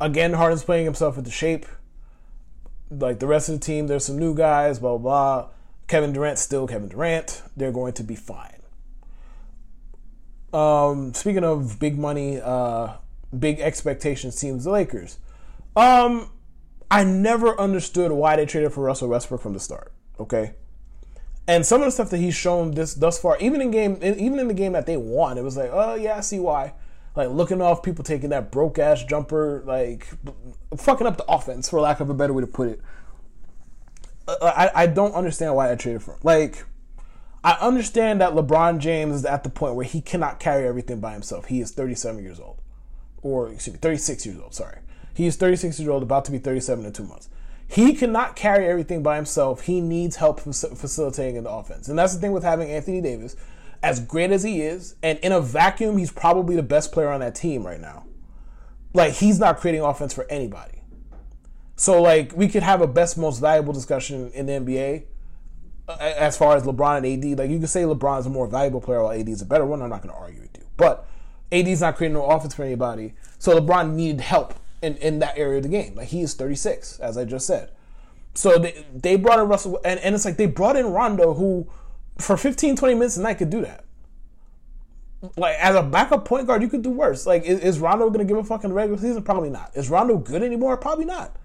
Again, 0.00 0.32
Harden's 0.32 0.64
playing 0.64 0.84
himself 0.84 1.16
into 1.16 1.30
shape. 1.30 1.66
Like 2.90 3.20
the 3.20 3.26
rest 3.26 3.48
of 3.48 3.54
the 3.54 3.64
team, 3.64 3.86
there's 3.86 4.04
some 4.04 4.18
new 4.18 4.34
guys, 4.34 4.78
blah, 4.78 4.98
blah, 4.98 5.42
blah. 5.42 5.48
Kevin 5.86 6.12
Durant's 6.12 6.42
still 6.42 6.66
Kevin 6.66 6.88
Durant. 6.88 7.42
They're 7.56 7.72
going 7.72 7.92
to 7.94 8.02
be 8.02 8.16
fine. 8.16 8.53
Um, 10.54 11.12
speaking 11.14 11.44
of 11.44 11.80
big 11.80 11.98
money, 11.98 12.40
uh, 12.40 12.94
big 13.36 13.58
expectations 13.58 14.40
teams, 14.40 14.64
the 14.64 14.70
Lakers. 14.70 15.18
Um, 15.74 16.30
I 16.90 17.02
never 17.02 17.58
understood 17.58 18.12
why 18.12 18.36
they 18.36 18.46
traded 18.46 18.72
for 18.72 18.84
Russell 18.84 19.08
Westbrook 19.08 19.40
from 19.40 19.52
the 19.52 19.60
start. 19.60 19.92
Okay, 20.20 20.54
and 21.48 21.66
some 21.66 21.80
of 21.82 21.86
the 21.86 21.90
stuff 21.90 22.10
that 22.10 22.18
he's 22.18 22.36
shown 22.36 22.70
this 22.70 22.94
thus 22.94 23.18
far, 23.18 23.36
even 23.38 23.60
in 23.60 23.72
game, 23.72 23.98
even 24.00 24.38
in 24.38 24.46
the 24.46 24.54
game 24.54 24.72
that 24.72 24.86
they 24.86 24.96
won, 24.96 25.36
it 25.36 25.42
was 25.42 25.56
like, 25.56 25.70
oh 25.72 25.94
yeah, 25.94 26.16
I 26.16 26.20
see 26.20 26.38
why. 26.38 26.74
Like 27.16 27.30
looking 27.30 27.60
off 27.60 27.82
people 27.82 28.04
taking 28.04 28.30
that 28.30 28.52
broke 28.52 28.78
ass 28.78 29.04
jumper, 29.04 29.62
like 29.66 30.06
fucking 30.76 31.06
up 31.06 31.16
the 31.16 31.24
offense, 31.26 31.68
for 31.68 31.80
lack 31.80 32.00
of 32.00 32.10
a 32.10 32.14
better 32.14 32.32
way 32.32 32.42
to 32.42 32.46
put 32.46 32.68
it. 32.68 32.80
Uh, 34.26 34.36
I, 34.42 34.82
I 34.82 34.86
don't 34.86 35.14
understand 35.14 35.54
why 35.54 35.70
I 35.70 35.74
traded 35.74 36.02
for 36.02 36.14
him. 36.14 36.20
Like, 36.22 36.64
I 37.44 37.58
understand 37.60 38.22
that 38.22 38.32
LeBron 38.32 38.78
James 38.78 39.16
is 39.16 39.24
at 39.26 39.44
the 39.44 39.50
point 39.50 39.74
where 39.74 39.84
he 39.84 40.00
cannot 40.00 40.40
carry 40.40 40.66
everything 40.66 40.98
by 40.98 41.12
himself. 41.12 41.44
He 41.44 41.60
is 41.60 41.70
37 41.72 42.24
years 42.24 42.40
old, 42.40 42.62
or 43.20 43.50
excuse 43.50 43.74
me, 43.74 43.80
36 43.80 44.24
years 44.24 44.40
old. 44.40 44.54
Sorry, 44.54 44.78
he 45.12 45.26
is 45.26 45.36
36 45.36 45.78
years 45.78 45.88
old, 45.88 46.02
about 46.02 46.24
to 46.24 46.32
be 46.32 46.38
37 46.38 46.86
in 46.86 46.92
two 46.94 47.04
months. 47.04 47.28
He 47.68 47.92
cannot 47.92 48.34
carry 48.34 48.66
everything 48.66 49.02
by 49.02 49.16
himself. 49.16 49.62
He 49.62 49.82
needs 49.82 50.16
help 50.16 50.40
facilitating 50.40 51.36
in 51.36 51.44
the 51.44 51.50
offense, 51.50 51.88
and 51.88 51.98
that's 51.98 52.14
the 52.14 52.20
thing 52.20 52.32
with 52.32 52.44
having 52.44 52.70
Anthony 52.70 53.02
Davis, 53.02 53.36
as 53.82 54.00
great 54.00 54.30
as 54.30 54.42
he 54.42 54.62
is, 54.62 54.96
and 55.02 55.18
in 55.18 55.30
a 55.30 55.40
vacuum, 55.40 55.98
he's 55.98 56.10
probably 56.10 56.56
the 56.56 56.62
best 56.62 56.92
player 56.92 57.10
on 57.10 57.20
that 57.20 57.34
team 57.34 57.66
right 57.66 57.80
now. 57.80 58.06
Like 58.94 59.14
he's 59.14 59.38
not 59.38 59.58
creating 59.58 59.82
offense 59.82 60.14
for 60.14 60.24
anybody. 60.30 60.82
So 61.76 62.00
like 62.00 62.34
we 62.34 62.48
could 62.48 62.62
have 62.62 62.80
a 62.80 62.86
best 62.86 63.18
most 63.18 63.40
valuable 63.40 63.74
discussion 63.74 64.30
in 64.32 64.46
the 64.46 64.52
NBA 64.52 65.04
as 65.88 66.36
far 66.36 66.56
as 66.56 66.62
LeBron 66.64 66.98
and 66.98 67.06
AD. 67.06 67.38
Like 67.38 67.50
you 67.50 67.58
can 67.58 67.66
say 67.66 67.82
LeBron 67.82 68.20
is 68.20 68.26
a 68.26 68.30
more 68.30 68.46
valuable 68.46 68.80
player 68.80 69.02
while 69.02 69.12
AD 69.12 69.28
is 69.28 69.42
a 69.42 69.46
better 69.46 69.64
one. 69.64 69.82
I'm 69.82 69.90
not 69.90 70.02
going 70.02 70.14
to 70.14 70.20
argue 70.20 70.40
with 70.40 70.56
you, 70.56 70.64
but 70.76 71.06
AD's 71.52 71.80
not 71.80 71.96
creating 71.96 72.14
no 72.14 72.24
offense 72.24 72.54
for 72.54 72.64
anybody. 72.64 73.14
So 73.38 73.58
LeBron 73.58 73.94
needed 73.94 74.20
help 74.20 74.54
in, 74.82 74.96
in 74.96 75.18
that 75.20 75.36
area 75.36 75.58
of 75.58 75.62
the 75.62 75.68
game. 75.68 75.94
Like 75.94 76.08
he 76.08 76.22
is 76.22 76.34
36, 76.34 77.00
as 77.00 77.16
I 77.16 77.24
just 77.24 77.46
said. 77.46 77.70
So 78.34 78.58
they, 78.58 78.84
they 78.92 79.16
brought 79.16 79.38
in 79.38 79.46
Russell, 79.46 79.80
and, 79.84 80.00
and 80.00 80.14
it's 80.14 80.24
like 80.24 80.36
they 80.36 80.46
brought 80.46 80.76
in 80.76 80.86
Rondo, 80.86 81.34
who 81.34 81.70
for 82.18 82.36
15, 82.36 82.76
20 82.76 82.94
minutes 82.94 83.16
a 83.16 83.22
night 83.22 83.38
could 83.38 83.50
do 83.50 83.60
that. 83.62 83.84
Like 85.36 85.56
as 85.58 85.74
a 85.74 85.82
backup 85.82 86.24
point 86.24 86.46
guard, 86.46 86.60
you 86.60 86.68
could 86.68 86.82
do 86.82 86.90
worse. 86.90 87.26
Like 87.26 87.44
is, 87.44 87.60
is 87.60 87.78
Rondo 87.78 88.08
going 88.08 88.26
to 88.26 88.30
give 88.30 88.36
a 88.36 88.44
fucking 88.44 88.72
regular 88.72 88.98
season? 88.98 89.22
Probably 89.22 89.50
not. 89.50 89.70
Is 89.74 89.88
Rondo 89.88 90.18
good 90.18 90.42
anymore? 90.42 90.76
Probably 90.76 91.04
not. 91.04 91.36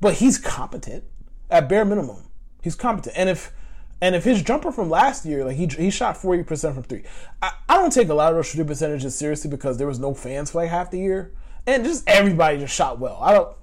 But 0.00 0.14
he's 0.14 0.38
competent 0.38 1.04
at 1.50 1.68
bare 1.68 1.84
minimum. 1.84 2.28
He's 2.62 2.74
competent, 2.74 3.16
and 3.16 3.28
if 3.28 3.52
and 4.00 4.14
if 4.14 4.24
his 4.24 4.42
jumper 4.42 4.72
from 4.72 4.90
last 4.90 5.24
year, 5.24 5.44
like 5.44 5.56
he 5.56 5.66
he 5.66 5.90
shot 5.90 6.16
forty 6.16 6.42
percent 6.42 6.74
from 6.74 6.84
three, 6.84 7.04
I, 7.42 7.52
I 7.68 7.76
don't 7.76 7.92
take 7.92 8.08
a 8.08 8.14
lot 8.14 8.30
of 8.30 8.36
those 8.36 8.46
shooting 8.46 8.66
percentages 8.66 9.14
seriously 9.14 9.50
because 9.50 9.78
there 9.78 9.86
was 9.86 9.98
no 9.98 10.14
fans 10.14 10.50
for 10.50 10.62
like 10.62 10.70
half 10.70 10.90
the 10.90 10.98
year, 10.98 11.32
and 11.66 11.84
just 11.84 12.08
everybody 12.08 12.58
just 12.58 12.74
shot 12.74 12.98
well. 12.98 13.18
I 13.20 13.32
don't 13.32 13.56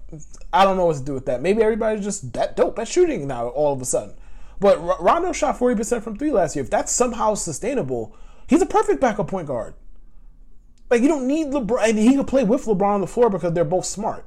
I 0.54 0.64
don't 0.66 0.78
know 0.78 0.86
what 0.86 0.98
to 0.98 1.04
do 1.04 1.14
with 1.14 1.26
that. 1.28 1.42
Maybe 1.42 1.62
everybody's 1.62 2.04
just 2.04 2.34
that 2.34 2.56
dope 2.56 2.80
at 2.80 2.88
shooting 2.88 3.28
now 3.28 3.48
all 3.50 3.74
of 3.74 3.82
a 3.82 3.86
sudden. 3.86 4.16
But 4.60 4.80
R- 4.80 4.98
Rondo 5.00 5.32
shot 5.32 5.58
forty 5.58 5.76
percent 5.76 6.04
from 6.04 6.18
three 6.18 6.32
last 6.32 6.56
year. 6.56 6.64
If 6.64 6.70
that's 6.70 6.92
somehow 6.92 7.36
sustainable, 7.36 8.16
he's 8.48 8.62
a 8.62 8.66
perfect 8.66 9.02
backup 9.02 9.28
point 9.28 9.48
guard. 9.48 9.76
Like 10.90 11.02
you 11.02 11.08
don't 11.08 11.28
need 11.28 11.48
LeBron, 11.48 11.90
and 11.90 11.98
he 11.98 12.16
can 12.16 12.26
play 12.26 12.44
with 12.44 12.66
LeBron 12.66 12.96
on 12.96 13.02
the 13.02 13.08
floor 13.08 13.30
because 13.30 13.54
they're 13.54 13.64
both 13.64 13.86
smart. 13.86 14.26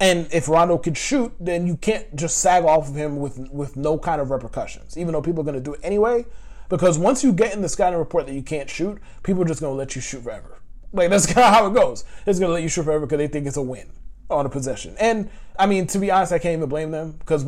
And 0.00 0.28
if 0.32 0.48
Rondo 0.48 0.78
could 0.78 0.96
shoot, 0.96 1.32
then 1.40 1.66
you 1.66 1.76
can't 1.76 2.14
just 2.14 2.38
sag 2.38 2.64
off 2.64 2.88
of 2.88 2.94
him 2.94 3.18
with 3.18 3.38
with 3.50 3.76
no 3.76 3.98
kind 3.98 4.20
of 4.20 4.30
repercussions, 4.30 4.96
even 4.96 5.12
though 5.12 5.22
people 5.22 5.40
are 5.40 5.44
going 5.44 5.56
to 5.56 5.60
do 5.60 5.74
it 5.74 5.80
anyway. 5.82 6.24
Because 6.68 6.98
once 6.98 7.24
you 7.24 7.32
get 7.32 7.54
in 7.54 7.62
the 7.62 7.68
scouting 7.68 7.98
report 7.98 8.26
that 8.26 8.34
you 8.34 8.42
can't 8.42 8.68
shoot, 8.68 8.98
people 9.22 9.42
are 9.42 9.46
just 9.46 9.60
going 9.60 9.72
to 9.72 9.76
let 9.76 9.96
you 9.96 10.02
shoot 10.02 10.22
forever. 10.22 10.60
Like 10.92 11.10
that's 11.10 11.26
kind 11.32 11.46
of 11.46 11.54
how 11.54 11.66
it 11.66 11.74
goes. 11.74 12.04
It's 12.26 12.38
going 12.38 12.50
to 12.50 12.54
let 12.54 12.62
you 12.62 12.68
shoot 12.68 12.84
forever 12.84 13.06
because 13.06 13.18
they 13.18 13.28
think 13.28 13.46
it's 13.46 13.56
a 13.56 13.62
win 13.62 13.90
on 14.30 14.46
a 14.46 14.48
possession. 14.48 14.94
And 15.00 15.30
I 15.58 15.66
mean, 15.66 15.86
to 15.88 15.98
be 15.98 16.10
honest, 16.10 16.32
I 16.32 16.38
can't 16.38 16.56
even 16.56 16.68
blame 16.68 16.90
them 16.90 17.12
because 17.12 17.44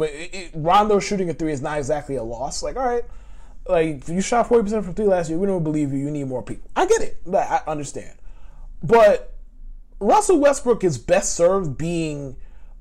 Rondo 0.55 0.99
shooting 0.99 1.31
a 1.31 1.35
three 1.35 1.53
is 1.53 1.63
not 1.63 1.79
exactly 1.79 2.17
a 2.17 2.23
loss. 2.23 2.63
Like, 2.63 2.77
all 2.77 2.87
right, 2.87 3.05
like 3.69 4.09
you 4.09 4.21
shot 4.21 4.49
forty 4.49 4.65
percent 4.65 4.85
from 4.85 4.95
three 4.95 5.07
last 5.07 5.29
year, 5.31 5.39
we 5.39 5.47
don't 5.47 5.63
believe 5.63 5.93
you. 5.93 5.99
You 5.99 6.11
need 6.11 6.27
more 6.27 6.43
people. 6.43 6.69
I 6.75 6.87
get 6.87 7.03
it. 7.03 7.19
I 7.33 7.61
understand, 7.67 8.15
but 8.83 9.35
Russell 10.01 10.41
Westbrook 10.41 10.83
is 10.83 10.99
best 10.99 11.35
served 11.35 11.77
being 11.77 12.37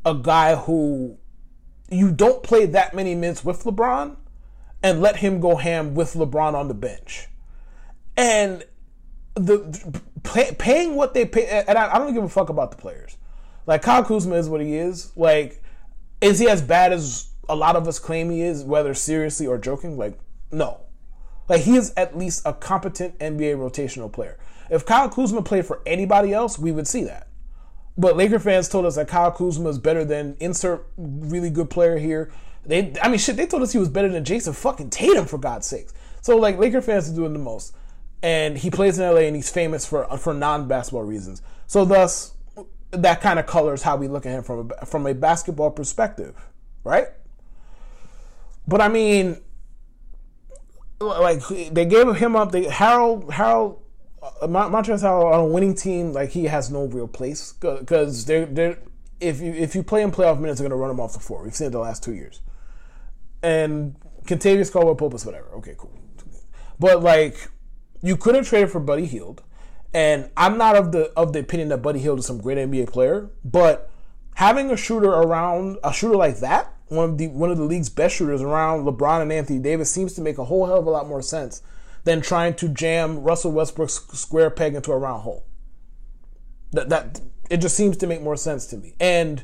a 0.05 0.15
guy 0.15 0.55
who 0.55 1.17
you 1.91 2.11
don't 2.11 2.41
play 2.43 2.65
that 2.65 2.93
many 2.93 3.13
minutes 3.13 3.43
with 3.43 3.63
LeBron 3.63 4.15
and 4.81 5.01
let 5.01 5.17
him 5.17 5.39
go 5.39 5.57
ham 5.57 5.93
with 5.93 6.13
LeBron 6.13 6.53
on 6.53 6.69
the 6.69 6.73
bench. 6.73 7.27
And 8.15 8.63
the 9.35 10.01
pay, 10.23 10.53
paying 10.57 10.95
what 10.95 11.13
they 11.13 11.25
pay, 11.25 11.63
and 11.67 11.77
I, 11.77 11.95
I, 11.95 11.97
don't 11.97 12.13
give 12.13 12.23
a 12.23 12.29
fuck 12.29 12.49
about 12.49 12.71
the 12.71 12.77
players. 12.77 13.17
Like 13.65 13.81
Kyle 13.81 14.03
Kuzma 14.03 14.35
is 14.35 14.49
what 14.49 14.61
he 14.61 14.75
is. 14.75 15.11
Like, 15.15 15.61
is 16.21 16.39
he 16.39 16.49
as 16.49 16.61
bad 16.61 16.93
as 16.93 17.29
a 17.47 17.55
lot 17.55 17.75
of 17.75 17.87
us 17.87 17.99
claim 17.99 18.29
he 18.29 18.41
is, 18.41 18.63
whether 18.63 18.93
seriously 18.93 19.47
or 19.47 19.57
joking? 19.57 19.97
Like, 19.97 20.17
no. 20.51 20.81
Like 21.47 21.61
he 21.61 21.75
is 21.75 21.93
at 21.97 22.17
least 22.17 22.43
a 22.45 22.53
competent 22.53 23.17
NBA 23.19 23.57
rotational 23.57 24.11
player. 24.11 24.37
If 24.69 24.85
Kyle 24.85 25.09
Kuzma 25.09 25.41
played 25.41 25.65
for 25.65 25.81
anybody 25.85 26.33
else, 26.33 26.59
we 26.59 26.71
would 26.71 26.87
see 26.87 27.03
that. 27.03 27.27
But 27.97 28.15
Laker 28.15 28.39
fans 28.39 28.69
told 28.69 28.85
us 28.85 28.95
that 28.95 29.07
Kyle 29.07 29.31
Kuzma 29.31 29.69
is 29.69 29.77
better 29.77 30.05
than 30.05 30.37
insert 30.39 30.87
really 30.97 31.49
good 31.49 31.69
player 31.69 31.97
here. 31.97 32.31
They, 32.65 32.93
I 33.01 33.09
mean, 33.09 33.17
shit, 33.17 33.35
they 33.35 33.45
told 33.45 33.63
us 33.63 33.73
he 33.73 33.79
was 33.79 33.89
better 33.89 34.09
than 34.09 34.23
Jayson 34.23 34.53
fucking 34.53 34.89
Tatum 34.89 35.25
for 35.25 35.37
God's 35.37 35.67
sakes. 35.67 35.93
So 36.21 36.37
like 36.37 36.57
Laker 36.57 36.81
fans 36.81 37.09
are 37.09 37.15
doing 37.15 37.33
the 37.33 37.39
most, 37.39 37.75
and 38.21 38.57
he 38.57 38.69
plays 38.69 38.99
in 38.99 39.05
LA 39.05 39.21
and 39.21 39.35
he's 39.35 39.49
famous 39.49 39.85
for 39.85 40.05
for 40.17 40.33
non 40.33 40.67
basketball 40.67 41.03
reasons. 41.03 41.41
So 41.67 41.85
thus, 41.85 42.33
that 42.91 43.21
kind 43.21 43.39
of 43.39 43.45
colors 43.45 43.81
how 43.81 43.95
we 43.95 44.07
look 44.07 44.25
at 44.25 44.31
him 44.31 44.43
from 44.43 44.71
a, 44.81 44.85
from 44.85 45.07
a 45.07 45.13
basketball 45.13 45.71
perspective, 45.71 46.35
right? 46.83 47.07
But 48.67 48.81
I 48.81 48.87
mean, 48.87 49.41
like 50.99 51.41
they 51.47 51.85
gave 51.85 52.15
him 52.15 52.35
up. 52.35 52.51
They 52.51 52.65
Harrell 52.65 53.27
Harrell 53.29 53.79
uh, 54.21 54.47
Montrezl 54.47 55.33
on 55.33 55.39
a 55.39 55.45
winning 55.45 55.75
team, 55.75 56.13
like 56.13 56.31
he 56.31 56.45
has 56.45 56.69
no 56.69 56.85
real 56.85 57.07
place 57.07 57.53
because 57.53 58.25
they're 58.25 58.45
they're 58.45 58.79
if 59.19 59.41
you 59.41 59.53
if 59.53 59.75
you 59.75 59.83
play 59.83 60.01
in 60.01 60.11
playoff 60.11 60.39
minutes, 60.39 60.59
they're 60.59 60.69
gonna 60.69 60.79
run 60.79 60.91
him 60.91 60.99
off 60.99 61.13
the 61.13 61.19
floor. 61.19 61.43
We've 61.43 61.55
seen 61.55 61.67
it 61.67 61.71
the 61.71 61.79
last 61.79 62.03
two 62.03 62.13
years. 62.13 62.41
And 63.41 63.95
Kentavious 64.25 64.71
Caldwell 64.71 64.95
Pope 64.95 65.13
is 65.13 65.25
whatever. 65.25 65.47
Okay, 65.55 65.75
cool. 65.77 65.93
But 66.79 67.01
like, 67.01 67.49
you 68.01 68.17
could 68.17 68.35
have 68.35 68.47
traded 68.47 68.71
for 68.71 68.79
Buddy 68.79 69.05
Hield, 69.05 69.43
and 69.93 70.29
I'm 70.37 70.57
not 70.57 70.75
of 70.75 70.91
the 70.91 71.11
of 71.15 71.33
the 71.33 71.39
opinion 71.39 71.69
that 71.69 71.81
Buddy 71.81 71.99
Hield 71.99 72.19
is 72.19 72.25
some 72.25 72.41
great 72.41 72.57
NBA 72.57 72.91
player, 72.91 73.29
but 73.43 73.89
having 74.35 74.71
a 74.71 74.77
shooter 74.77 75.09
around 75.09 75.77
a 75.83 75.93
shooter 75.93 76.15
like 76.15 76.39
that, 76.39 76.73
one 76.87 77.09
of 77.09 77.17
the 77.17 77.27
one 77.27 77.51
of 77.51 77.57
the 77.57 77.63
league's 77.63 77.89
best 77.89 78.15
shooters 78.15 78.41
around 78.41 78.85
LeBron 78.85 79.21
and 79.21 79.31
Anthony 79.31 79.59
Davis 79.59 79.91
seems 79.91 80.13
to 80.13 80.21
make 80.21 80.37
a 80.37 80.45
whole 80.45 80.65
hell 80.65 80.79
of 80.79 80.87
a 80.87 80.89
lot 80.89 81.07
more 81.07 81.21
sense 81.21 81.61
than 82.09 82.21
trying 82.21 82.55
to 82.55 82.67
jam 82.67 83.19
Russell 83.19 83.51
Westbrook's 83.51 84.01
square 84.13 84.49
peg 84.49 84.73
into 84.73 84.91
a 84.91 84.97
round 84.97 85.21
hole. 85.21 85.45
That 86.71 86.89
that 86.89 87.21
it 87.51 87.57
just 87.57 87.77
seems 87.77 87.97
to 87.97 88.07
make 88.07 88.23
more 88.23 88.35
sense 88.35 88.65
to 88.67 88.77
me. 88.77 88.95
And 88.99 89.43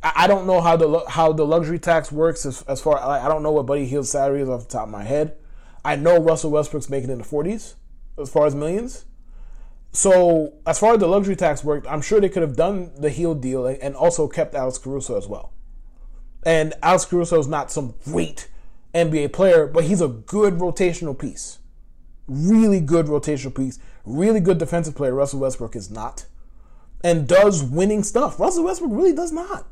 I 0.00 0.28
don't 0.28 0.46
know 0.46 0.60
how 0.60 0.76
the 0.76 1.02
how 1.08 1.32
the 1.32 1.44
luxury 1.44 1.80
tax 1.80 2.12
works 2.12 2.46
as, 2.46 2.62
as 2.62 2.80
far 2.80 2.96
I 3.00 3.26
don't 3.26 3.42
know 3.42 3.50
what 3.50 3.66
Buddy 3.66 3.86
Hield's 3.86 4.08
salary 4.08 4.40
is 4.40 4.48
off 4.48 4.68
the 4.68 4.68
top 4.68 4.84
of 4.84 4.90
my 4.90 5.02
head. 5.02 5.36
I 5.84 5.96
know 5.96 6.20
Russell 6.20 6.52
Westbrook's 6.52 6.88
making 6.88 7.10
in 7.10 7.18
the 7.18 7.24
40s 7.24 7.74
as 8.20 8.30
far 8.30 8.46
as 8.46 8.54
millions. 8.54 9.06
So 9.90 10.54
as 10.64 10.78
far 10.78 10.92
as 10.92 11.00
the 11.00 11.08
luxury 11.08 11.34
tax 11.34 11.64
worked, 11.64 11.88
I'm 11.88 12.02
sure 12.02 12.20
they 12.20 12.28
could 12.28 12.42
have 12.42 12.54
done 12.54 12.92
the 12.96 13.10
Hield 13.10 13.42
deal 13.42 13.66
and 13.66 13.96
also 13.96 14.28
kept 14.28 14.54
Alex 14.54 14.78
Caruso 14.78 15.18
as 15.18 15.26
well. 15.26 15.52
And 16.46 16.72
Alex 16.84 17.04
Caruso 17.04 17.40
is 17.40 17.48
not 17.48 17.72
some 17.72 17.94
great 18.04 18.48
NBA 18.94 19.32
player, 19.32 19.66
but 19.66 19.84
he's 19.84 20.00
a 20.00 20.06
good 20.06 20.54
rotational 20.54 21.18
piece 21.18 21.58
really 22.30 22.80
good 22.80 23.06
rotational 23.06 23.54
piece, 23.54 23.78
really 24.04 24.40
good 24.40 24.58
defensive 24.58 24.94
player. 24.94 25.14
Russell 25.14 25.40
Westbrook 25.40 25.74
is 25.74 25.90
not, 25.90 26.26
and 27.02 27.26
does 27.26 27.62
winning 27.62 28.02
stuff. 28.02 28.38
Russell 28.38 28.64
Westbrook 28.64 28.92
really 28.92 29.12
does 29.12 29.32
not. 29.32 29.66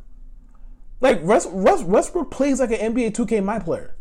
Like 1.01 1.21
Russ, 1.23 1.47
Russ, 1.47 1.83
Westbrook 1.83 2.31
plays 2.31 2.59
like 2.59 2.73
an 2.73 2.95
NBA 2.95 3.13
2K 3.13 3.43
my 3.45 3.61
player. 3.61 3.95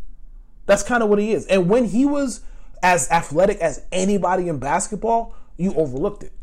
That's 0.65 0.83
kind 0.83 1.03
of 1.03 1.09
what 1.09 1.19
he 1.19 1.31
is. 1.31 1.45
And 1.45 1.69
when 1.69 1.85
he 1.85 2.05
was 2.05 2.41
as 2.81 3.09
athletic 3.11 3.59
as 3.59 3.85
anybody 3.91 4.49
in 4.49 4.57
basketball, 4.57 5.35
you 5.55 5.73
overlooked 5.75 6.23
it 6.23 6.33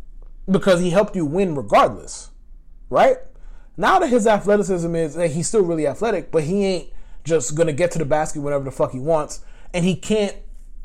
because 0.49 0.81
he 0.81 0.91
helped 0.91 1.17
you 1.17 1.27
win 1.27 1.57
regardless, 1.57 2.31
right? 2.91 3.17
Now 3.77 3.99
that 3.99 4.09
his 4.09 4.27
athleticism 4.27 4.95
is, 4.95 5.15
that 5.15 5.33
he's 5.33 5.49
still 5.49 5.63
really 5.63 5.87
athletic, 5.87 6.31
but 6.31 6.45
he 6.45 6.65
ain't 6.65 6.89
just 7.25 7.57
gonna 7.57 7.73
get 7.73 7.91
to 7.93 7.99
the 7.99 8.05
basket 8.05 8.41
whenever 8.41 8.65
the 8.65 8.71
fuck 8.71 8.93
he 8.93 9.01
wants, 9.01 9.41
and 9.73 9.85
he 9.85 9.97
can't 9.97 10.37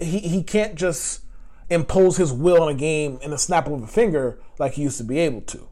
he, 0.01 0.19
he 0.19 0.43
can't 0.43 0.75
just 0.75 1.21
impose 1.69 2.17
his 2.17 2.33
will 2.33 2.63
on 2.63 2.69
a 2.69 2.73
game 2.73 3.19
in 3.21 3.31
a 3.31 3.37
snap 3.37 3.67
of 3.67 3.83
a 3.83 3.87
finger 3.87 4.39
like 4.57 4.73
he 4.73 4.83
used 4.83 4.97
to 4.97 5.03
be 5.03 5.19
able 5.19 5.41
to. 5.41 5.67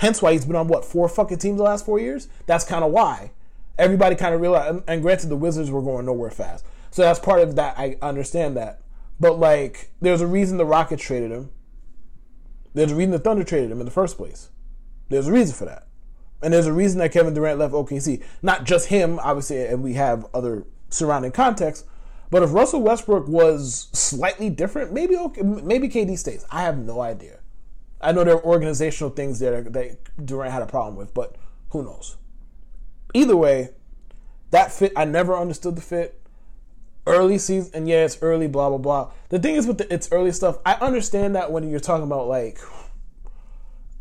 Hence 0.00 0.20
why 0.20 0.32
he's 0.32 0.44
been 0.44 0.56
on 0.56 0.68
what 0.68 0.84
four 0.84 1.08
fucking 1.08 1.38
teams 1.38 1.56
the 1.58 1.62
last 1.62 1.86
four 1.86 1.98
years. 1.98 2.28
That's 2.46 2.64
kind 2.64 2.84
of 2.84 2.92
why 2.92 3.32
everybody 3.78 4.16
kind 4.16 4.34
of 4.34 4.40
realized. 4.40 4.74
And, 4.74 4.82
and 4.86 5.02
granted, 5.02 5.28
the 5.28 5.36
Wizards 5.36 5.70
were 5.70 5.82
going 5.82 6.06
nowhere 6.06 6.30
fast, 6.30 6.64
so 6.90 7.02
that's 7.02 7.18
part 7.18 7.40
of 7.40 7.56
that. 7.56 7.78
I 7.78 7.96
understand 8.02 8.56
that, 8.56 8.80
but 9.18 9.38
like, 9.38 9.90
there's 10.00 10.20
a 10.20 10.26
reason 10.26 10.58
the 10.58 10.66
Rockets 10.66 11.02
traded 11.02 11.30
him. 11.30 11.50
There's 12.74 12.92
a 12.92 12.96
reason 12.96 13.12
the 13.12 13.18
Thunder 13.18 13.44
traded 13.44 13.70
him 13.70 13.80
in 13.80 13.86
the 13.86 13.90
first 13.90 14.16
place. 14.18 14.50
There's 15.08 15.28
a 15.28 15.32
reason 15.32 15.54
for 15.54 15.64
that, 15.64 15.86
and 16.42 16.52
there's 16.52 16.66
a 16.66 16.72
reason 16.72 16.98
that 16.98 17.12
Kevin 17.12 17.32
Durant 17.32 17.58
left 17.58 17.72
OKC. 17.72 18.22
Not 18.42 18.64
just 18.64 18.88
him, 18.88 19.18
obviously, 19.22 19.64
and 19.66 19.82
we 19.82 19.94
have 19.94 20.26
other 20.34 20.64
surrounding 20.90 21.32
context. 21.32 21.86
But 22.30 22.42
if 22.42 22.52
Russell 22.52 22.82
Westbrook 22.82 23.28
was 23.28 23.88
slightly 23.92 24.50
different, 24.50 24.92
maybe 24.92 25.16
okay, 25.16 25.42
maybe 25.42 25.88
KD 25.88 26.18
stays. 26.18 26.44
I 26.50 26.62
have 26.62 26.78
no 26.78 27.00
idea. 27.00 27.38
I 28.00 28.12
know 28.12 28.24
there 28.24 28.34
are 28.34 28.44
organizational 28.44 29.10
things 29.10 29.38
there 29.38 29.62
that 29.62 30.26
Durant 30.26 30.52
had 30.52 30.62
a 30.62 30.66
problem 30.66 30.96
with, 30.96 31.14
but 31.14 31.36
who 31.70 31.82
knows? 31.82 32.16
Either 33.14 33.36
way, 33.36 33.70
that 34.50 34.72
fit 34.72 34.92
I 34.96 35.04
never 35.04 35.36
understood 35.36 35.76
the 35.76 35.82
fit. 35.82 36.20
Early 37.06 37.38
season, 37.38 37.70
and 37.72 37.88
yeah, 37.88 38.04
it's 38.04 38.18
early, 38.20 38.48
blah 38.48 38.68
blah 38.68 38.78
blah. 38.78 39.12
The 39.28 39.38
thing 39.38 39.54
is 39.54 39.66
with 39.66 39.78
the, 39.78 39.92
it's 39.94 40.08
early 40.10 40.32
stuff. 40.32 40.58
I 40.66 40.74
understand 40.74 41.36
that 41.36 41.52
when 41.52 41.70
you're 41.70 41.78
talking 41.78 42.04
about 42.04 42.26
like, 42.26 42.58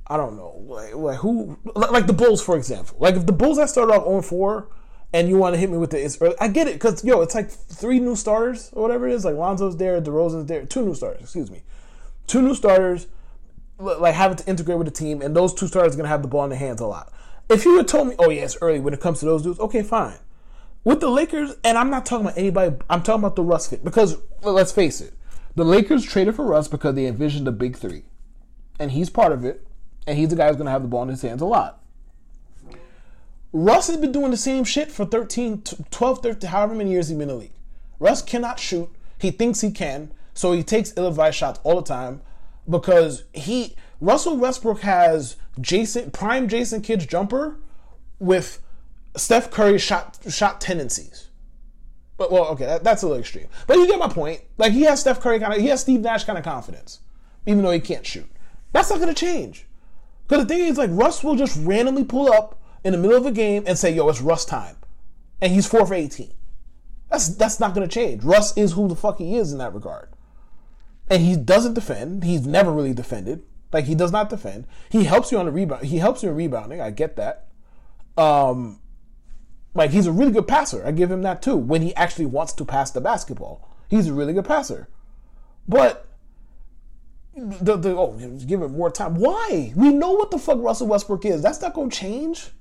I 0.08 0.18
don't 0.18 0.36
know, 0.36 0.64
like, 0.66 0.96
like 0.96 1.18
who, 1.18 1.60
like 1.76 2.08
the 2.08 2.14
Bulls 2.14 2.42
for 2.42 2.58
example. 2.58 2.98
Like 3.00 3.16
if 3.16 3.28
the 3.28 3.32
Bulls 3.32 3.60
had 3.60 3.70
started 3.70 3.94
off 3.94 4.06
0 4.06 4.24
4 4.24 4.68
and 5.14 5.30
you 5.30 5.38
want 5.38 5.54
to 5.54 5.60
hit 5.60 5.70
me 5.70 5.78
with 5.78 5.92
the 5.92 6.04
it's 6.04 6.22
early, 6.22 6.36
I 6.40 6.48
get 6.48 6.68
it 6.68 6.74
because 6.74 7.04
yo, 7.04 7.22
it's 7.22 7.36
like 7.36 7.50
three 7.50 8.00
new 8.00 8.16
starters 8.16 8.70
or 8.74 8.82
whatever 8.82 9.08
it 9.08 9.14
is. 9.14 9.26
Like 9.26 9.36
Lonzo's 9.36 9.78
there, 9.78 10.02
DeRozan's 10.02 10.48
there, 10.48 10.66
two 10.66 10.86
new 10.86 10.94
starters. 10.94 11.22
Excuse 11.22 11.50
me, 11.50 11.64
two 12.28 12.42
new 12.42 12.56
starters 12.56 13.08
like 13.78 14.16
having 14.16 14.38
to 14.38 14.48
integrate 14.48 14.78
with 14.78 14.88
the 14.88 14.94
team, 14.94 15.22
and 15.22 15.36
those 15.36 15.54
two 15.54 15.68
starters 15.68 15.94
are 15.94 15.98
gonna 15.98 16.10
have 16.10 16.22
the 16.22 16.28
ball 16.28 16.44
in 16.44 16.50
their 16.50 16.60
hands 16.60 16.82
a 16.82 16.86
lot. 16.86 17.12
If 17.50 17.66
you 17.66 17.78
had 17.78 17.88
told 17.88 18.08
me, 18.08 18.16
oh 18.20 18.30
yeah, 18.30 18.44
it's 18.44 18.58
early 18.62 18.80
when 18.80 18.94
it 18.94 19.02
comes 19.02 19.20
to 19.20 19.26
those 19.26 19.44
dudes, 19.44 19.60
okay, 19.60 19.84
fine. 19.84 20.18
With 20.84 21.00
the 21.00 21.10
Lakers, 21.10 21.56
and 21.64 21.78
I'm 21.78 21.90
not 21.90 22.06
talking 22.06 22.26
about 22.26 22.38
anybody, 22.38 22.76
I'm 22.90 23.04
talking 23.04 23.22
about 23.22 23.36
the 23.36 23.44
Russ 23.44 23.68
fit 23.68 23.84
because 23.84 24.18
let's 24.42 24.72
face 24.72 25.02
it, 25.02 25.14
the 25.56 25.66
Lakers 25.66 26.04
traded 26.06 26.36
for 26.36 26.46
Russ 26.46 26.68
because 26.68 26.96
they 26.96 27.06
envisioned 27.06 27.48
a 27.48 27.52
big 27.52 27.76
three, 27.76 28.04
and 28.80 28.92
he's 28.92 29.10
part 29.10 29.32
of 29.32 29.44
it, 29.44 29.66
and 30.08 30.18
he's 30.18 30.30
the 30.30 30.36
guy 30.36 30.48
who's 30.48 30.58
gonna 30.58 30.72
have 30.72 30.82
the 30.82 30.88
ball 30.88 31.04
in 31.04 31.10
his 31.10 31.22
hands 31.22 31.42
a 31.42 31.46
lot. 31.46 31.82
Russ 33.58 33.88
has 33.88 33.96
been 33.96 34.12
doing 34.12 34.32
the 34.32 34.38
same 34.38 34.66
shit 34.66 34.92
for 34.92 35.06
13, 35.06 35.62
12, 35.90 36.22
13, 36.22 36.50
however 36.50 36.76
many 36.76 36.92
years 36.92 37.08
he's 37.08 37.18
been 37.18 37.30
in 37.30 37.36
the 37.38 37.42
league. 37.42 37.54
Russ 38.00 38.22
cannot 38.22 38.60
shoot. 38.60 38.90
He 39.18 39.32
thinks 39.32 39.62
he 39.62 39.72
can, 39.72 40.12
so 40.34 40.52
he 40.52 40.62
takes 40.62 40.92
ill-advised 40.98 41.38
shots 41.38 41.62
all 41.64 41.78
the 41.78 41.88
time 41.88 42.22
because 42.70 43.24
he 43.32 43.78
Russell 44.02 44.36
Westbrook 44.36 44.82
has 44.82 45.38
Jason 45.62 46.12
prime 46.12 46.50
Jason 46.50 46.82
Kidd's 46.82 47.06
jumper 47.06 47.56
with 48.20 48.62
Steph 49.16 49.52
Curry's 49.52 49.82
shot 49.82 50.20
shot 50.30 50.60
tendencies. 50.60 51.30
But 52.18 52.34
well, 52.34 52.48
okay, 52.48 52.66
that, 52.66 52.84
that's 52.84 53.04
a 53.04 53.08
little 53.08 53.22
extreme. 53.22 53.48
But 53.68 53.78
you 53.78 53.88
get 53.88 54.00
my 54.00 54.10
point. 54.10 54.42
Like 54.58 54.74
he 54.74 54.82
has 54.82 55.00
Steph 55.00 55.22
Curry 55.22 55.40
kind 55.40 55.54
of 55.54 55.62
he 55.62 55.68
has 55.68 55.80
Steve 55.80 56.02
Nash 56.02 56.26
kind 56.26 56.38
of 56.38 56.44
confidence, 56.44 57.00
even 57.46 57.64
though 57.64 57.72
he 57.72 57.80
can't 57.80 58.06
shoot. 58.06 58.30
That's 58.74 58.90
not 58.90 59.00
gonna 59.00 59.14
change. 59.14 59.66
Because 60.28 60.46
the 60.46 60.54
thing 60.54 60.66
is, 60.66 60.78
like 60.78 60.90
Russ 60.92 61.24
will 61.24 61.38
just 61.38 61.58
randomly 61.64 62.04
pull 62.04 62.34
up 62.34 62.60
in 62.86 62.94
the 62.94 62.98
middle 62.98 63.18
of 63.18 63.26
a 63.26 63.32
game 63.32 63.64
and 63.68 63.78
say, 63.78 63.94
"Yo, 63.94 64.08
it's 64.08 64.22
Russ 64.22 64.46
time," 64.46 64.78
and 65.42 65.52
he's 65.52 65.68
four 65.68 65.86
for 65.86 65.94
eighteen. 65.94 66.32
That's 67.12 67.28
that's 67.28 67.60
not 67.60 67.74
gonna 67.74 67.90
change. 67.90 68.24
Russ 68.24 68.58
is 68.58 68.72
who 68.72 68.88
the 68.88 68.96
fuck 68.96 69.18
he 69.18 69.36
is 69.36 69.52
in 69.52 69.58
that 69.58 69.74
regard 69.74 70.08
and 71.10 71.22
he 71.22 71.36
doesn't 71.36 71.74
defend. 71.74 72.24
He's 72.24 72.46
never 72.46 72.72
really 72.72 72.94
defended. 72.94 73.44
Like 73.72 73.86
he 73.86 73.96
does 73.96 74.12
not 74.12 74.30
defend. 74.30 74.68
He 74.90 75.04
helps 75.04 75.32
you 75.32 75.38
on 75.38 75.46
the 75.46 75.52
rebound. 75.52 75.86
He 75.86 75.98
helps 75.98 76.24
you 76.24 76.30
in 76.30 76.36
rebounding. 76.36 76.82
I 76.82 76.92
get 76.92 77.16
that. 77.18 77.48
Um, 78.18 78.80
like 79.74 79.92
he's 79.92 80.08
a 80.08 80.12
really 80.12 80.32
good 80.32 80.48
passer. 80.48 80.86
I 80.86 80.92
give 80.92 81.12
him 81.12 81.22
that 81.24 81.42
too. 81.42 81.58
When 81.58 81.82
he 81.82 81.94
actually 81.96 82.28
wants 82.28 82.54
to 82.54 82.66
pass 82.66 82.92
the 82.92 83.02
basketball, 83.02 83.70
he's 83.90 84.08
a 84.08 84.14
really 84.14 84.34
good 84.34 84.46
passer. 84.46 84.88
But 85.68 86.08
the, 87.36 87.76
the 87.76 87.98
oh, 87.98 88.14
give 88.14 88.62
him 88.62 88.72
more 88.72 88.90
time. 88.90 89.16
Why? 89.16 89.74
We 89.76 89.92
know 89.92 90.12
what 90.12 90.32
the 90.32 90.40
fuck 90.40 90.60
Russell 90.60 90.88
Westbrook 90.88 91.26
is. 91.26 91.42
That's 91.42 91.62
not 91.62 91.74
gonna 91.74 91.90
change. 91.90 92.52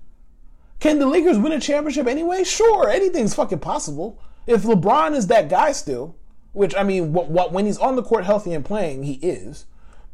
Can 0.81 0.99
the 0.99 1.07
Lakers 1.07 1.39
win 1.39 1.53
a 1.53 1.61
championship 1.61 2.07
anyway? 2.07 2.45
Sure, 2.45 2.89
anything's 2.91 3.35
fucking 3.35 3.61
possible. 3.61 4.20
If 4.47 4.62
LeBron 4.62 5.14
is 5.14 5.29
that 5.29 5.49
guy 5.49 5.72
still, 5.72 6.16
which 6.53 6.75
I 6.77 6.83
mean, 6.83 7.12
what, 7.12 7.31
what 7.31 7.53
when 7.53 7.66
he's 7.66 7.79
on 7.79 7.97
the 7.97 8.03
court 8.03 8.25
healthy 8.25 8.53
and 8.53 8.64
playing, 8.64 9.05
he 9.05 9.14
is. 9.14 9.66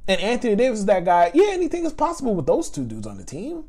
And 0.06 0.20
Anthony 0.20 0.56
Davis 0.56 0.80
is 0.80 0.86
that 0.86 1.04
guy. 1.04 1.30
Yeah, 1.34 1.50
anything 1.50 1.84
is 1.84 1.92
possible 1.92 2.34
with 2.34 2.46
those 2.46 2.70
two 2.70 2.84
dudes 2.84 3.06
on 3.06 3.18
the 3.18 3.24
team. 3.24 3.64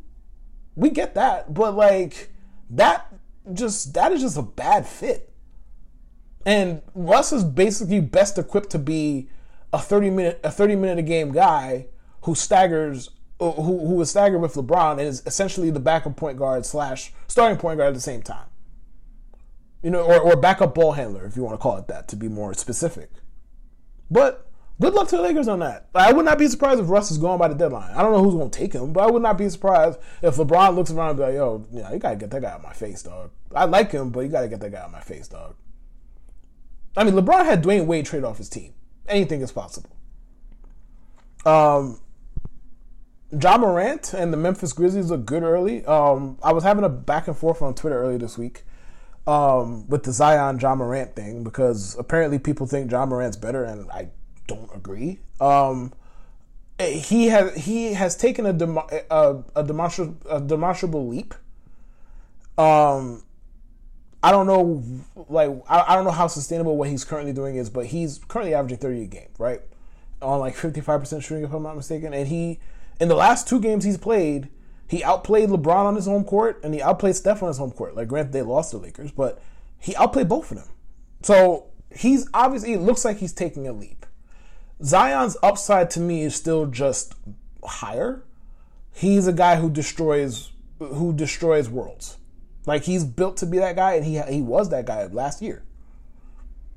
We 0.75 0.89
get 0.89 1.15
that, 1.15 1.53
but 1.53 1.75
like 1.75 2.31
that 2.69 3.13
just 3.53 3.93
that 3.93 4.11
is 4.11 4.21
just 4.21 4.37
a 4.37 4.43
bad 4.43 4.87
fit. 4.87 5.33
And 6.45 6.81
Russ 6.95 7.31
is 7.31 7.43
basically 7.43 7.99
best 7.99 8.37
equipped 8.37 8.71
to 8.71 8.79
be 8.79 9.29
a 9.73 9.79
30 9.79 10.09
minute 10.09 10.39
a 10.43 10.51
30 10.51 10.75
minute 10.75 10.99
a 10.99 11.03
game 11.03 11.31
guy 11.31 11.87
who 12.23 12.35
staggers 12.35 13.09
who 13.49 13.87
who 13.87 14.01
is 14.01 14.09
staggered 14.09 14.41
with 14.41 14.53
LeBron 14.53 14.91
and 14.93 15.01
is 15.01 15.23
essentially 15.25 15.71
the 15.71 15.79
backup 15.79 16.15
point 16.15 16.37
guard 16.37 16.65
slash 16.65 17.11
starting 17.27 17.57
point 17.57 17.77
guard 17.77 17.89
at 17.89 17.93
the 17.95 18.01
same 18.01 18.21
time 18.21 18.45
you 19.83 19.89
know, 19.89 20.01
or, 20.01 20.19
or 20.19 20.35
backup 20.35 20.75
ball 20.75 20.93
handler, 20.93 21.25
if 21.25 21.35
you 21.35 21.43
want 21.43 21.53
to 21.53 21.61
call 21.61 21.77
it 21.77 21.87
that, 21.87 22.07
to 22.09 22.15
be 22.15 22.27
more 22.27 22.53
specific. 22.53 23.09
But 24.09 24.47
good 24.79 24.93
luck 24.93 25.07
to 25.09 25.17
the 25.17 25.23
Lakers 25.23 25.47
on 25.47 25.59
that. 25.59 25.87
I 25.95 26.13
would 26.13 26.25
not 26.25 26.37
be 26.37 26.47
surprised 26.47 26.79
if 26.79 26.89
Russ 26.89 27.09
is 27.09 27.17
gone 27.17 27.39
by 27.39 27.47
the 27.47 27.55
deadline. 27.55 27.91
I 27.95 28.01
don't 28.01 28.11
know 28.11 28.23
who's 28.23 28.35
going 28.35 28.51
to 28.51 28.57
take 28.57 28.73
him, 28.73 28.93
but 28.93 29.03
I 29.03 29.11
would 29.11 29.23
not 29.23 29.37
be 29.37 29.49
surprised 29.49 29.99
if 30.21 30.35
LeBron 30.35 30.75
looks 30.75 30.91
around 30.91 31.09
and 31.09 31.17
be 31.17 31.23
like, 31.23 31.33
yo, 31.33 31.65
yeah, 31.71 31.91
you 31.91 31.99
got 31.99 32.11
to 32.11 32.15
get 32.15 32.29
that 32.29 32.41
guy 32.41 32.49
out 32.49 32.57
of 32.57 32.63
my 32.63 32.73
face, 32.73 33.01
dog. 33.01 33.31
I 33.55 33.65
like 33.65 33.91
him, 33.91 34.11
but 34.11 34.21
you 34.21 34.29
got 34.29 34.41
to 34.41 34.47
get 34.47 34.59
that 34.59 34.71
guy 34.71 34.79
out 34.79 34.85
of 34.85 34.91
my 34.91 35.01
face, 35.01 35.27
dog. 35.27 35.55
I 36.95 37.03
mean, 37.03 37.15
LeBron 37.15 37.45
had 37.45 37.63
Dwyane 37.63 37.85
Wade 37.85 38.05
trade 38.05 38.23
off 38.23 38.37
his 38.37 38.49
team. 38.49 38.73
Anything 39.07 39.41
is 39.41 39.51
possible. 39.51 39.95
Um, 41.45 42.01
Ja 43.39 43.57
Morant 43.57 44.13
and 44.13 44.34
the 44.34 44.38
Memphis 44.38 44.73
Grizzlies 44.73 45.09
look 45.09 45.25
good 45.25 45.43
early. 45.43 45.86
Um, 45.86 46.38
I 46.43 46.51
was 46.51 46.63
having 46.63 46.84
a 46.84 46.89
back 46.89 47.27
and 47.27 47.38
forth 47.38 47.61
on 47.61 47.73
Twitter 47.73 48.01
earlier 48.01 48.17
this 48.17 48.38
week 48.38 48.63
um, 49.25 49.88
with 49.88 50.03
the 50.03 50.11
Zion 50.11 50.59
Ja 50.59 50.75
Morant 50.75 51.15
thing 51.15 51.43
because 51.43 51.95
apparently 51.97 52.39
people 52.39 52.67
think 52.67 52.91
Ja 52.91 53.05
Morant's 53.05 53.38
better, 53.38 53.63
and 53.63 53.89
I 53.91 54.09
don't 54.47 54.69
agree. 54.75 55.19
Um, 55.39 55.93
he 56.79 57.27
has 57.27 57.55
he 57.55 57.93
has 57.93 58.17
taken 58.17 58.45
a 58.45 58.53
dem- 58.53 58.77
a, 58.77 59.43
a, 59.55 59.63
demonstrable, 59.63 60.17
a 60.29 60.41
demonstrable 60.41 61.07
leap. 61.07 61.34
Um, 62.57 63.23
I 64.23 64.32
don't 64.32 64.45
know, 64.45 64.84
like 65.29 65.49
I, 65.69 65.86
I 65.89 65.95
don't 65.95 66.05
know 66.05 66.11
how 66.11 66.27
sustainable 66.27 66.75
what 66.75 66.89
he's 66.89 67.05
currently 67.05 67.34
doing 67.34 67.55
is, 67.55 67.69
but 67.69 67.88
he's 67.88 68.19
currently 68.27 68.53
averaging 68.53 68.79
thirty 68.79 69.03
a 69.03 69.07
game, 69.07 69.29
right? 69.38 69.61
On 70.21 70.39
like 70.39 70.55
fifty 70.55 70.82
five 70.82 70.99
percent 70.99 71.23
shooting, 71.23 71.43
if 71.43 71.53
I'm 71.53 71.63
not 71.63 71.75
mistaken, 71.75 72.13
and 72.13 72.27
he 72.27 72.59
in 73.01 73.09
the 73.09 73.15
last 73.15 73.47
two 73.49 73.59
games 73.59 73.83
he's 73.83 73.97
played 73.97 74.49
he 74.91 75.05
outplayed 75.05 75.47
LeBron 75.47 75.85
on 75.85 75.95
his 75.95 76.05
home 76.05 76.25
court 76.25 76.59
and 76.65 76.73
he 76.73 76.81
outplayed 76.81 77.15
Steph 77.15 77.41
on 77.41 77.47
his 77.47 77.57
home 77.57 77.71
court. 77.71 77.95
Like, 77.95 78.09
granted, 78.09 78.33
they 78.33 78.41
lost 78.41 78.71
the 78.71 78.77
Lakers, 78.77 79.09
but 79.09 79.41
he 79.79 79.95
outplayed 79.95 80.27
both 80.27 80.51
of 80.51 80.57
them. 80.57 80.67
So 81.21 81.67
he's 81.95 82.27
obviously, 82.33 82.73
it 82.73 82.81
looks 82.81 83.05
like 83.05 83.19
he's 83.19 83.31
taking 83.31 83.69
a 83.69 83.71
leap. 83.71 84.05
Zion's 84.83 85.37
upside 85.41 85.89
to 85.91 86.01
me 86.01 86.23
is 86.23 86.35
still 86.35 86.65
just 86.65 87.15
higher. 87.63 88.25
He's 88.91 89.27
a 89.27 89.31
guy 89.31 89.55
who 89.55 89.69
destroys 89.69 90.51
who 90.77 91.13
destroys 91.13 91.69
worlds. 91.69 92.17
Like 92.65 92.83
he's 92.83 93.05
built 93.05 93.37
to 93.37 93.45
be 93.45 93.59
that 93.59 93.77
guy, 93.77 93.93
and 93.93 94.03
he 94.03 94.19
he 94.23 94.41
was 94.41 94.71
that 94.71 94.85
guy 94.85 95.05
last 95.05 95.41
year. 95.41 95.63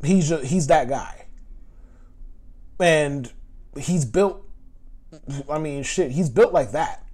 He's 0.04 0.28
just, 0.28 0.44
he's 0.44 0.68
that 0.68 0.88
guy, 0.88 1.26
and 2.78 3.32
he's 3.76 4.04
built. 4.04 4.43
I 5.50 5.58
mean, 5.58 5.82
shit, 5.82 6.12
he's 6.12 6.30
built 6.30 6.52
like 6.52 6.72
that 6.72 7.04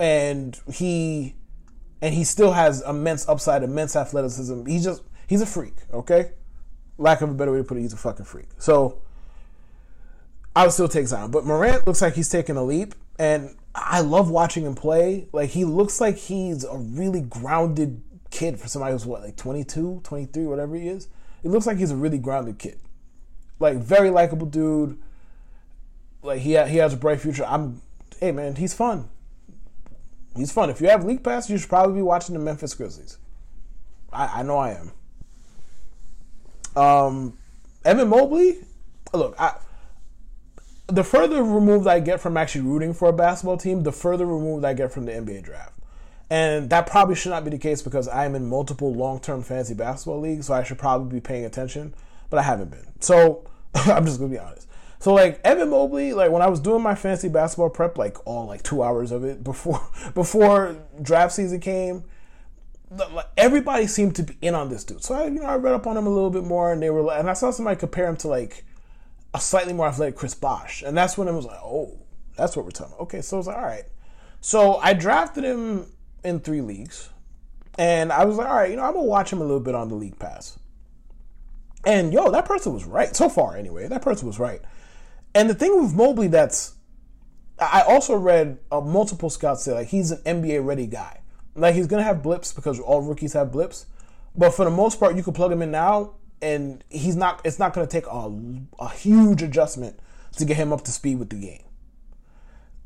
and 0.00 0.58
he 0.72 1.36
and 2.02 2.14
he 2.14 2.24
still 2.24 2.52
has 2.52 2.82
immense 2.82 3.28
upside, 3.28 3.62
immense 3.62 3.94
athleticism. 3.94 4.66
He's 4.66 4.82
just 4.82 5.02
he's 5.28 5.42
a 5.42 5.46
freak, 5.46 5.74
okay? 5.92 6.32
Lack 6.98 7.20
of 7.20 7.30
a 7.30 7.34
better 7.34 7.52
way 7.52 7.58
to 7.58 7.64
put 7.64 7.76
it, 7.76 7.82
he's 7.82 7.92
a 7.92 7.98
fucking 7.98 8.24
freak. 8.24 8.48
So 8.58 9.02
I 10.56 10.64
would 10.64 10.72
still 10.72 10.88
take 10.88 11.06
Zion. 11.06 11.30
But 11.30 11.44
Morant 11.44 11.86
looks 11.86 12.02
like 12.02 12.14
he's 12.14 12.28
taking 12.28 12.56
a 12.56 12.64
leap 12.64 12.94
and 13.18 13.54
I 13.74 14.00
love 14.00 14.30
watching 14.30 14.64
him 14.64 14.74
play. 14.74 15.28
Like 15.32 15.50
he 15.50 15.64
looks 15.64 16.00
like 16.00 16.16
he's 16.16 16.64
a 16.64 16.76
really 16.76 17.20
grounded 17.20 18.02
kid 18.30 18.58
for 18.58 18.68
somebody 18.68 18.92
who's 18.92 19.06
what, 19.06 19.22
like 19.22 19.36
22, 19.36 20.00
23, 20.02 20.46
whatever 20.46 20.76
he 20.76 20.88
is. 20.88 21.08
It 21.44 21.48
looks 21.48 21.66
like 21.66 21.76
he's 21.76 21.90
a 21.90 21.96
really 21.96 22.18
grounded 22.18 22.58
kid. 22.58 22.78
Like 23.58 23.76
very 23.76 24.08
likable 24.08 24.46
dude. 24.46 24.98
Like 26.22 26.40
he 26.40 26.54
ha- 26.54 26.66
he 26.66 26.78
has 26.78 26.92
a 26.92 26.96
bright 26.96 27.20
future. 27.20 27.44
I'm 27.46 27.80
hey 28.20 28.32
man, 28.32 28.56
he's 28.56 28.74
fun 28.74 29.08
he's 30.36 30.52
fun. 30.52 30.70
If 30.70 30.80
you 30.80 30.88
have 30.88 31.04
League 31.04 31.22
Pass, 31.22 31.50
you 31.50 31.58
should 31.58 31.68
probably 31.68 31.96
be 31.96 32.02
watching 32.02 32.34
the 32.34 32.40
Memphis 32.40 32.74
Grizzlies. 32.74 33.18
I, 34.12 34.40
I 34.40 34.42
know 34.42 34.58
I 34.58 34.70
am. 34.70 34.92
Um, 36.80 37.38
Evan 37.84 38.08
Mobley, 38.08 38.58
look, 39.12 39.34
I 39.38 39.56
the 40.86 41.04
further 41.04 41.44
removed 41.44 41.86
I 41.86 42.00
get 42.00 42.20
from 42.20 42.36
actually 42.36 42.62
rooting 42.62 42.92
for 42.94 43.08
a 43.08 43.12
basketball 43.12 43.56
team, 43.56 43.84
the 43.84 43.92
further 43.92 44.26
removed 44.26 44.64
I 44.64 44.74
get 44.74 44.92
from 44.92 45.04
the 45.04 45.12
NBA 45.12 45.44
draft. 45.44 45.78
And 46.28 46.68
that 46.70 46.86
probably 46.86 47.14
should 47.14 47.30
not 47.30 47.44
be 47.44 47.50
the 47.50 47.58
case 47.58 47.80
because 47.82 48.08
I 48.08 48.24
am 48.24 48.34
in 48.34 48.46
multiple 48.48 48.92
long 48.92 49.20
term 49.20 49.42
fantasy 49.42 49.74
basketball 49.74 50.20
leagues, 50.20 50.46
so 50.46 50.54
I 50.54 50.64
should 50.64 50.78
probably 50.78 51.12
be 51.12 51.20
paying 51.20 51.44
attention, 51.44 51.94
but 52.28 52.38
I 52.38 52.42
haven't 52.42 52.70
been. 52.70 52.86
So 53.00 53.44
I'm 53.74 54.04
just 54.04 54.18
gonna 54.18 54.30
be 54.30 54.38
honest. 54.38 54.68
So 55.00 55.14
like 55.14 55.40
Evan 55.44 55.70
Mobley, 55.70 56.12
like 56.12 56.30
when 56.30 56.42
I 56.42 56.48
was 56.48 56.60
doing 56.60 56.82
my 56.82 56.94
fantasy 56.94 57.28
basketball 57.28 57.70
prep, 57.70 57.96
like 57.96 58.18
all 58.26 58.46
like 58.46 58.62
two 58.62 58.82
hours 58.82 59.12
of 59.12 59.24
it 59.24 59.42
before 59.42 59.82
before 60.14 60.76
draft 61.00 61.32
season 61.32 61.58
came, 61.58 62.04
everybody 63.36 63.86
seemed 63.86 64.14
to 64.16 64.22
be 64.24 64.36
in 64.42 64.54
on 64.54 64.68
this 64.68 64.84
dude. 64.84 65.02
So 65.02 65.14
I, 65.14 65.24
you 65.24 65.40
know, 65.40 65.46
I 65.46 65.56
read 65.56 65.74
up 65.74 65.86
on 65.86 65.96
him 65.96 66.06
a 66.06 66.10
little 66.10 66.30
bit 66.30 66.44
more, 66.44 66.70
and 66.70 66.82
they 66.82 66.90
were, 66.90 67.10
and 67.12 67.30
I 67.30 67.32
saw 67.32 67.50
somebody 67.50 67.80
compare 67.80 68.06
him 68.06 68.16
to 68.18 68.28
like 68.28 68.64
a 69.32 69.40
slightly 69.40 69.72
more 69.72 69.86
athletic 69.86 70.16
Chris 70.16 70.34
Bosh, 70.34 70.82
and 70.82 70.94
that's 70.94 71.16
when 71.16 71.28
I 71.28 71.30
was 71.30 71.46
like, 71.46 71.60
oh, 71.62 71.98
that's 72.36 72.54
what 72.54 72.66
we're 72.66 72.70
talking. 72.70 72.92
About. 72.92 73.04
Okay, 73.04 73.22
so 73.22 73.36
I 73.36 73.38
was 73.38 73.46
like, 73.46 73.56
all 73.56 73.62
right. 73.62 73.84
So 74.42 74.76
I 74.76 74.92
drafted 74.92 75.44
him 75.44 75.86
in 76.24 76.40
three 76.40 76.60
leagues, 76.60 77.08
and 77.78 78.12
I 78.12 78.26
was 78.26 78.36
like, 78.36 78.48
all 78.48 78.56
right, 78.56 78.70
you 78.70 78.76
know, 78.76 78.84
I'm 78.84 78.92
gonna 78.92 79.06
watch 79.06 79.32
him 79.32 79.40
a 79.40 79.44
little 79.44 79.60
bit 79.60 79.74
on 79.74 79.88
the 79.88 79.94
league 79.94 80.18
pass. 80.18 80.58
And 81.86 82.12
yo, 82.12 82.30
that 82.30 82.44
person 82.44 82.74
was 82.74 82.84
right 82.84 83.16
so 83.16 83.30
far. 83.30 83.56
Anyway, 83.56 83.88
that 83.88 84.02
person 84.02 84.26
was 84.26 84.38
right. 84.38 84.60
And 85.34 85.48
the 85.48 85.54
thing 85.54 85.80
with 85.80 85.94
Mobley 85.94 86.28
that's 86.28 86.74
I 87.60 87.82
also 87.82 88.16
read 88.16 88.58
uh, 88.72 88.80
multiple 88.80 89.28
scouts 89.28 89.64
say 89.64 89.74
like 89.74 89.88
he's 89.88 90.10
an 90.10 90.42
NBA 90.42 90.64
ready 90.64 90.86
guy. 90.86 91.20
Like 91.54 91.74
he's 91.74 91.86
gonna 91.86 92.02
have 92.02 92.22
blips 92.22 92.52
because 92.52 92.80
all 92.80 93.02
rookies 93.02 93.34
have 93.34 93.52
blips, 93.52 93.86
but 94.36 94.50
for 94.50 94.64
the 94.64 94.70
most 94.70 94.98
part, 94.98 95.16
you 95.16 95.22
can 95.22 95.34
plug 95.34 95.52
him 95.52 95.60
in 95.60 95.70
now, 95.70 96.14
and 96.40 96.82
he's 96.88 97.16
not. 97.16 97.40
It's 97.44 97.58
not 97.58 97.74
gonna 97.74 97.86
take 97.86 98.06
a, 98.06 98.32
a 98.78 98.88
huge 98.88 99.42
adjustment 99.42 99.98
to 100.36 100.44
get 100.44 100.56
him 100.56 100.72
up 100.72 100.82
to 100.84 100.92
speed 100.92 101.18
with 101.18 101.30
the 101.30 101.36
game. 101.36 101.64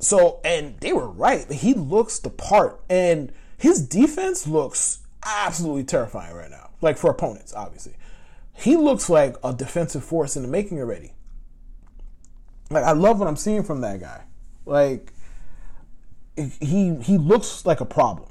So, 0.01 0.41
and 0.45 0.81
they 0.81 0.93
were 0.93 1.09
right. 1.09 1.51
He 1.51 1.75
looks 1.75 2.19
the 2.19 2.31
part, 2.31 2.81
and 2.91 3.33
his 3.57 3.87
defense 3.87 4.47
looks 4.47 5.01
absolutely 5.25 5.85
terrifying 5.85 6.35
right 6.35 6.51
now. 6.51 6.71
Like 6.81 6.99
for 6.99 7.11
opponents, 7.11 7.55
obviously, 7.55 7.95
he 8.55 8.77
looks 8.77 9.09
like 9.09 9.37
a 9.45 9.53
defensive 9.53 10.03
force 10.03 10.37
in 10.37 10.43
the 10.43 10.49
making 10.49 10.81
already. 10.81 11.13
Like 12.71 12.85
I 12.85 12.93
love 12.93 13.19
what 13.19 13.29
I'm 13.29 13.37
seeing 13.37 13.63
from 13.63 13.81
that 13.83 14.01
guy. 14.01 14.23
Like 14.67 15.13
he 16.37 16.97
he 16.97 17.19
looks 17.19 17.65
like 17.67 17.81
a 17.81 17.85
problem. 17.85 18.31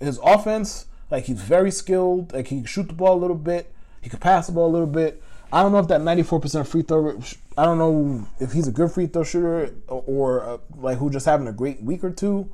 His 0.00 0.18
offense, 0.22 0.86
like 1.10 1.24
he's 1.24 1.40
very 1.40 1.70
skilled. 1.70 2.32
Like 2.32 2.48
he 2.48 2.56
can 2.56 2.64
shoot 2.64 2.88
the 2.88 2.94
ball 2.94 3.16
a 3.16 3.20
little 3.20 3.36
bit. 3.36 3.72
He 4.00 4.08
can 4.08 4.18
pass 4.18 4.46
the 4.46 4.52
ball 4.52 4.70
a 4.70 4.72
little 4.72 4.86
bit. 4.86 5.22
I 5.52 5.62
don't 5.62 5.72
know 5.72 5.78
if 5.78 5.88
that 5.88 6.02
94% 6.02 6.66
free 6.66 6.82
throw. 6.82 7.20
I 7.56 7.64
don't 7.64 7.78
know 7.78 8.28
if 8.38 8.52
he's 8.52 8.68
a 8.68 8.72
good 8.72 8.92
free 8.92 9.06
throw 9.06 9.24
shooter 9.24 9.74
or, 9.88 10.44
uh, 10.44 10.58
like 10.76 10.98
who 10.98 11.10
just 11.10 11.24
having 11.24 11.48
a 11.48 11.52
great 11.52 11.82
week 11.82 12.04
or 12.04 12.10
two, 12.10 12.50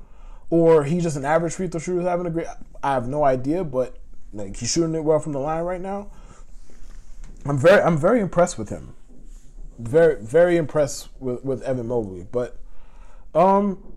or 0.48 0.84
he's 0.84 1.02
just 1.02 1.16
an 1.16 1.24
average 1.24 1.54
free 1.54 1.66
throw 1.66 1.80
shooter 1.80 2.02
having 2.02 2.26
a 2.26 2.30
great. 2.30 2.46
I 2.82 2.94
have 2.94 3.08
no 3.08 3.24
idea, 3.24 3.64
but 3.64 3.96
like 4.32 4.56
he's 4.56 4.70
shooting 4.70 4.94
it 4.94 5.02
well 5.02 5.18
from 5.18 5.32
the 5.32 5.40
line 5.40 5.64
right 5.64 5.80
now. 5.80 6.10
I'm 7.46 7.58
very 7.58 7.82
I'm 7.82 7.98
very 7.98 8.20
impressed 8.20 8.58
with 8.58 8.68
him 8.68 8.94
very 9.79 10.16
very 10.22 10.57
impressed 10.57 11.09
with, 11.18 11.45
with 11.45 11.62
Evan 11.62 11.89
Mobley. 11.89 12.27
But 12.31 12.59
um, 13.35 13.95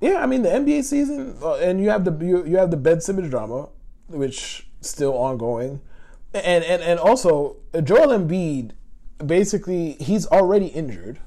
yeah, 0.00 0.16
I 0.22 0.26
mean 0.26 0.42
the 0.42 0.50
NBA 0.50 0.84
season, 0.84 1.36
uh, 1.42 1.54
and 1.56 1.80
you 1.80 1.90
have 1.90 2.04
the 2.04 2.24
you, 2.24 2.44
you 2.46 2.56
have 2.56 2.70
the 2.70 2.76
Ben 2.76 3.00
Simmons 3.00 3.30
drama, 3.30 3.68
which 4.08 4.68
still 4.80 5.14
ongoing, 5.14 5.80
and 6.34 6.64
and 6.64 6.82
and 6.82 6.98
also 6.98 7.56
Joel 7.82 8.08
Embiid, 8.08 8.72
basically 9.24 9.92
he's 9.92 10.26
already 10.26 10.66
injured. 10.66 11.18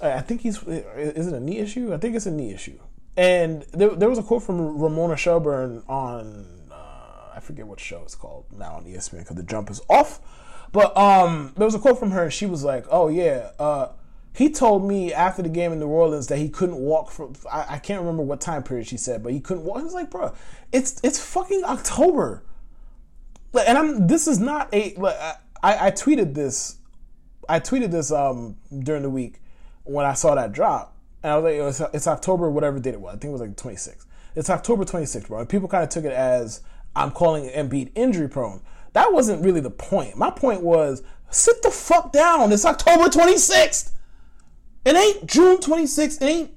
I 0.00 0.20
think 0.20 0.42
he's 0.42 0.62
is 0.62 1.26
it 1.26 1.32
a 1.32 1.40
knee 1.40 1.58
issue? 1.58 1.92
I 1.94 1.96
think 1.96 2.14
it's 2.14 2.26
a 2.26 2.30
knee 2.30 2.52
issue. 2.52 2.78
And 3.16 3.62
there, 3.72 3.94
there 3.94 4.10
was 4.10 4.18
a 4.18 4.22
quote 4.22 4.42
from 4.42 4.78
Ramona 4.78 5.16
Shelburne 5.16 5.82
on 5.88 6.46
uh, 6.70 7.34
I 7.34 7.40
forget 7.40 7.66
what 7.66 7.80
show 7.80 8.02
it's 8.02 8.14
called 8.14 8.44
now 8.52 8.74
on 8.74 8.84
ESPN 8.84 9.20
because 9.20 9.36
the 9.36 9.42
jump 9.42 9.70
is 9.70 9.80
off 9.88 10.20
but 10.72 10.96
um, 10.96 11.52
there 11.56 11.64
was 11.64 11.74
a 11.74 11.78
quote 11.78 11.98
from 11.98 12.10
her. 12.10 12.30
She 12.30 12.46
was 12.46 12.64
like, 12.64 12.84
"Oh 12.90 13.08
yeah, 13.08 13.50
uh, 13.58 13.88
he 14.36 14.50
told 14.50 14.86
me 14.86 15.12
after 15.14 15.42
the 15.42 15.48
game 15.48 15.72
in 15.72 15.78
New 15.78 15.86
Orleans 15.86 16.26
that 16.26 16.36
he 16.36 16.48
couldn't 16.48 16.76
walk 16.76 17.10
from. 17.10 17.34
I, 17.50 17.66
I 17.70 17.78
can't 17.78 18.00
remember 18.00 18.22
what 18.22 18.40
time 18.40 18.62
period 18.62 18.86
she 18.86 18.98
said, 18.98 19.22
but 19.22 19.32
he 19.32 19.40
couldn't 19.40 19.64
walk. 19.64 19.80
I 19.80 19.82
was 19.82 19.94
like, 19.94 20.10
bro, 20.10 20.34
it's 20.72 21.00
it's 21.02 21.18
fucking 21.18 21.64
October, 21.64 22.42
and 23.66 23.78
I'm. 23.78 24.06
This 24.06 24.28
is 24.28 24.38
not 24.38 24.72
a. 24.74 24.94
Like, 24.96 25.16
I, 25.62 25.86
I 25.86 25.90
tweeted 25.90 26.34
this. 26.34 26.76
I 27.48 27.60
tweeted 27.60 27.90
this 27.90 28.12
um 28.12 28.56
during 28.78 29.02
the 29.02 29.10
week 29.10 29.40
when 29.84 30.04
I 30.04 30.12
saw 30.12 30.34
that 30.34 30.52
drop, 30.52 30.96
and 31.22 31.32
I 31.32 31.38
was 31.38 31.80
like, 31.80 31.88
it's, 31.88 31.94
it's 31.94 32.06
October, 32.06 32.50
whatever 32.50 32.78
date 32.78 32.94
it 32.94 33.00
was. 33.00 33.14
I 33.14 33.18
think 33.18 33.30
it 33.30 33.32
was 33.32 33.40
like 33.40 33.56
26th. 33.56 34.04
It's 34.34 34.50
October 34.50 34.84
26th, 34.84 35.28
bro. 35.28 35.40
And 35.40 35.48
people 35.48 35.68
kind 35.68 35.82
of 35.82 35.88
took 35.88 36.04
it 36.04 36.12
as 36.12 36.60
I'm 36.94 37.10
calling 37.10 37.48
Embiid 37.48 37.92
injury 37.94 38.28
prone. 38.28 38.60
That 38.96 39.12
wasn't 39.12 39.44
really 39.44 39.60
the 39.60 39.68
point. 39.68 40.16
My 40.16 40.30
point 40.30 40.62
was 40.62 41.02
sit 41.28 41.60
the 41.60 41.70
fuck 41.70 42.12
down. 42.12 42.50
It's 42.50 42.64
October 42.64 43.10
26th. 43.10 43.90
It 44.86 44.96
ain't 44.96 45.26
June 45.26 45.58
26th. 45.58 46.22
It 46.22 46.24
ain't 46.24 46.50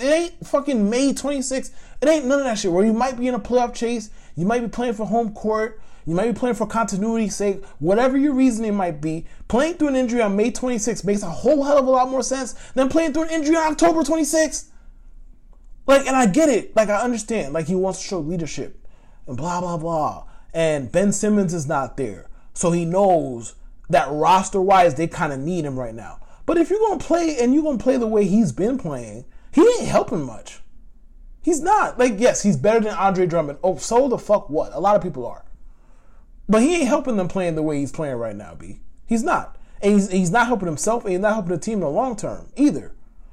it 0.00 0.04
ain't 0.04 0.46
fucking 0.46 0.88
May 0.88 1.12
26th. 1.12 1.72
It 2.00 2.08
ain't 2.08 2.26
none 2.26 2.38
of 2.38 2.44
that 2.44 2.60
shit. 2.60 2.70
Where 2.70 2.86
you 2.86 2.92
might 2.92 3.18
be 3.18 3.26
in 3.26 3.34
a 3.34 3.40
playoff 3.40 3.74
chase, 3.74 4.10
you 4.36 4.46
might 4.46 4.60
be 4.60 4.68
playing 4.68 4.94
for 4.94 5.06
home 5.06 5.34
court, 5.34 5.80
you 6.06 6.14
might 6.14 6.32
be 6.32 6.38
playing 6.38 6.54
for 6.54 6.68
continuity's 6.68 7.34
sake, 7.34 7.64
whatever 7.80 8.16
your 8.16 8.34
reasoning 8.34 8.76
might 8.76 9.00
be. 9.00 9.26
Playing 9.48 9.74
through 9.74 9.88
an 9.88 9.96
injury 9.96 10.22
on 10.22 10.36
May 10.36 10.52
26th 10.52 11.04
makes 11.04 11.24
a 11.24 11.30
whole 11.30 11.64
hell 11.64 11.78
of 11.78 11.86
a 11.88 11.90
lot 11.90 12.08
more 12.08 12.22
sense 12.22 12.52
than 12.74 12.90
playing 12.90 13.12
through 13.12 13.24
an 13.24 13.30
injury 13.30 13.56
on 13.56 13.72
October 13.72 14.02
26th. 14.02 14.66
Like, 15.88 16.06
and 16.06 16.14
I 16.14 16.26
get 16.26 16.48
it. 16.48 16.76
Like, 16.76 16.90
I 16.90 16.98
understand. 16.98 17.52
Like, 17.52 17.66
he 17.66 17.74
wants 17.74 18.00
to 18.02 18.06
show 18.06 18.20
leadership 18.20 18.86
and 19.26 19.36
blah 19.36 19.60
blah 19.60 19.76
blah 19.76 20.26
and 20.52 20.92
Ben 20.92 21.12
Simmons 21.12 21.54
is 21.54 21.66
not 21.66 21.96
there. 21.96 22.28
So 22.54 22.70
he 22.70 22.84
knows 22.84 23.54
that 23.88 24.10
roster 24.10 24.60
wise, 24.60 24.94
they 24.94 25.06
kind 25.06 25.32
of 25.32 25.38
need 25.38 25.64
him 25.64 25.78
right 25.78 25.94
now. 25.94 26.20
But 26.46 26.58
if 26.58 26.70
you're 26.70 26.78
going 26.78 26.98
to 26.98 27.04
play 27.04 27.36
and 27.38 27.54
you're 27.54 27.62
going 27.62 27.78
to 27.78 27.84
play 27.84 27.96
the 27.96 28.06
way 28.06 28.24
he's 28.24 28.52
been 28.52 28.78
playing, 28.78 29.24
he 29.52 29.62
ain't 29.62 29.88
helping 29.88 30.24
much. 30.24 30.60
He's 31.42 31.60
not. 31.60 31.98
Like, 31.98 32.14
yes, 32.18 32.42
he's 32.42 32.56
better 32.56 32.80
than 32.80 32.94
Andre 32.94 33.26
Drummond. 33.26 33.58
Oh, 33.62 33.76
so 33.76 34.08
the 34.08 34.18
fuck 34.18 34.48
what? 34.48 34.72
A 34.72 34.80
lot 34.80 34.96
of 34.96 35.02
people 35.02 35.26
are. 35.26 35.44
But 36.48 36.62
he 36.62 36.76
ain't 36.76 36.88
helping 36.88 37.16
them 37.16 37.28
playing 37.28 37.54
the 37.54 37.62
way 37.62 37.78
he's 37.78 37.92
playing 37.92 38.16
right 38.16 38.36
now, 38.36 38.54
B. 38.54 38.80
He's 39.06 39.22
not. 39.22 39.56
And 39.80 39.94
he's, 39.94 40.10
he's 40.10 40.30
not 40.30 40.46
helping 40.46 40.66
himself 40.66 41.04
and 41.04 41.12
he's 41.12 41.20
not 41.20 41.34
helping 41.34 41.52
the 41.52 41.58
team 41.58 41.74
in 41.74 41.80
the 41.80 41.90
long 41.90 42.16
term 42.16 42.48
either. 42.56 42.92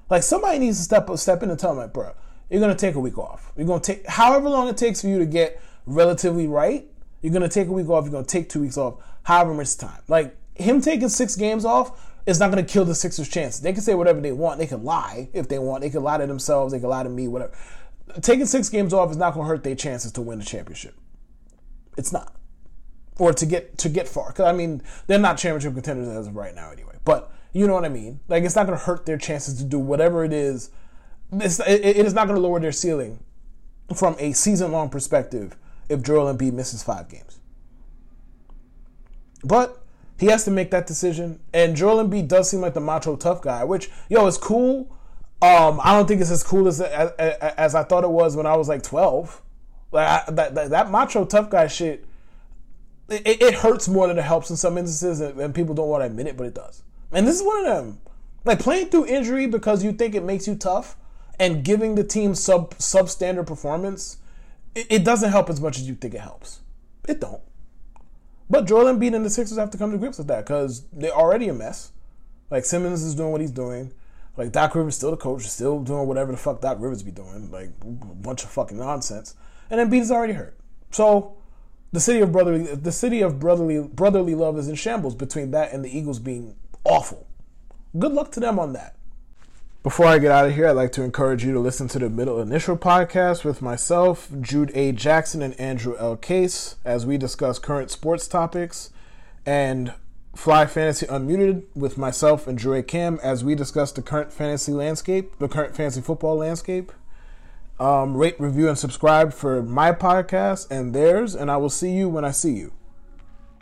Like, 0.10 0.24
somebody 0.24 0.60
needs 0.60 0.78
to 0.78 0.84
step 0.84 1.10
up, 1.10 1.18
step 1.18 1.44
in 1.44 1.52
and 1.52 1.60
tell 1.60 1.72
him, 1.72 1.78
like, 1.78 1.94
bro, 1.94 2.14
you're 2.50 2.62
going 2.62 2.76
to 2.76 2.80
take 2.80 2.96
a 2.96 3.00
week 3.00 3.18
off. 3.18 3.52
You're 3.56 3.68
going 3.68 3.82
to 3.82 3.94
take 3.94 4.08
however 4.08 4.50
long 4.50 4.68
it 4.68 4.78
takes 4.78 5.02
for 5.02 5.08
you 5.08 5.20
to 5.20 5.26
get 5.26 5.62
relatively 5.86 6.48
right 6.48 6.90
you're 7.22 7.34
gonna 7.34 7.50
take 7.50 7.68
a 7.68 7.72
week 7.72 7.90
off. 7.90 8.06
You're 8.06 8.12
gonna 8.12 8.26
take 8.26 8.50
two 8.50 8.62
weeks 8.62 8.78
off. 8.78 8.96
However 9.24 9.54
much 9.54 9.78
time. 9.78 10.02
Like 10.08 10.36
him 10.56 10.82
taking 10.82 11.10
six 11.10 11.36
games 11.36 11.66
off 11.66 12.08
is 12.26 12.40
not 12.40 12.50
gonna 12.50 12.64
kill 12.64 12.86
the 12.86 12.96
Sixers' 12.96 13.30
chance. 13.30 13.60
They 13.60 13.74
can 13.74 13.82
say 13.82 13.96
whatever 13.96 14.22
they 14.22 14.32
want. 14.32 14.60
They 14.60 14.68
can 14.68 14.84
lie 14.84 15.30
if 15.34 15.48
they 15.48 15.60
want. 15.60 15.82
They 15.82 15.90
can 15.90 16.04
lie 16.04 16.18
to 16.18 16.28
themselves. 16.28 16.74
They 16.74 16.80
can 16.80 16.90
lie 16.90 17.04
to 17.04 17.10
me. 17.10 17.28
Whatever. 17.28 17.54
Taking 18.22 18.46
six 18.46 18.70
games 18.70 18.94
off 18.94 19.12
is 19.12 19.18
not 19.18 19.34
gonna 19.34 19.48
hurt 19.48 19.64
their 19.64 19.76
chances 19.76 20.12
to 20.14 20.22
win 20.22 20.40
the 20.40 20.46
championship. 20.46 20.96
It's 21.98 22.12
not, 22.12 22.34
or 23.18 23.34
to 23.34 23.46
get 23.46 23.78
to 23.80 23.90
get 23.90 24.08
far. 24.08 24.30
Because 24.30 24.46
I 24.46 24.54
mean, 24.54 24.82
they're 25.08 25.20
not 25.20 25.38
championship 25.38 25.74
contenders 25.74 26.08
as 26.08 26.28
of 26.28 26.36
right 26.36 26.56
now, 26.56 26.72
anyway. 26.72 26.96
But 27.04 27.32
you 27.52 27.68
know 27.68 27.74
what 27.74 27.86
I 27.86 27.90
mean. 27.90 28.20
Like 28.28 28.44
it's 28.44 28.56
not 28.56 28.66
gonna 28.66 28.78
hurt 28.78 29.06
their 29.06 29.18
chances 29.18 29.58
to 29.58 29.64
do 29.64 29.80
whatever 29.80 30.24
it 30.24 30.34
is. 30.34 30.72
It's, 31.32 31.60
it, 31.60 31.86
it 31.86 32.06
is 32.06 32.14
not 32.14 32.28
gonna 32.28 32.40
lower 32.40 32.60
their 32.60 32.72
ceiling 32.72 33.24
from 33.96 34.16
a 34.20 34.34
season 34.34 34.72
long 34.72 34.90
perspective 34.90 35.56
if 35.90 36.02
Joel 36.02 36.34
Embiid 36.34 36.54
misses 36.54 36.84
five 36.84 37.10
games. 37.10 37.40
But 39.44 39.82
he 40.20 40.28
has 40.28 40.44
to 40.46 40.52
make 40.52 40.72
that 40.72 40.86
decision. 40.86 41.40
And 41.54 41.76
Joel 41.76 42.06
Embiid 42.06 42.28
does 42.28 42.50
seem 42.50 42.62
like 42.62 42.74
the 42.74 42.82
macho 42.82 43.16
tough 43.16 43.42
guy, 43.42 43.64
which, 43.64 43.90
yo, 44.10 44.28
is 44.28 44.38
cool. 44.38 44.92
Um, 45.42 45.80
I 45.84 45.94
don't 45.94 46.08
think 46.08 46.20
it's 46.20 46.32
as 46.32 46.44
cool 46.44 46.68
as, 46.68 46.82
as, 46.82 47.12
as 47.18 47.76
I 47.76 47.84
thought 47.84 48.04
it 48.04 48.10
was 48.10 48.36
when 48.36 48.46
I 48.46 48.58
was 48.58 48.68
like 48.68 48.84
12. 48.84 49.42
Like 49.92 50.08
I, 50.08 50.32
that, 50.32 50.56
that, 50.56 50.70
that 50.72 50.92
macho 50.92 51.26
tough 51.26 51.50
guy 51.50 51.68
shit, 51.68 52.06
it, 53.08 53.42
it, 53.42 53.54
hurts 53.56 53.88
more 53.88 54.08
than 54.08 54.20
it 54.20 54.24
helps 54.24 54.50
in 54.50 54.58
some 54.58 54.78
instances, 54.78 55.20
and 55.22 55.56
people 55.56 55.74
don't 55.74 55.88
want 55.88 56.02
to 56.02 56.06
admit 56.06 56.28
it, 56.28 56.38
but 56.38 56.46
it 56.46 56.54
does. 56.54 56.84
And 57.12 57.26
this 57.26 57.38
is 57.40 57.44
one 57.44 57.60
of 57.60 57.66
them. 57.66 58.02
Like 58.46 58.60
playing 58.60 58.90
through 58.90 59.08
injury 59.08 59.48
because 59.48 59.84
you 59.84 59.92
think 59.94 60.14
it 60.14 60.24
makes 60.24 60.48
you 60.48 60.56
tough, 60.56 60.96
and 61.40 61.64
giving 61.64 61.96
the 61.96 62.04
team 62.04 62.36
sub 62.36 62.76
substandard 62.76 63.48
performance 63.48 64.18
it, 64.76 65.04
doesn't 65.04 65.32
help 65.32 65.50
as 65.50 65.60
much 65.60 65.78
as 65.78 65.88
you 65.88 65.96
think 65.96 66.14
it 66.14 66.22
helps. 66.22 66.60
It 67.08 67.20
don't. 67.20 67.42
But 68.50 68.66
Joel 68.66 68.86
Embiid 68.86 69.16
and 69.16 69.26
the 69.26 69.30
Sixers 69.30 69.58
have 69.58 69.72
to 69.72 69.78
come 69.78 69.92
to 69.92 69.98
grips 69.98 70.18
with 70.18 70.28
that 70.28 70.46
because 70.46 70.84
they're 70.92 71.12
already 71.12 71.50
a 71.50 71.54
mess. 71.54 71.92
Like 72.50 72.66
Simmons 72.66 73.04
is 73.04 73.16
doing 73.16 73.32
what 73.32 73.42
he's 73.42 73.52
doing. 73.52 73.92
Like 74.38 74.52
Doc 74.52 74.74
Rivers 74.74 74.96
still 74.96 75.12
the 75.12 75.18
coach, 75.18 75.44
still 75.44 75.82
doing 75.82 76.08
whatever 76.08 76.32
the 76.32 76.38
fuck 76.38 76.62
Doc 76.62 76.78
Rivers 76.80 77.04
be 77.04 77.12
doing. 77.12 77.52
Like 77.52 77.72
a 77.82 77.86
bunch 77.86 78.44
of 78.44 78.50
fucking 78.50 78.78
nonsense. 78.78 79.36
And 79.70 79.80
Embiid 79.80 80.02
is 80.02 80.12
already 80.12 80.34
hurt. 80.34 80.58
So 80.92 81.38
the 81.92 82.00
city 82.00 82.22
of 82.22 82.32
brotherly 82.32 82.64
the 82.64 82.92
city 82.92 83.22
of 83.22 83.40
brotherly 83.40 83.82
brotherly 83.82 84.36
love 84.36 84.58
is 84.58 84.68
in 84.68 84.76
shambles 84.76 85.16
between 85.16 85.52
that 85.52 85.74
and 85.74 85.84
the 85.84 85.96
Eagles 85.96 86.20
being 86.20 86.56
awful. 86.84 87.28
Good 87.98 88.14
luck 88.14 88.32
to 88.34 88.40
them 88.40 88.60
on 88.60 88.74
that. 88.74 88.96
Before 89.82 90.08
I 90.08 90.20
get 90.20 90.30
out 90.30 90.46
of 90.46 90.56
here, 90.56 90.68
I'd 90.68 90.74
like 90.74 90.92
to 90.94 91.04
encourage 91.04 91.46
you 91.46 91.54
to 91.54 91.60
listen 91.62 91.88
to 91.88 92.00
the 92.00 92.10
Middle 92.10 92.42
Initial 92.42 92.76
podcast 92.76 93.46
with 93.46 93.62
myself, 93.62 94.28
Jude 94.42 94.72
A. 94.76 94.92
Jackson, 94.92 95.42
and 95.42 95.58
Andrew 95.58 95.96
L. 95.98 96.18
Case 96.18 96.76
as 96.84 97.06
we 97.06 97.18
discuss 97.18 97.60
current 97.60 97.90
sports 97.90 98.28
topics, 98.28 98.90
and 99.46 99.94
Fly 100.36 100.66
Fantasy 100.66 101.06
Unmuted 101.06 101.64
with 101.76 101.98
myself 101.98 102.46
and 102.46 102.58
Drew 102.58 102.74
A. 102.74 102.84
Cam 102.84 103.22
as 103.24 103.46
we 103.46 103.56
discuss 103.56 103.94
the 103.94 104.02
current 104.02 104.34
fantasy 104.34 104.74
landscape, 104.74 105.40
the 105.40 105.48
current 105.48 105.78
fantasy 105.78 106.02
football 106.02 106.36
landscape. 106.36 106.92
Um, 107.80 108.18
rate, 108.18 108.36
review, 108.38 108.68
and 108.68 108.78
subscribe 108.78 109.32
for 109.32 109.64
my 109.64 109.94
podcast 109.94 110.70
and 110.70 110.94
theirs, 110.94 111.36
and 111.36 111.50
I 111.50 111.56
will 111.56 111.70
see 111.70 111.92
you 111.92 112.10
when 112.10 112.26
I 112.26 112.32
see 112.32 112.52
you. 112.52 112.74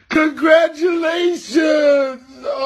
Congratulations! 0.09 2.24